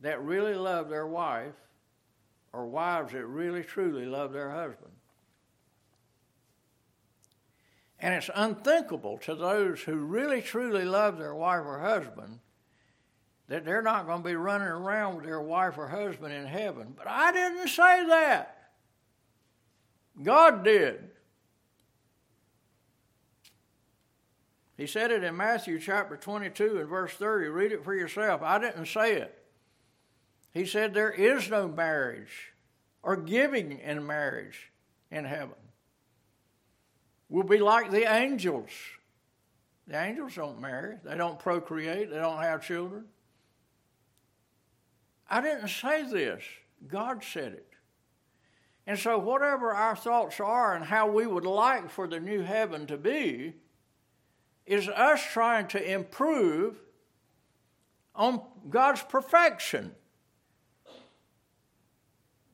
that 0.00 0.20
really 0.24 0.54
love 0.54 0.88
their 0.88 1.06
wife 1.06 1.54
or 2.52 2.66
wives 2.66 3.12
that 3.12 3.24
really 3.26 3.62
truly 3.62 4.06
love 4.06 4.32
their 4.32 4.50
husband. 4.50 4.90
And 8.00 8.12
it's 8.12 8.30
unthinkable 8.34 9.18
to 9.18 9.36
those 9.36 9.82
who 9.82 9.94
really 9.94 10.42
truly 10.42 10.84
love 10.84 11.16
their 11.16 11.36
wife 11.36 11.64
or 11.64 11.78
husband 11.78 12.40
that 13.46 13.64
they're 13.64 13.82
not 13.82 14.06
going 14.06 14.24
to 14.24 14.28
be 14.28 14.34
running 14.34 14.66
around 14.66 15.14
with 15.14 15.26
their 15.26 15.40
wife 15.40 15.78
or 15.78 15.86
husband 15.86 16.34
in 16.34 16.44
heaven. 16.44 16.92
But 16.96 17.06
I 17.06 17.30
didn't 17.30 17.68
say 17.68 18.04
that. 18.08 18.72
God 20.20 20.64
did. 20.64 21.10
He 24.82 24.88
said 24.88 25.12
it 25.12 25.22
in 25.22 25.36
Matthew 25.36 25.78
chapter 25.78 26.16
22 26.16 26.80
and 26.80 26.88
verse 26.88 27.12
30. 27.12 27.50
Read 27.50 27.70
it 27.70 27.84
for 27.84 27.94
yourself. 27.94 28.42
I 28.42 28.58
didn't 28.58 28.86
say 28.86 29.14
it. 29.14 29.32
He 30.52 30.66
said 30.66 30.92
there 30.92 31.12
is 31.12 31.48
no 31.48 31.68
marriage 31.68 32.52
or 33.00 33.14
giving 33.14 33.78
in 33.78 34.04
marriage 34.04 34.72
in 35.08 35.24
heaven. 35.24 35.54
We'll 37.28 37.44
be 37.44 37.60
like 37.60 37.92
the 37.92 38.12
angels. 38.12 38.70
The 39.86 40.02
angels 40.02 40.34
don't 40.34 40.60
marry, 40.60 40.96
they 41.04 41.16
don't 41.16 41.38
procreate, 41.38 42.10
they 42.10 42.18
don't 42.18 42.42
have 42.42 42.66
children. 42.66 43.04
I 45.30 45.42
didn't 45.42 45.68
say 45.68 46.10
this, 46.10 46.42
God 46.88 47.22
said 47.22 47.52
it. 47.52 47.68
And 48.88 48.98
so, 48.98 49.16
whatever 49.16 49.72
our 49.72 49.94
thoughts 49.94 50.40
are 50.40 50.74
and 50.74 50.84
how 50.84 51.06
we 51.06 51.24
would 51.24 51.46
like 51.46 51.88
for 51.88 52.08
the 52.08 52.18
new 52.18 52.42
heaven 52.42 52.88
to 52.88 52.96
be, 52.96 53.54
is 54.66 54.88
us 54.88 55.22
trying 55.32 55.66
to 55.68 55.92
improve 55.92 56.80
on 58.14 58.42
God's 58.68 59.02
perfection. 59.02 59.92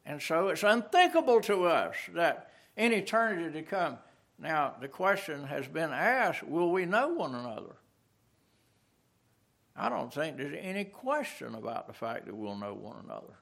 And 0.07 0.23
so 0.23 0.49
it's 0.49 0.63
unthinkable 0.63 1.41
to 1.43 1.67
us 1.67 1.95
that 2.15 2.51
in 2.77 2.93
eternity 2.93 3.53
to 3.53 3.63
come. 3.63 3.99
Now, 4.39 4.75
the 4.81 4.89
question 4.89 5.45
has 5.45 5.67
been 5.67 5.91
asked 5.91 6.43
will 6.43 6.71
we 6.73 6.87
know 6.87 7.09
one 7.09 7.35
another? 7.35 7.77
I 9.77 9.89
don't 9.89 10.13
think 10.13 10.37
there's 10.37 10.59
any 10.61 10.85
question 10.85 11.55
about 11.55 11.87
the 11.87 11.93
fact 11.93 12.27
that 12.27 12.37
we'll 12.37 12.57
know 12.57 12.75
one 12.75 12.97
another. 13.05 13.35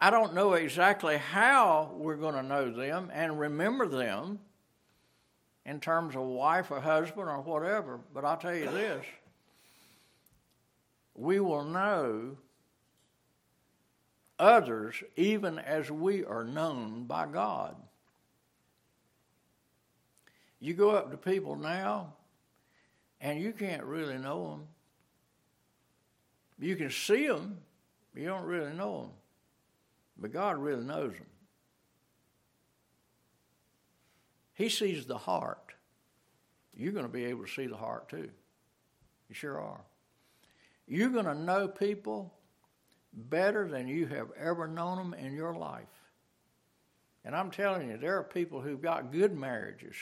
I 0.00 0.10
don't 0.10 0.34
know 0.34 0.54
exactly 0.54 1.16
how 1.16 1.92
we're 1.96 2.16
going 2.16 2.34
to 2.34 2.42
know 2.42 2.70
them 2.70 3.10
and 3.12 3.38
remember 3.38 3.86
them 3.86 4.38
in 5.66 5.80
terms 5.80 6.14
of 6.14 6.22
wife 6.22 6.70
or 6.70 6.80
husband 6.80 7.28
or 7.28 7.40
whatever, 7.40 7.98
but 8.12 8.24
I'll 8.24 8.36
tell 8.36 8.54
you 8.54 8.70
this 8.70 9.04
we 11.14 11.38
will 11.38 11.64
know 11.64 12.36
others 14.38 14.96
even 15.16 15.58
as 15.58 15.90
we 15.90 16.24
are 16.24 16.44
known 16.44 17.04
by 17.04 17.26
God. 17.26 17.76
You 20.60 20.74
go 20.74 20.90
up 20.90 21.10
to 21.10 21.16
people 21.16 21.56
now, 21.56 22.14
and 23.20 23.40
you 23.40 23.52
can't 23.52 23.84
really 23.84 24.18
know 24.18 24.50
them. 24.50 24.66
You 26.58 26.74
can 26.76 26.90
see 26.90 27.26
them, 27.26 27.58
you 28.14 28.26
don't 28.26 28.44
really 28.44 28.72
know 28.72 29.02
them. 29.02 29.10
But 30.18 30.32
God 30.32 30.56
really 30.56 30.84
knows 30.84 31.12
them. 31.12 31.26
He 34.54 34.68
sees 34.68 35.04
the 35.04 35.18
heart. 35.18 35.74
You're 36.74 36.92
going 36.92 37.06
to 37.06 37.12
be 37.12 37.24
able 37.26 37.44
to 37.44 37.50
see 37.50 37.66
the 37.66 37.76
heart 37.76 38.08
too. 38.08 38.30
You 39.28 39.34
sure 39.34 39.60
are. 39.60 39.80
You're 40.86 41.10
going 41.10 41.24
to 41.24 41.34
know 41.34 41.68
people 41.68 42.32
better 43.12 43.68
than 43.68 43.88
you 43.88 44.06
have 44.06 44.28
ever 44.38 44.66
known 44.66 44.98
them 44.98 45.14
in 45.14 45.34
your 45.34 45.54
life. 45.54 45.86
And 47.24 47.34
I'm 47.34 47.50
telling 47.50 47.90
you, 47.90 47.96
there 47.96 48.18
are 48.18 48.24
people 48.24 48.60
who've 48.60 48.82
got 48.82 49.12
good 49.12 49.36
marriages 49.36 49.96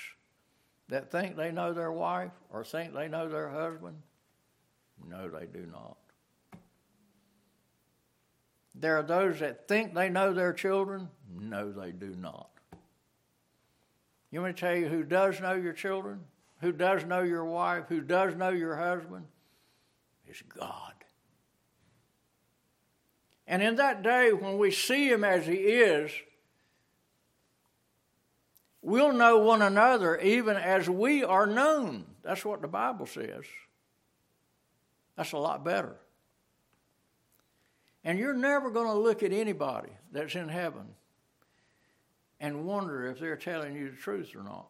that 0.89 1.11
think 1.11 1.37
they 1.37 1.53
know 1.53 1.73
their 1.73 1.93
wife 1.93 2.33
or 2.51 2.65
think 2.65 2.93
they 2.93 3.09
know 3.09 3.29
their 3.29 3.49
husband. 3.49 3.97
No, 5.07 5.29
they 5.29 5.47
do 5.47 5.67
not. 5.71 5.97
There 8.75 8.99
are 8.99 9.03
those 9.03 9.41
that 9.41 9.69
think 9.69 9.95
they 9.95 10.09
know 10.09 10.33
their 10.33 10.53
children. 10.53 11.09
No, 11.31 11.71
they 11.71 11.93
do 11.93 12.15
not. 12.17 12.52
You 14.33 14.41
want 14.41 14.51
me 14.51 14.55
to 14.55 14.61
tell 14.61 14.75
you 14.75 14.89
who 14.89 15.05
does 15.05 15.41
know 15.41 15.53
your 15.53 15.75
children? 15.75 16.21
Who 16.63 16.73
does 16.73 17.05
know 17.05 17.23
your 17.23 17.45
wife? 17.45 17.85
Who 17.89 18.01
does 18.01 18.35
know 18.35 18.49
your 18.49 18.77
husband? 18.77 19.27
It's 20.27 20.43
God. 20.43 20.95
And 23.47 23.63
in 23.63 23.77
that 23.77 24.03
day, 24.03 24.33
when 24.33 24.57
we 24.57 24.71
see 24.71 25.09
Him 25.09 25.23
as 25.23 25.47
He 25.47 25.55
is, 25.55 26.11
we'll 28.81 29.13
know 29.13 29.39
one 29.39 29.61
another 29.61 30.19
even 30.19 30.57
as 30.57 30.89
we 30.89 31.23
are 31.23 31.47
known. 31.47 32.07
That's 32.23 32.45
what 32.45 32.63
the 32.63 32.69
Bible 32.69 33.05
says. 33.05 33.45
That's 35.17 35.33
a 35.33 35.39
lot 35.39 35.63
better. 35.63 35.97
And 38.03 38.19
you're 38.19 38.33
never 38.33 38.71
going 38.71 38.87
to 38.87 38.99
look 38.99 39.23
at 39.23 39.33
anybody 39.33 39.91
that's 40.11 40.35
in 40.35 40.49
heaven 40.49 40.95
and 42.43 42.67
wonder 42.67 43.07
if 43.07 43.21
they're 43.21 43.37
telling 43.37 43.77
you 43.77 43.91
the 43.91 43.97
truth 43.97 44.35
or 44.35 44.43
not. 44.43 44.69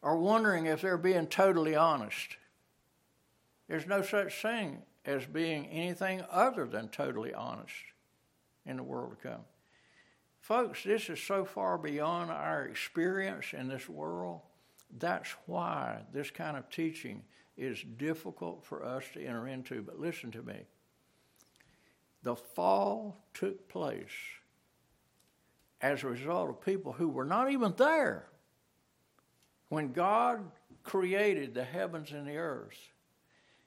Or 0.00 0.16
wondering 0.16 0.66
if 0.66 0.80
they're 0.80 0.96
being 0.96 1.26
totally 1.26 1.74
honest. 1.74 2.36
There's 3.68 3.86
no 3.86 4.00
such 4.00 4.40
thing 4.40 4.82
as 5.04 5.26
being 5.26 5.66
anything 5.66 6.22
other 6.30 6.66
than 6.66 6.88
totally 6.88 7.34
honest 7.34 7.74
in 8.64 8.76
the 8.76 8.82
world 8.84 9.10
to 9.10 9.28
come. 9.28 9.40
Folks, 10.38 10.84
this 10.84 11.08
is 11.10 11.20
so 11.20 11.44
far 11.44 11.78
beyond 11.78 12.30
our 12.30 12.66
experience 12.66 13.46
in 13.52 13.66
this 13.66 13.88
world. 13.88 14.40
That's 14.98 15.30
why 15.46 16.02
this 16.12 16.30
kind 16.30 16.56
of 16.56 16.70
teaching 16.70 17.24
is 17.56 17.82
difficult 17.96 18.64
for 18.64 18.84
us 18.84 19.04
to 19.14 19.24
enter 19.24 19.48
into. 19.48 19.82
But 19.82 19.98
listen 19.98 20.30
to 20.32 20.42
me 20.42 20.60
the 22.22 22.36
fall 22.36 23.26
took 23.34 23.68
place 23.68 24.10
as 25.80 26.02
a 26.02 26.08
result 26.08 26.50
of 26.50 26.60
people 26.60 26.92
who 26.92 27.08
were 27.08 27.24
not 27.24 27.50
even 27.50 27.74
there 27.76 28.26
when 29.68 29.92
God 29.92 30.40
created 30.82 31.54
the 31.54 31.64
heavens 31.64 32.12
and 32.12 32.26
the 32.26 32.36
earth. 32.36 32.78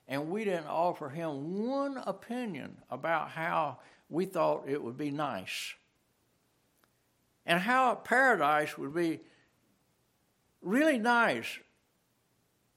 And 0.08 0.30
we 0.30 0.46
didn't 0.46 0.68
offer 0.68 1.10
him 1.10 1.68
one 1.68 1.98
opinion 1.98 2.78
about 2.90 3.30
how 3.30 3.80
we 4.10 4.26
thought 4.26 4.64
it 4.68 4.82
would 4.82 4.98
be 4.98 5.12
nice 5.12 5.74
and 7.48 7.60
how 7.60 7.96
paradise 7.96 8.78
would 8.78 8.94
be 8.94 9.22
really 10.62 11.00
nice 11.00 11.48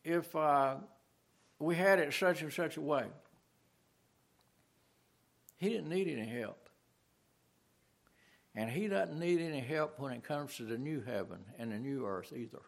if 0.05 0.35
uh, 0.35 0.77
we 1.59 1.75
had 1.75 1.99
it 1.99 2.15
such 2.15 2.41
and 2.41 2.53
such 2.53 2.77
a 2.77 2.81
way. 2.81 3.05
He 5.59 5.69
didn't 5.69 5.91
need 5.91 6.09
any 6.09 6.27
help. 6.27 6.70
And 8.55 8.71
he 8.71 8.89
doesn't 8.89 9.19
need 9.19 9.41
any 9.41 9.61
help 9.61 9.99
when 9.99 10.13
it 10.13 10.25
comes 10.25 10.57
to 10.57 10.65
the 10.65 10.79
new 10.79 11.01
heaven 11.01 11.39
and 11.59 11.71
the 11.73 11.79
new 11.79 12.07
earth 12.07 12.33
either. 12.35 12.63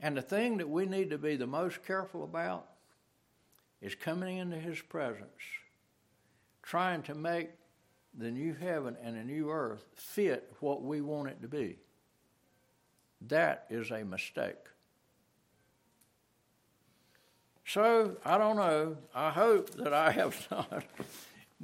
And 0.00 0.16
the 0.16 0.22
thing 0.22 0.58
that 0.58 0.68
we 0.68 0.84
need 0.84 1.10
to 1.10 1.18
be 1.18 1.36
the 1.36 1.46
most 1.46 1.84
careful 1.86 2.24
about 2.24 2.66
is 3.80 3.94
coming 3.94 4.38
into 4.38 4.56
his 4.56 4.80
presence, 4.80 5.30
trying 6.62 7.02
to 7.02 7.14
make 7.14 7.50
the 8.18 8.30
new 8.30 8.54
heaven 8.54 8.96
and 9.02 9.16
the 9.16 9.22
new 9.22 9.50
earth 9.50 9.84
fit 9.94 10.52
what 10.60 10.82
we 10.82 11.00
want 11.00 11.28
it 11.28 11.40
to 11.42 11.48
be. 11.48 11.78
That 13.28 13.66
is 13.70 13.90
a 13.92 14.04
mistake. 14.04 14.56
So, 17.64 18.16
I 18.24 18.38
don't 18.38 18.56
know. 18.56 18.96
I 19.14 19.30
hope 19.30 19.70
that 19.76 19.94
I 19.94 20.10
have 20.10 20.46
not 20.50 20.84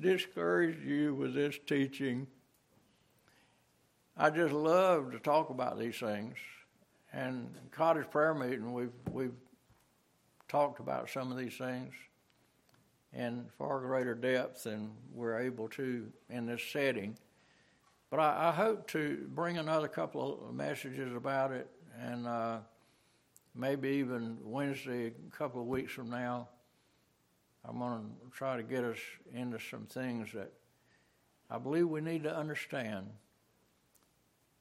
discouraged 0.01 0.84
you 0.84 1.14
with 1.14 1.34
this 1.34 1.59
teaching. 1.66 2.26
I 4.16 4.30
just 4.30 4.53
love 4.53 5.12
to 5.12 5.18
talk 5.18 5.51
about 5.51 5.78
these 5.78 5.96
things. 5.96 6.36
And 7.12 7.55
cottage 7.70 8.11
prayer 8.11 8.34
meeting, 8.34 8.72
we've 8.72 8.92
we've 9.11 9.34
talked 10.49 10.80
about 10.80 11.09
some 11.09 11.30
of 11.30 11.38
these 11.38 11.57
things 11.57 11.92
in 13.12 13.46
far 13.59 13.80
greater 13.80 14.14
depth 14.14 14.64
than 14.64 14.90
we're 15.14 15.38
able 15.38 15.68
to 15.68 16.07
in 16.28 16.46
this 16.46 16.62
setting. 16.62 17.16
But 18.11 18.20
I, 18.20 18.49
I 18.49 18.53
hope 18.53 18.86
to 18.88 19.26
bring 19.34 19.59
another 19.59 19.88
couple 19.88 20.46
of 20.49 20.55
messages 20.55 21.14
about 21.14 21.53
it, 21.53 21.68
and 22.01 22.26
uh, 22.26 22.59
maybe 23.55 23.88
even 23.90 24.38
Wednesday, 24.42 25.07
a 25.07 25.36
couple 25.36 25.61
of 25.61 25.66
weeks 25.66 25.92
from 25.92 26.11
now, 26.11 26.49
I'm 27.68 27.78
going 27.78 28.00
to 28.00 28.30
try 28.30 28.56
to 28.56 28.62
get 28.62 28.82
us 28.82 28.98
into 29.34 29.58
some 29.60 29.84
things 29.84 30.30
that 30.32 30.50
I 31.50 31.58
believe 31.58 31.86
we 31.86 32.00
need 32.00 32.22
to 32.22 32.34
understand 32.34 33.08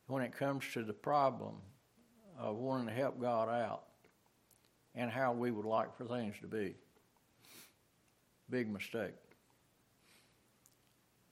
when 0.07 0.21
it 0.23 0.35
comes 0.37 0.65
to 0.73 0.83
the 0.83 0.93
problem 0.93 1.55
of 2.37 2.57
wanting 2.57 2.87
to 2.87 2.93
help 2.93 3.19
God 3.21 3.47
out 3.47 3.83
and 4.93 5.09
how 5.09 5.31
we 5.31 5.51
would 5.51 5.65
like 5.65 5.95
for 5.95 6.03
things 6.03 6.35
to 6.41 6.47
be. 6.47 6.75
Big 8.49 8.69
mistake. 8.69 9.13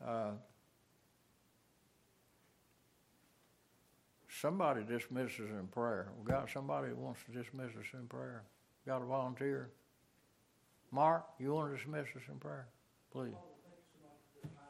Uh, 0.05 0.31
somebody 4.29 4.83
dismisses 4.83 5.49
in 5.49 5.67
prayer. 5.71 6.09
We 6.19 6.31
got 6.31 6.49
somebody 6.49 6.89
who 6.89 6.95
wants 6.95 7.19
to 7.25 7.31
dismiss 7.31 7.71
us 7.71 7.87
in 7.93 8.07
prayer. 8.07 8.43
Got 8.85 9.01
a 9.01 9.05
volunteer? 9.05 9.71
Mark, 10.95 11.25
you 11.39 11.53
want 11.53 11.69
to 11.71 11.77
dismiss 11.77 12.07
us 12.15 12.21
in 12.31 12.39
prayer? 12.39 12.69
Please. 13.11 13.33